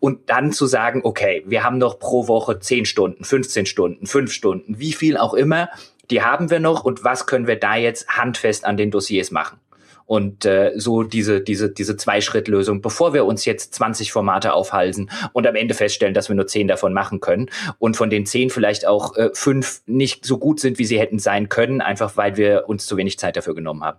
und 0.00 0.28
dann 0.28 0.52
zu 0.52 0.66
sagen, 0.66 1.00
okay, 1.04 1.44
wir 1.46 1.64
haben 1.64 1.78
noch 1.78 1.98
pro 1.98 2.28
Woche 2.28 2.58
10 2.58 2.84
Stunden, 2.84 3.24
15 3.24 3.64
Stunden, 3.64 4.06
5 4.06 4.32
Stunden, 4.32 4.78
wie 4.78 4.92
viel 4.92 5.16
auch 5.16 5.32
immer 5.32 5.70
die 6.10 6.22
haben 6.22 6.50
wir 6.50 6.60
noch 6.60 6.84
und 6.84 7.04
was 7.04 7.26
können 7.26 7.46
wir 7.46 7.56
da 7.56 7.76
jetzt 7.76 8.08
handfest 8.08 8.64
an 8.64 8.76
den 8.76 8.90
Dossiers 8.90 9.30
machen? 9.30 9.58
Und 10.06 10.46
äh, 10.46 10.72
so 10.74 11.02
diese, 11.02 11.42
diese, 11.42 11.70
diese 11.70 11.98
Zwei-Schritt-Lösung, 11.98 12.80
bevor 12.80 13.12
wir 13.12 13.26
uns 13.26 13.44
jetzt 13.44 13.74
20 13.74 14.10
Formate 14.10 14.54
aufhalsen 14.54 15.10
und 15.34 15.46
am 15.46 15.54
Ende 15.54 15.74
feststellen, 15.74 16.14
dass 16.14 16.30
wir 16.30 16.34
nur 16.34 16.46
10 16.46 16.66
davon 16.66 16.94
machen 16.94 17.20
können 17.20 17.50
und 17.78 17.98
von 17.98 18.08
den 18.08 18.24
10 18.24 18.48
vielleicht 18.48 18.86
auch 18.86 19.14
äh, 19.16 19.28
fünf 19.34 19.82
nicht 19.84 20.24
so 20.24 20.38
gut 20.38 20.60
sind, 20.60 20.78
wie 20.78 20.86
sie 20.86 20.98
hätten 20.98 21.18
sein 21.18 21.50
können, 21.50 21.82
einfach 21.82 22.16
weil 22.16 22.38
wir 22.38 22.70
uns 22.70 22.86
zu 22.86 22.96
wenig 22.96 23.18
Zeit 23.18 23.36
dafür 23.36 23.54
genommen 23.54 23.84
haben. 23.84 23.98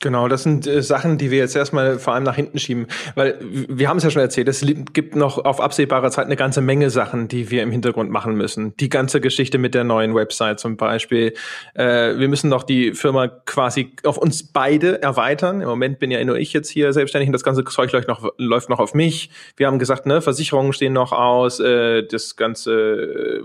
Genau, 0.00 0.28
das 0.28 0.42
sind 0.42 0.66
äh, 0.66 0.82
Sachen, 0.82 1.16
die 1.16 1.30
wir 1.30 1.38
jetzt 1.38 1.56
erstmal 1.56 1.98
vor 1.98 2.12
allem 2.14 2.24
nach 2.24 2.34
hinten 2.34 2.58
schieben, 2.58 2.88
weil 3.14 3.38
wir 3.40 3.88
haben 3.88 3.96
es 3.96 4.04
ja 4.04 4.10
schon 4.10 4.20
erzählt, 4.20 4.48
es 4.48 4.62
gibt 4.92 5.16
noch 5.16 5.42
auf 5.42 5.60
absehbare 5.60 6.10
Zeit 6.10 6.26
eine 6.26 6.36
ganze 6.36 6.60
Menge 6.60 6.90
Sachen, 6.90 7.28
die 7.28 7.50
wir 7.50 7.62
im 7.62 7.70
Hintergrund 7.70 8.10
machen 8.10 8.34
müssen. 8.34 8.76
Die 8.76 8.90
ganze 8.90 9.20
Geschichte 9.22 9.56
mit 9.56 9.74
der 9.74 9.84
neuen 9.84 10.14
Website 10.14 10.60
zum 10.60 10.76
Beispiel. 10.76 11.32
Äh, 11.74 12.18
wir 12.18 12.28
müssen 12.28 12.50
noch 12.50 12.64
die 12.64 12.92
Firma 12.92 13.28
quasi 13.28 13.94
auf 14.04 14.18
uns 14.18 14.52
beide 14.52 15.00
erweitern. 15.00 15.62
Im 15.62 15.68
Moment 15.68 16.00
bin 16.00 16.10
ja 16.10 16.22
nur 16.22 16.36
ich 16.36 16.52
jetzt 16.52 16.68
hier 16.68 16.92
selbstständig 16.92 17.28
und 17.28 17.32
das 17.32 17.44
ganze 17.44 17.64
Zeug 17.64 17.90
läuft 17.92 18.08
noch, 18.08 18.30
läuft 18.36 18.68
noch 18.68 18.80
auf 18.80 18.92
mich. 18.92 19.30
Wir 19.56 19.68
haben 19.68 19.78
gesagt, 19.78 20.04
ne, 20.04 20.20
Versicherungen 20.20 20.74
stehen 20.74 20.92
noch 20.92 21.12
aus, 21.12 21.60
äh, 21.60 22.02
das 22.02 22.36
ganze, 22.36 22.74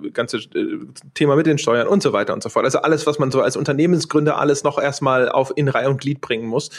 äh, 0.04 0.10
ganze 0.10 0.38
äh, 0.38 0.80
Thema 1.14 1.38
mit 1.38 1.46
den 1.46 1.58
Steuern 1.58 1.88
und 1.88 2.04
so 2.04 2.12
weiter 2.12 2.34
und 2.34 2.44
so 2.44 2.50
fort. 2.50 2.66
Also 2.66 2.80
alles, 2.80 3.08
was 3.08 3.18
man 3.18 3.32
so 3.32 3.42
als 3.42 3.56
Unternehmensgründer 3.56 4.38
alles 4.38 4.66
noch 4.66 4.78
erstmal 4.78 5.30
auf 5.30 5.54
in 5.56 5.70
Reihe 5.70 5.90
und 5.90 6.02
Glied 6.02 6.20
bringen 6.40 6.50
muss. 6.50 6.70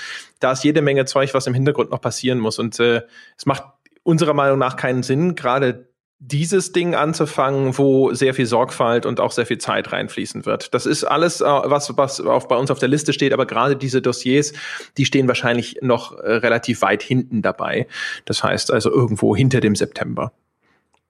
Da 0.40 0.52
ist 0.52 0.64
jede 0.64 0.82
Menge 0.82 1.04
Zeug, 1.04 1.34
was 1.34 1.46
im 1.46 1.54
Hintergrund 1.54 1.90
noch 1.90 2.00
passieren 2.00 2.38
muss. 2.38 2.58
Und 2.58 2.80
äh, 2.80 3.02
es 3.36 3.46
macht 3.46 3.64
unserer 4.02 4.34
Meinung 4.34 4.58
nach 4.58 4.76
keinen 4.76 5.02
Sinn, 5.02 5.34
gerade 5.34 5.90
dieses 6.22 6.72
Ding 6.72 6.94
anzufangen, 6.94 7.78
wo 7.78 8.12
sehr 8.12 8.34
viel 8.34 8.44
Sorgfalt 8.44 9.06
und 9.06 9.20
auch 9.20 9.32
sehr 9.32 9.46
viel 9.46 9.56
Zeit 9.56 9.90
reinfließen 9.90 10.44
wird. 10.44 10.74
Das 10.74 10.84
ist 10.84 11.04
alles, 11.04 11.40
äh, 11.40 11.44
was, 11.44 11.96
was 11.96 12.20
auf, 12.20 12.46
bei 12.46 12.56
uns 12.56 12.70
auf 12.70 12.78
der 12.78 12.88
Liste 12.88 13.12
steht, 13.12 13.32
aber 13.32 13.46
gerade 13.46 13.76
diese 13.76 14.02
Dossiers, 14.02 14.52
die 14.98 15.06
stehen 15.06 15.28
wahrscheinlich 15.28 15.78
noch 15.80 16.18
äh, 16.18 16.32
relativ 16.32 16.82
weit 16.82 17.02
hinten 17.02 17.40
dabei. 17.40 17.86
Das 18.26 18.42
heißt 18.44 18.70
also 18.70 18.90
irgendwo 18.90 19.34
hinter 19.34 19.60
dem 19.60 19.74
September. 19.74 20.32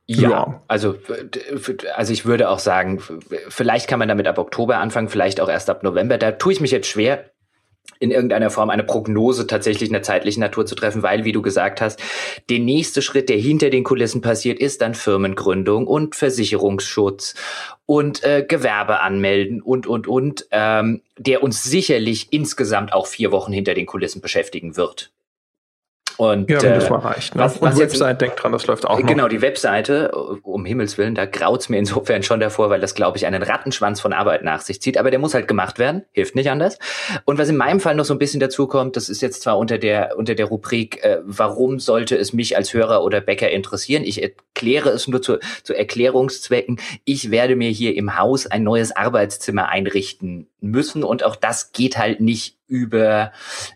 Ja, 0.07 0.29
ja, 0.29 0.63
also, 0.67 0.97
also 1.95 2.13
ich 2.13 2.25
würde 2.25 2.49
auch 2.49 2.59
sagen, 2.59 3.01
vielleicht 3.49 3.87
kann 3.87 4.01
man 4.01 4.09
damit 4.09 4.27
ab 4.27 4.39
Oktober 4.39 4.79
anfangen, 4.79 5.09
vielleicht 5.09 5.41
auch 5.41 5.49
erst 5.49 5.71
ab 5.71 5.85
November. 5.85 6.19
Da 6.19 6.33
tue 6.33 6.53
ich 6.53 6.61
mich 6.61 6.73
jetzt 6.73 6.89
schwer, 6.89 7.31
in 8.01 8.11
irgendeiner 8.11 8.51
Form 8.51 8.71
eine 8.71 8.83
Prognose 8.83 9.47
tatsächlich 9.47 9.91
in 9.91 9.93
der 9.93 10.03
zeitlichen 10.03 10.41
Natur 10.41 10.65
zu 10.65 10.75
treffen, 10.75 11.03
weil, 11.03 11.25
wie 11.25 11.33
du 11.33 11.43
gesagt 11.43 11.81
hast, 11.81 12.01
der 12.49 12.59
nächste 12.59 13.03
Schritt, 13.03 13.29
der 13.29 13.37
hinter 13.37 13.69
den 13.69 13.85
Kulissen 13.85 14.23
passiert, 14.23 14.59
ist 14.59 14.81
dann 14.81 14.95
Firmengründung 14.95 15.87
und 15.87 16.17
Versicherungsschutz 16.17 17.35
und 17.85 18.25
äh, 18.25 18.45
Gewerbe 18.49 19.01
anmelden 19.01 19.61
und, 19.61 19.87
und, 19.87 20.09
und, 20.09 20.47
ähm, 20.51 21.03
der 21.19 21.43
uns 21.43 21.63
sicherlich 21.63 22.29
insgesamt 22.31 22.95
auch 22.95 23.07
vier 23.07 23.33
Wochen 23.33 23.53
hinter 23.53 23.75
den 23.75 23.87
Kulissen 23.87 24.23
beschäftigen 24.23 24.77
wird. 24.77 25.13
Und, 26.17 26.51
ja, 26.51 26.63
wenn 26.63 26.75
das 26.75 26.87
äh, 26.87 26.91
mal 26.91 26.99
reicht. 26.99 27.35
Ne? 27.35 27.43
Was, 27.43 27.57
und 27.57 27.63
was 27.63 27.79
Website, 27.79 28.11
jetzt, 28.11 28.21
denkt 28.21 28.43
dran, 28.43 28.53
das 28.53 28.67
läuft 28.67 28.87
auch 28.87 28.99
noch. 28.99 29.07
Genau, 29.07 29.29
die 29.29 29.43
Webseite, 29.43 30.11
um 30.43 30.65
Himmels 30.65 30.99
Willen, 30.99 31.15
da 31.15 31.27
graut's 31.27 31.69
mir 31.69 31.79
insofern 31.79 32.23
schon 32.23 32.41
davor, 32.41 32.71
weil 32.71 32.81
das, 32.81 32.95
glaube 32.95 33.17
ich, 33.17 33.27
einen 33.27 33.43
Rattenschwanz 33.43 34.01
von 34.01 34.13
Arbeit 34.13 34.45
nach 34.45 34.61
sich 34.61 34.81
zieht. 34.81 34.99
Aber 34.99 35.11
der 35.11 35.19
muss 35.19 35.35
halt 35.35 35.49
gemacht 35.49 35.79
werden, 35.79 36.05
hilft 36.13 36.35
nicht 36.35 36.51
anders. 36.51 36.79
Und 37.25 37.39
was 37.39 37.49
in 37.49 37.57
meinem 37.57 37.81
Fall 37.81 37.95
noch 37.95 38.05
so 38.05 38.15
ein 38.15 38.19
bisschen 38.19 38.41
dazu 38.41 38.67
kommt, 38.67 38.97
das 38.97 39.09
ist 39.09 39.23
jetzt 39.23 39.43
zwar 39.43 39.59
unter 39.59 39.79
der, 39.79 40.17
unter 40.17 40.35
der 40.35 40.47
Rubrik, 40.47 41.03
äh, 41.03 41.19
warum 41.25 41.79
sollte 41.79 42.17
es 42.17 42.33
mich 42.33 42.57
als 42.57 42.75
Hörer 42.75 43.03
oder 43.03 43.21
Bäcker 43.21 43.51
interessieren? 43.51 44.05
Ich 44.05 44.23
erkläre 44.23 44.91
es 44.91 45.09
nur 45.09 45.23
zu, 45.23 45.39
zu 45.63 45.75
Erklärungszwecken. 45.75 46.81
Ich 47.05 47.31
werde 47.31 47.57
mir 47.57 47.71
hier 47.71 47.97
im 47.97 48.19
Haus 48.19 48.47
ein 48.47 48.63
neues 48.63 48.95
Arbeitszimmer 48.95 49.69
einrichten 49.69 50.49
müssen 50.61 51.05
und 51.05 51.25
auch 51.25 51.37
das 51.37 51.73
geht 51.73 51.99
halt 51.99 52.21
nicht 52.21 52.60
über, 52.71 53.33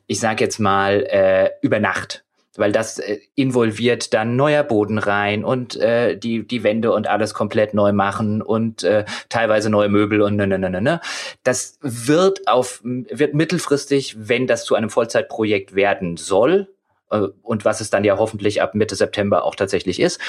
ich 0.06 0.20
sag 0.20 0.40
jetzt 0.40 0.58
mal, 0.58 1.02
äh, 1.02 1.50
über 1.60 1.80
Nacht 1.80 2.24
weil 2.56 2.72
das 2.72 2.98
äh, 2.98 3.18
involviert 3.34 4.14
dann 4.14 4.36
neuer 4.36 4.62
Boden 4.62 4.98
rein 4.98 5.44
und 5.44 5.76
äh, 5.76 6.16
die 6.16 6.46
die 6.46 6.62
Wände 6.62 6.92
und 6.92 7.08
alles 7.08 7.34
komplett 7.34 7.74
neu 7.74 7.92
machen 7.92 8.42
und 8.42 8.84
äh, 8.84 9.04
teilweise 9.28 9.70
neue 9.70 9.88
Möbel 9.88 10.22
und 10.22 10.36
ne 10.36 10.46
ne 10.46 10.58
ne 10.58 10.70
ne 10.70 10.80
ne. 10.80 11.00
Das 11.42 11.78
wird 11.82 12.46
auf 12.46 12.80
wird 12.84 13.34
mittelfristig, 13.34 14.16
wenn 14.18 14.46
das 14.46 14.64
zu 14.64 14.74
einem 14.74 14.90
Vollzeitprojekt 14.90 15.74
werden 15.74 16.16
soll 16.16 16.68
äh, 17.10 17.26
und 17.42 17.64
was 17.64 17.80
es 17.80 17.90
dann 17.90 18.04
ja 18.04 18.18
hoffentlich 18.18 18.62
ab 18.62 18.74
Mitte 18.74 18.94
September 18.94 19.44
auch 19.44 19.54
tatsächlich 19.54 20.00
ist, 20.00 20.20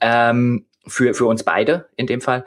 ähm, 0.00 0.66
für 0.86 1.14
für 1.14 1.26
uns 1.26 1.44
beide 1.44 1.88
in 1.96 2.06
dem 2.06 2.20
Fall 2.20 2.44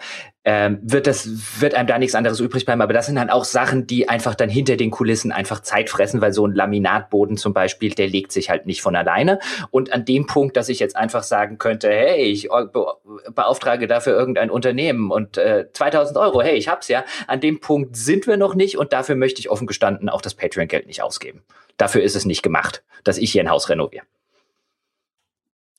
ähm, 0.49 0.79
wird 0.81 1.07
das, 1.07 1.27
wird 1.59 1.75
einem 1.75 1.87
da 1.87 1.99
nichts 1.99 2.15
anderes 2.15 2.39
übrig 2.39 2.63
bleiben. 2.63 2.81
Aber 2.81 2.93
das 2.93 3.07
sind 3.07 3.15
dann 3.15 3.29
auch 3.29 3.43
Sachen, 3.43 3.85
die 3.85 4.07
einfach 4.07 4.33
dann 4.33 4.47
hinter 4.47 4.77
den 4.77 4.91
Kulissen 4.91 5.33
einfach 5.33 5.59
Zeit 5.59 5.89
fressen, 5.89 6.21
weil 6.21 6.31
so 6.31 6.47
ein 6.47 6.55
Laminatboden 6.55 7.35
zum 7.35 7.53
Beispiel, 7.53 7.89
der 7.93 8.07
legt 8.07 8.31
sich 8.31 8.49
halt 8.49 8.65
nicht 8.65 8.81
von 8.81 8.95
alleine. 8.95 9.39
Und 9.71 9.91
an 9.91 10.05
dem 10.05 10.25
Punkt, 10.25 10.55
dass 10.55 10.69
ich 10.69 10.79
jetzt 10.79 10.95
einfach 10.95 11.23
sagen 11.23 11.57
könnte, 11.57 11.89
hey, 11.89 12.23
ich 12.23 12.47
beauftrage 13.35 13.87
dafür 13.87 14.17
irgendein 14.17 14.49
Unternehmen 14.49 15.11
und 15.11 15.37
äh, 15.37 15.65
2000 15.73 16.17
Euro, 16.17 16.41
hey, 16.41 16.55
ich 16.55 16.69
hab's 16.69 16.87
ja. 16.87 17.03
An 17.27 17.41
dem 17.41 17.59
Punkt 17.59 17.97
sind 17.97 18.25
wir 18.25 18.37
noch 18.37 18.55
nicht 18.55 18.77
und 18.77 18.93
dafür 18.93 19.15
möchte 19.15 19.41
ich 19.41 19.49
offen 19.49 19.67
gestanden 19.67 20.07
auch 20.07 20.21
das 20.21 20.33
Patreon-Geld 20.33 20.87
nicht 20.87 21.03
ausgeben. 21.03 21.43
Dafür 21.75 22.03
ist 22.03 22.15
es 22.15 22.23
nicht 22.23 22.41
gemacht, 22.41 22.85
dass 23.03 23.17
ich 23.17 23.33
hier 23.33 23.43
ein 23.43 23.49
Haus 23.49 23.67
renoviere. 23.67 24.05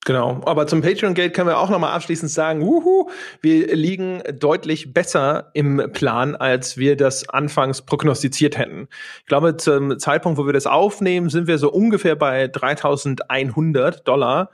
Genau, 0.08 0.40
aber 0.46 0.66
zum 0.66 0.80
Patreon-Geld 0.80 1.34
können 1.34 1.48
wir 1.48 1.58
auch 1.58 1.68
nochmal 1.68 1.92
abschließend 1.92 2.30
sagen, 2.30 2.62
wuhu, 2.62 3.10
wir 3.42 3.76
liegen 3.76 4.22
deutlich 4.40 4.94
besser 4.94 5.50
im 5.52 5.90
Plan, 5.92 6.34
als 6.34 6.78
wir 6.78 6.96
das 6.96 7.28
anfangs 7.28 7.82
prognostiziert 7.82 8.56
hätten. 8.56 8.88
Ich 9.20 9.26
glaube, 9.26 9.58
zum 9.58 9.98
Zeitpunkt, 9.98 10.38
wo 10.38 10.46
wir 10.46 10.54
das 10.54 10.66
aufnehmen, 10.66 11.28
sind 11.28 11.46
wir 11.46 11.58
so 11.58 11.70
ungefähr 11.70 12.16
bei 12.16 12.48
3100 12.48 14.08
Dollar. 14.08 14.48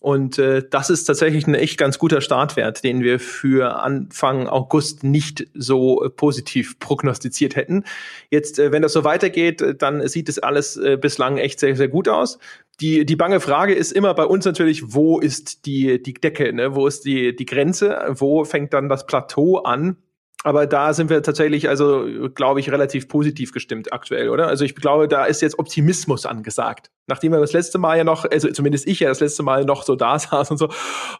Und 0.00 0.38
äh, 0.38 0.64
das 0.68 0.90
ist 0.90 1.04
tatsächlich 1.04 1.46
ein 1.46 1.54
echt 1.54 1.78
ganz 1.78 1.98
guter 1.98 2.20
Startwert, 2.20 2.82
den 2.82 3.02
wir 3.02 3.20
für 3.20 3.80
Anfang 3.80 4.48
August 4.48 5.04
nicht 5.04 5.46
so 5.54 6.04
äh, 6.04 6.10
positiv 6.10 6.78
prognostiziert 6.80 7.54
hätten. 7.54 7.84
Jetzt, 8.30 8.58
äh, 8.58 8.72
wenn 8.72 8.82
das 8.82 8.92
so 8.92 9.04
weitergeht, 9.04 9.62
dann 9.78 10.06
sieht 10.08 10.28
es 10.28 10.40
alles 10.40 10.76
äh, 10.76 10.96
bislang 10.96 11.38
echt 11.38 11.60
sehr, 11.60 11.76
sehr 11.76 11.88
gut 11.88 12.08
aus. 12.08 12.38
Die, 12.80 13.04
die 13.04 13.16
bange 13.16 13.40
Frage 13.40 13.74
ist 13.74 13.92
immer 13.92 14.14
bei 14.14 14.24
uns 14.24 14.44
natürlich, 14.44 14.94
wo 14.94 15.18
ist 15.18 15.66
die, 15.66 16.00
die 16.00 16.14
Decke, 16.14 16.52
ne? 16.52 16.74
wo 16.76 16.86
ist 16.86 17.04
die, 17.04 17.34
die 17.34 17.46
Grenze, 17.46 18.06
wo 18.10 18.44
fängt 18.44 18.72
dann 18.72 18.88
das 18.88 19.06
Plateau 19.06 19.58
an? 19.58 19.96
Aber 20.44 20.68
da 20.68 20.94
sind 20.94 21.10
wir 21.10 21.20
tatsächlich, 21.22 21.68
also 21.68 22.06
glaube 22.32 22.60
ich, 22.60 22.70
relativ 22.70 23.08
positiv 23.08 23.52
gestimmt 23.52 23.92
aktuell, 23.92 24.28
oder? 24.28 24.46
Also 24.46 24.64
ich 24.64 24.76
glaube, 24.76 25.08
da 25.08 25.24
ist 25.24 25.42
jetzt 25.42 25.58
Optimismus 25.58 26.26
angesagt. 26.26 26.92
Nachdem 27.08 27.32
wir 27.32 27.40
das 27.40 27.52
letzte 27.52 27.78
Mal 27.78 27.98
ja 27.98 28.04
noch, 28.04 28.24
also 28.24 28.48
zumindest 28.52 28.86
ich 28.86 29.00
ja 29.00 29.08
das 29.08 29.18
letzte 29.18 29.42
Mal 29.42 29.64
noch 29.64 29.82
so 29.82 29.96
da 29.96 30.16
saß 30.18 30.52
und 30.52 30.58
so, 30.58 30.68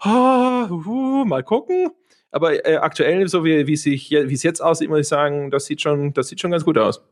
oh, 0.05 0.69
uh, 0.71 1.25
mal 1.25 1.43
gucken. 1.43 1.89
Aber 2.31 2.65
äh, 2.65 2.77
aktuell, 2.77 3.27
so 3.27 3.45
wie, 3.45 3.67
wie, 3.67 3.73
es 3.73 4.43
jetzt 4.45 4.61
aussieht, 4.61 4.89
muss 4.89 5.01
ich 5.01 5.09
sagen, 5.09 5.51
das 5.51 5.65
sieht 5.65 5.81
schon, 5.81 6.13
das 6.13 6.29
sieht 6.29 6.41
schon 6.41 6.53
ganz 6.53 6.65
gut 6.65 6.79
aus. 6.79 7.03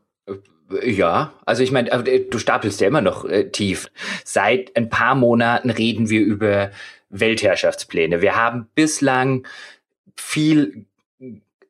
Ja, 0.83 1.33
also 1.45 1.63
ich 1.63 1.71
meine, 1.71 1.89
äh, 1.91 2.25
du 2.29 2.39
stapelst 2.39 2.81
ja 2.81 2.87
immer 2.87 3.01
noch 3.01 3.25
äh, 3.25 3.49
tief. 3.49 3.89
Seit 4.25 4.75
ein 4.75 4.89
paar 4.89 5.15
Monaten 5.15 5.69
reden 5.69 6.09
wir 6.09 6.21
über 6.21 6.71
Weltherrschaftspläne. 7.09 8.21
Wir 8.21 8.35
haben 8.35 8.67
bislang 8.75 9.47
viel 10.15 10.85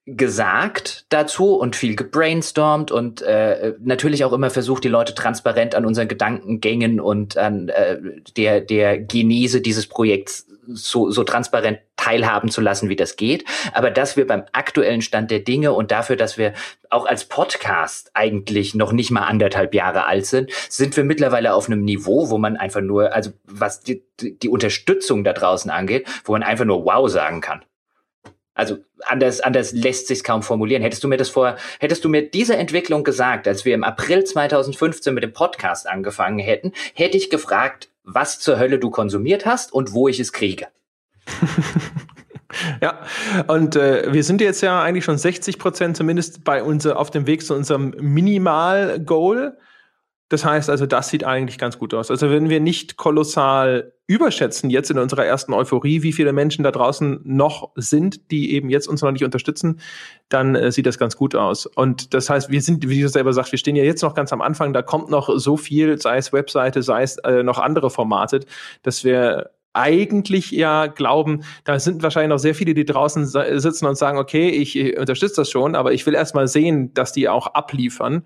gesagt 0.07 1.05
dazu 1.09 1.55
und 1.55 1.75
viel 1.75 1.95
gebrainstormt 1.95 2.91
und 2.91 3.21
äh, 3.21 3.73
natürlich 3.79 4.23
auch 4.23 4.31
immer 4.31 4.49
versucht, 4.49 4.85
die 4.85 4.89
Leute 4.89 5.13
transparent 5.13 5.75
an 5.75 5.85
unseren 5.85 6.07
Gedankengängen 6.07 7.01
und 7.01 7.37
an 7.37 7.67
äh, 7.69 7.99
der, 8.37 8.61
der 8.61 8.99
Genese 8.99 9.59
dieses 9.59 9.85
Projekts 9.85 10.47
so, 10.65 11.11
so 11.11 11.23
transparent 11.25 11.79
teilhaben 12.07 12.49
zu 12.49 12.61
lassen, 12.61 12.89
wie 12.89 12.95
das 12.95 13.17
geht. 13.17 13.43
Aber 13.73 13.91
dass 13.91 14.15
wir 14.15 14.25
beim 14.25 14.43
aktuellen 14.53 15.01
Stand 15.01 15.29
der 15.29 15.39
Dinge 15.39 15.73
und 15.73 15.91
dafür, 15.91 16.15
dass 16.15 16.37
wir 16.37 16.53
auch 16.89 17.05
als 17.05 17.25
Podcast 17.25 18.11
eigentlich 18.13 18.75
noch 18.75 18.93
nicht 18.93 19.11
mal 19.11 19.23
anderthalb 19.23 19.73
Jahre 19.73 20.05
alt 20.05 20.25
sind, 20.25 20.51
sind 20.69 20.95
wir 20.95 21.03
mittlerweile 21.03 21.53
auf 21.53 21.67
einem 21.67 21.83
Niveau, 21.83 22.29
wo 22.29 22.37
man 22.37 22.55
einfach 22.55 22.81
nur, 22.81 23.13
also 23.13 23.31
was 23.43 23.81
die, 23.81 24.03
die 24.21 24.47
Unterstützung 24.47 25.25
da 25.25 25.33
draußen 25.33 25.69
angeht, 25.69 26.07
wo 26.23 26.31
man 26.31 26.43
einfach 26.43 26.65
nur 26.65 26.85
wow 26.85 27.09
sagen 27.09 27.41
kann. 27.41 27.65
Also 28.53 28.77
anders, 29.05 29.41
anders 29.41 29.73
lässt 29.73 30.07
sich 30.07 30.23
kaum 30.23 30.41
formulieren. 30.41 30.81
Hättest 30.81 31.03
du 31.03 31.07
mir 31.07 31.17
das 31.17 31.29
vor, 31.29 31.57
hättest 31.79 32.05
du 32.05 32.09
mir 32.09 32.27
diese 32.27 32.55
Entwicklung 32.55 33.03
gesagt, 33.03 33.47
als 33.47 33.65
wir 33.65 33.75
im 33.75 33.83
April 33.83 34.23
2015 34.23 35.13
mit 35.13 35.23
dem 35.23 35.33
Podcast 35.33 35.87
angefangen 35.87 36.39
hätten, 36.39 36.71
hätte 36.93 37.17
ich 37.17 37.29
gefragt, 37.29 37.89
was 38.03 38.39
zur 38.39 38.57
Hölle 38.57 38.79
du 38.79 38.89
konsumiert 38.89 39.45
hast 39.45 39.73
und 39.73 39.93
wo 39.93 40.07
ich 40.07 40.19
es 40.19 40.31
kriege. 40.31 40.67
Ja, 42.81 42.99
und 43.47 43.75
äh, 43.75 44.13
wir 44.13 44.23
sind 44.23 44.41
jetzt 44.41 44.61
ja 44.61 44.81
eigentlich 44.81 45.05
schon 45.05 45.17
60 45.17 45.59
Prozent 45.59 45.97
zumindest 45.97 46.43
bei 46.43 46.63
uns 46.63 46.85
auf 46.85 47.11
dem 47.11 47.27
Weg 47.27 47.45
zu 47.45 47.53
unserem 47.53 47.93
Minimal-Goal. 47.99 49.57
Das 50.29 50.43
heißt 50.43 50.69
also, 50.69 50.85
das 50.85 51.07
sieht 51.07 51.23
eigentlich 51.23 51.57
ganz 51.57 51.79
gut 51.79 51.93
aus. 51.93 52.11
Also 52.11 52.29
wenn 52.29 52.49
wir 52.49 52.59
nicht 52.59 52.97
kolossal 52.97 53.93
überschätzen 54.07 54.69
jetzt 54.69 54.91
in 54.91 54.99
unserer 54.99 55.25
ersten 55.25 55.53
Euphorie, 55.53 56.03
wie 56.03 56.11
viele 56.11 56.33
Menschen 56.33 56.63
da 56.63 56.71
draußen 56.71 57.21
noch 57.23 57.71
sind, 57.75 58.29
die 58.31 58.53
eben 58.53 58.69
jetzt 58.69 58.87
uns 58.87 59.01
noch 59.01 59.11
nicht 59.11 59.23
unterstützen, 59.23 59.79
dann 60.27 60.55
äh, 60.55 60.71
sieht 60.71 60.85
das 60.85 60.97
ganz 60.97 61.15
gut 61.15 61.35
aus. 61.35 61.65
Und 61.65 62.13
das 62.13 62.29
heißt, 62.29 62.49
wir 62.49 62.61
sind, 62.61 62.87
wie 62.89 63.01
du 63.01 63.09
selber 63.09 63.31
sagst, 63.31 63.53
wir 63.53 63.59
stehen 63.59 63.75
ja 63.77 63.83
jetzt 63.83 64.01
noch 64.01 64.15
ganz 64.15 64.33
am 64.33 64.41
Anfang, 64.41 64.73
da 64.73 64.81
kommt 64.81 65.09
noch 65.09 65.29
so 65.37 65.55
viel, 65.55 65.99
sei 65.99 66.17
es 66.17 66.33
Webseite, 66.33 66.83
sei 66.83 67.03
es 67.03 67.17
äh, 67.19 67.43
noch 67.43 67.59
andere 67.59 67.89
Formate, 67.89 68.41
dass 68.83 69.05
wir 69.05 69.51
eigentlich 69.77 70.51
ja 70.51 70.87
glauben, 70.87 71.43
da 71.63 71.79
sind 71.79 72.03
wahrscheinlich 72.03 72.29
noch 72.29 72.39
sehr 72.39 72.55
viele, 72.55 72.73
die 72.73 72.85
draußen 72.85 73.25
sitzen 73.25 73.85
und 73.85 73.97
sagen, 73.97 74.17
okay, 74.17 74.49
ich 74.49 74.97
unterstütze 74.97 75.41
das 75.41 75.51
schon, 75.51 75.75
aber 75.75 75.93
ich 75.93 76.05
will 76.05 76.15
erst 76.15 76.35
mal 76.35 76.47
sehen, 76.47 76.93
dass 76.93 77.13
die 77.13 77.29
auch 77.29 77.47
abliefern. 77.47 78.25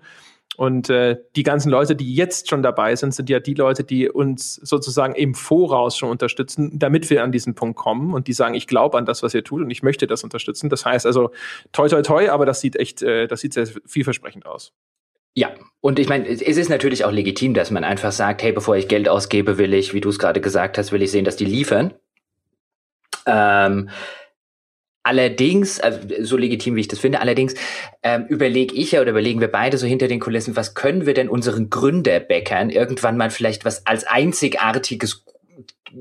Und 0.56 0.90
äh, 0.90 1.16
die 1.34 1.44
ganzen 1.44 1.70
Leute, 1.70 1.96
die 1.96 2.14
jetzt 2.14 2.50
schon 2.50 2.62
dabei 2.62 2.94
sind, 2.94 3.14
sind 3.14 3.30
ja 3.30 3.40
die 3.40 3.54
Leute, 3.54 3.84
die 3.84 4.10
uns 4.10 4.56
sozusagen 4.56 5.14
im 5.14 5.34
Voraus 5.34 5.96
schon 5.96 6.10
unterstützen, 6.10 6.78
damit 6.78 7.08
wir 7.08 7.22
an 7.22 7.32
diesen 7.32 7.54
Punkt 7.54 7.76
kommen 7.78 8.12
und 8.12 8.28
die 8.28 8.34
sagen, 8.34 8.54
ich 8.54 8.66
glaube 8.66 8.98
an 8.98 9.06
das, 9.06 9.22
was 9.22 9.32
ihr 9.32 9.44
tut 9.44 9.62
und 9.62 9.70
ich 9.70 9.82
möchte 9.82 10.06
das 10.06 10.24
unterstützen. 10.24 10.68
Das 10.68 10.84
heißt 10.84 11.06
also, 11.06 11.30
toi, 11.72 11.88
toi, 11.88 12.02
toi, 12.02 12.28
aber 12.28 12.44
das 12.44 12.60
sieht 12.60 12.76
echt, 12.76 13.02
äh, 13.02 13.28
das 13.28 13.40
sieht 13.40 13.54
sehr 13.54 13.66
vielversprechend 13.86 14.44
aus. 14.44 14.72
Ja, 15.34 15.52
und 15.80 15.98
ich 15.98 16.08
meine, 16.08 16.28
es 16.28 16.40
ist 16.40 16.68
natürlich 16.68 17.04
auch 17.04 17.10
legitim, 17.10 17.54
dass 17.54 17.70
man 17.70 17.84
einfach 17.84 18.12
sagt, 18.12 18.42
hey, 18.42 18.52
bevor 18.52 18.76
ich 18.76 18.88
Geld 18.88 19.08
ausgebe, 19.08 19.58
will 19.58 19.74
ich, 19.74 19.94
wie 19.94 20.00
du 20.00 20.10
es 20.10 20.18
gerade 20.18 20.40
gesagt 20.40 20.78
hast, 20.78 20.92
will 20.92 21.02
ich 21.02 21.10
sehen, 21.10 21.24
dass 21.24 21.36
die 21.36 21.44
liefern. 21.44 21.94
Ähm, 23.26 23.88
Allerdings, 25.04 25.80
also 25.80 25.98
so 26.20 26.36
legitim 26.36 26.76
wie 26.76 26.80
ich 26.80 26.88
das 26.88 27.00
finde, 27.00 27.20
allerdings 27.20 27.54
ähm, 28.04 28.26
überlege 28.28 28.72
ich 28.76 28.92
ja 28.92 29.00
oder 29.00 29.10
überlegen 29.10 29.40
wir 29.40 29.50
beide 29.50 29.76
so 29.76 29.84
hinter 29.84 30.06
den 30.06 30.20
Kulissen, 30.20 30.54
was 30.54 30.74
können 30.74 31.06
wir 31.06 31.14
denn 31.14 31.28
unseren 31.28 31.70
Gründerbäckern 31.70 32.70
irgendwann 32.70 33.16
mal 33.16 33.30
vielleicht 33.30 33.64
was 33.64 33.84
als 33.84 34.04
einzigartiges 34.04 35.24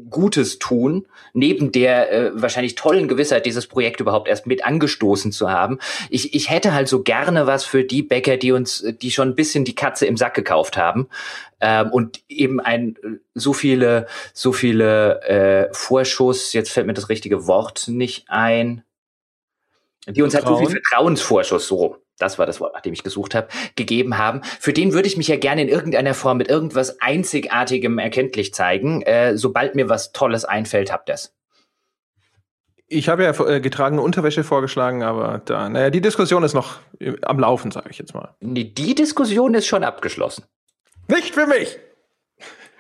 Gutes 0.10 0.60
tun, 0.60 1.06
neben 1.34 1.72
der 1.72 2.12
äh, 2.12 2.32
wahrscheinlich 2.34 2.76
tollen 2.76 3.08
Gewissheit, 3.08 3.46
dieses 3.46 3.68
Projekt 3.68 4.00
überhaupt 4.00 4.28
erst 4.28 4.48
mit 4.48 4.66
angestoßen 4.66 5.32
zu 5.32 5.50
haben. 5.50 5.80
Ich, 6.10 6.34
ich 6.34 6.50
hätte 6.50 6.74
halt 6.74 6.88
so 6.88 7.04
gerne 7.04 7.48
was 7.48 7.66
für 7.66 7.84
die 7.84 8.02
Bäcker, 8.02 8.38
die 8.38 8.52
uns, 8.52 8.86
die 9.02 9.12
schon 9.12 9.30
ein 9.30 9.36
bisschen 9.36 9.66
die 9.66 9.76
Katze 9.76 10.06
im 10.06 10.18
Sack 10.18 10.34
gekauft 10.34 10.78
haben 10.78 11.08
ähm, 11.60 11.92
und 11.92 12.22
eben 12.30 12.60
ein 12.60 12.98
so 13.34 13.54
viele, 13.54 14.08
so 14.34 14.54
viele 14.54 15.22
äh, 15.24 15.74
Vorschuss. 15.74 16.54
Jetzt 16.54 16.72
fällt 16.72 16.88
mir 16.88 16.94
das 16.94 17.10
richtige 17.10 17.48
Wort 17.48 17.88
nicht 17.88 18.26
ein 18.28 18.84
die 20.08 20.22
uns 20.24 20.34
halt 20.34 20.48
so 20.48 20.58
viel 20.58 20.70
Vertrauensvorschuss, 20.70 21.68
so 21.68 21.98
das 22.22 22.40
war 22.40 22.46
das 22.46 22.60
Wort, 22.60 22.74
nach 22.74 22.82
dem 22.82 22.94
ich 22.94 23.04
gesucht 23.04 23.36
habe, 23.36 23.48
gegeben 23.76 24.18
haben. 24.18 24.42
Für 24.60 24.74
den 24.74 24.94
würde 24.94 25.08
ich 25.08 25.18
mich 25.18 25.28
ja 25.28 25.38
gerne 25.38 25.62
in 25.62 25.68
irgendeiner 25.68 26.14
Form 26.14 26.38
mit 26.38 26.50
irgendwas 26.50 27.02
Einzigartigem 27.02 27.98
erkenntlich 27.98 28.54
zeigen. 28.54 29.02
Äh, 29.02 29.38
sobald 29.38 29.76
mir 29.76 29.90
was 29.90 30.12
Tolles 30.12 30.46
einfällt, 30.46 30.92
habt 30.92 31.10
das. 31.10 31.34
Ich 32.88 33.08
habe 33.08 33.24
ja 33.24 33.32
äh, 33.48 33.62
getragene 33.62 34.02
Unterwäsche 34.02 34.44
vorgeschlagen, 34.44 35.02
aber 35.02 35.42
da, 35.46 35.70
naja, 35.70 35.90
die 35.90 36.02
Diskussion 36.02 36.44
ist 36.44 36.54
noch 36.54 36.80
äh, 37.00 37.14
am 37.22 37.40
Laufen, 37.40 37.72
sage 37.72 37.88
ich 37.90 37.98
jetzt 37.98 38.14
mal. 38.14 38.36
Nee, 38.42 38.66
die 38.66 38.96
Diskussion 38.96 39.54
ist 39.54 39.66
schon 39.66 39.86
abgeschlossen. 39.86 40.44
Nicht 41.08 41.34
für 41.34 41.48
mich! 41.48 41.80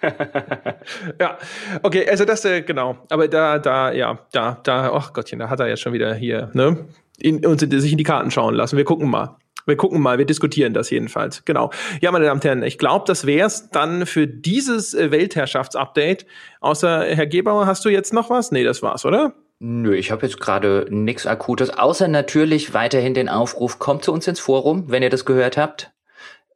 ja, 1.19 1.38
okay, 1.84 2.10
also 2.10 2.25
das, 2.25 2.43
äh, 2.43 2.62
genau. 2.62 2.97
Aber 3.10 3.27
da, 3.27 3.60
da, 3.60 3.91
ja, 3.91 4.19
da, 4.32 4.60
da, 4.63 4.91
ach 4.93 5.13
Gottchen, 5.13 5.39
da 5.39 5.49
hat 5.49 5.60
er 5.60 5.67
ja 5.67 5.77
schon 5.77 5.93
wieder 5.93 6.13
hier, 6.13 6.49
ne? 6.54 6.88
In, 7.22 7.46
uns 7.46 7.62
sich 7.62 7.92
in 7.92 7.98
die 7.98 8.04
Karten 8.04 8.32
schauen 8.32 8.56
lassen. 8.56 8.78
Wir 8.78 8.86
gucken 8.86 9.10
mal. 9.10 9.38
Wir 9.66 9.76
gucken 9.76 10.02
mal, 10.02 10.18
wir 10.18 10.26
diskutieren 10.26 10.74
das 10.74 10.90
jedenfalls. 10.90 11.46
Genau. 11.46 11.72
Ja, 12.02 12.12
meine 12.12 12.26
Damen 12.26 12.40
und 12.40 12.46
Herren, 12.46 12.64
ich 12.64 12.78
glaube, 12.78 13.06
das 13.08 13.26
wär's 13.26 13.70
dann 13.70 14.06
für 14.06 14.28
dieses 14.28 14.94
äh, 14.94 15.12
Weltherrschaftsupdate. 15.12 16.26
Außer 16.62 17.06
Herr 17.06 17.28
Gebauer, 17.28 17.68
hast 17.68 17.86
du 17.86 17.90
jetzt 17.90 18.14
noch 18.14 18.30
was? 18.30 18.52
Nee, 18.52 18.64
das 18.64 18.82
war's, 18.82 19.06
oder? 19.06 19.36
Nö, 19.60 19.96
ich 19.96 20.10
habe 20.10 20.26
jetzt 20.26 20.40
gerade 20.40 20.88
nichts 20.90 21.28
Akutes, 21.28 21.70
außer 21.70 22.08
natürlich 22.08 22.74
weiterhin 22.74 23.14
den 23.14 23.30
Aufruf, 23.30 23.78
kommt 23.78 24.04
zu 24.04 24.12
uns 24.12 24.28
ins 24.28 24.40
Forum, 24.40 24.86
wenn 24.88 25.04
ihr 25.04 25.12
das 25.12 25.24
gehört 25.24 25.56
habt. 25.56 25.92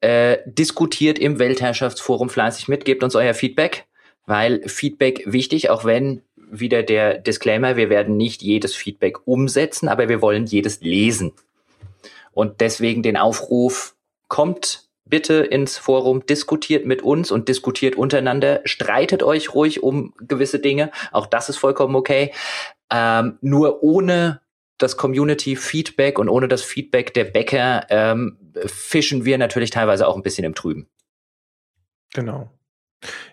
Äh, 0.02 0.40
diskutiert 0.46 1.20
im 1.20 1.38
Weltherrschaftsforum 1.38 2.30
fleißig 2.30 2.68
mit, 2.68 2.84
gebt 2.84 3.04
uns 3.04 3.16
euer 3.16 3.36
Feedback, 3.36 3.86
weil 4.26 4.68
Feedback 4.68 5.22
wichtig, 5.28 5.70
auch 5.70 5.86
wenn 5.86 6.24
wieder 6.60 6.84
der 6.84 7.18
Disclaimer, 7.18 7.78
wir 7.78 7.90
werden 7.90 8.18
nicht 8.18 8.42
jedes 8.42 8.76
Feedback 8.76 9.28
umsetzen, 9.28 9.88
aber 9.88 10.10
wir 10.10 10.22
wollen 10.22 10.46
jedes 10.46 10.82
lesen. 10.82 11.34
Und 12.34 12.62
deswegen 12.62 13.04
den 13.04 13.18
Aufruf, 13.18 13.96
kommt 14.28 14.90
bitte 15.06 15.36
ins 15.36 15.78
Forum, 15.78 16.26
diskutiert 16.26 16.86
mit 16.86 17.02
uns 17.02 17.32
und 17.32 17.48
diskutiert 17.48 17.96
untereinander, 17.96 18.62
streitet 18.66 19.24
euch 19.24 19.54
ruhig 19.54 19.84
um 19.84 20.14
gewisse 20.20 20.60
Dinge, 20.60 20.92
auch 21.12 21.28
das 21.28 21.50
ist 21.50 21.58
vollkommen 21.58 21.96
okay. 21.96 22.34
Ähm, 22.92 23.38
nur 23.42 23.84
ohne 23.84 24.42
das 24.78 24.98
Community-Feedback 24.98 26.20
und 26.20 26.28
ohne 26.28 26.48
das 26.48 26.64
Feedback 26.64 27.14
der 27.14 27.26
Bäcker 27.26 27.86
ähm, 27.90 28.38
fischen 28.66 29.26
wir 29.26 29.38
natürlich 29.38 29.70
teilweise 29.70 30.08
auch 30.08 30.16
ein 30.16 30.24
bisschen 30.24 30.44
im 30.44 30.56
Trüben. 30.56 30.88
Genau. 32.14 32.50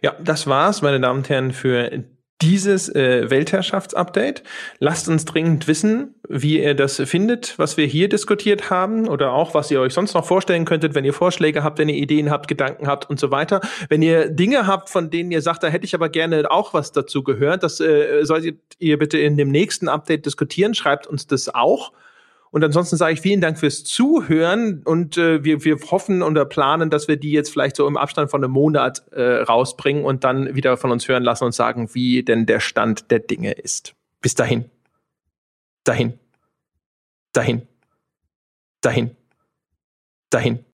Ja, 0.03 0.14
das 0.22 0.47
war's, 0.47 0.82
meine 0.82 1.01
Damen 1.01 1.20
und 1.20 1.28
Herren, 1.28 1.53
für 1.53 2.05
dieses 2.43 2.88
äh, 2.88 3.30
Weltherrschaftsupdate. 3.30 4.43
Lasst 4.80 5.09
uns 5.09 5.24
dringend 5.24 5.68
wissen, 5.68 6.14
wie 6.28 6.62
ihr 6.62 6.74
das 6.74 6.97
findet, 6.97 7.59
was 7.59 7.76
wir 7.76 7.86
hier 7.86 8.09
diskutiert 8.09 8.68
haben 8.68 9.09
oder 9.09 9.32
auch, 9.32 9.55
was 9.55 9.70
ihr 9.70 9.80
euch 9.80 9.95
sonst 9.95 10.14
noch 10.14 10.26
vorstellen 10.26 10.64
könntet, 10.64 10.95
wenn 10.95 11.05
ihr 11.05 11.12
Vorschläge 11.14 11.62
habt, 11.62 11.78
wenn 11.78 11.88
ihr 11.88 11.97
Ideen 11.97 12.30
habt, 12.30 12.49
Gedanken 12.49 12.88
habt 12.88 13.09
und 13.09 13.20
so 13.20 13.30
weiter. 13.30 13.61
Wenn 13.88 14.03
ihr 14.03 14.28
Dinge 14.28 14.66
habt, 14.66 14.90
von 14.90 15.09
denen 15.11 15.30
ihr 15.30 15.40
sagt, 15.40 15.62
da 15.62 15.68
hätte 15.68 15.84
ich 15.84 15.95
aber 15.95 16.09
gerne 16.09 16.51
auch 16.51 16.74
was 16.74 16.90
dazu 16.90 17.22
gehört, 17.22 17.62
das 17.62 17.80
äh, 17.80 18.24
solltet 18.24 18.59
ihr 18.78 18.99
bitte 18.99 19.18
in 19.18 19.36
dem 19.36 19.51
nächsten 19.51 19.88
Update 19.88 20.26
diskutieren. 20.26 20.74
Schreibt 20.74 21.07
uns 21.07 21.26
das 21.28 21.55
auch. 21.55 21.93
Und 22.53 22.62
ansonsten 22.62 22.98
sage 22.98 23.14
ich 23.14 23.22
vielen 23.22 23.40
Dank 23.40 23.59
fürs 23.59 23.82
Zuhören 23.82 24.82
und 24.84 25.16
äh, 25.16 25.42
wir, 25.42 25.64
wir 25.64 25.78
hoffen 25.90 26.22
und 26.22 26.48
planen, 26.50 26.90
dass 26.90 27.09
wir 27.09 27.16
die 27.16 27.32
jetzt 27.32 27.50
vielleicht 27.50 27.76
so 27.76 27.88
im 27.88 27.96
Abstand 27.96 28.30
von 28.30 28.44
einem 28.44 28.53
Monat 28.53 29.11
äh, 29.11 29.40
rausbringen 29.40 30.05
und 30.05 30.22
dann 30.22 30.55
wieder 30.55 30.76
von 30.76 30.90
uns 30.90 31.09
hören 31.09 31.22
lassen 31.22 31.44
und 31.44 31.53
sagen, 31.53 31.88
wie 31.94 32.22
denn 32.22 32.44
der 32.44 32.61
Stand 32.61 33.11
der 33.11 33.20
Dinge 33.20 33.53
ist. 33.53 33.94
Bis 34.20 34.34
dahin. 34.34 34.66
Dahin. 35.84 36.12
Dahin. 37.32 37.62
Dahin. 38.82 39.16
Dahin. 40.28 40.64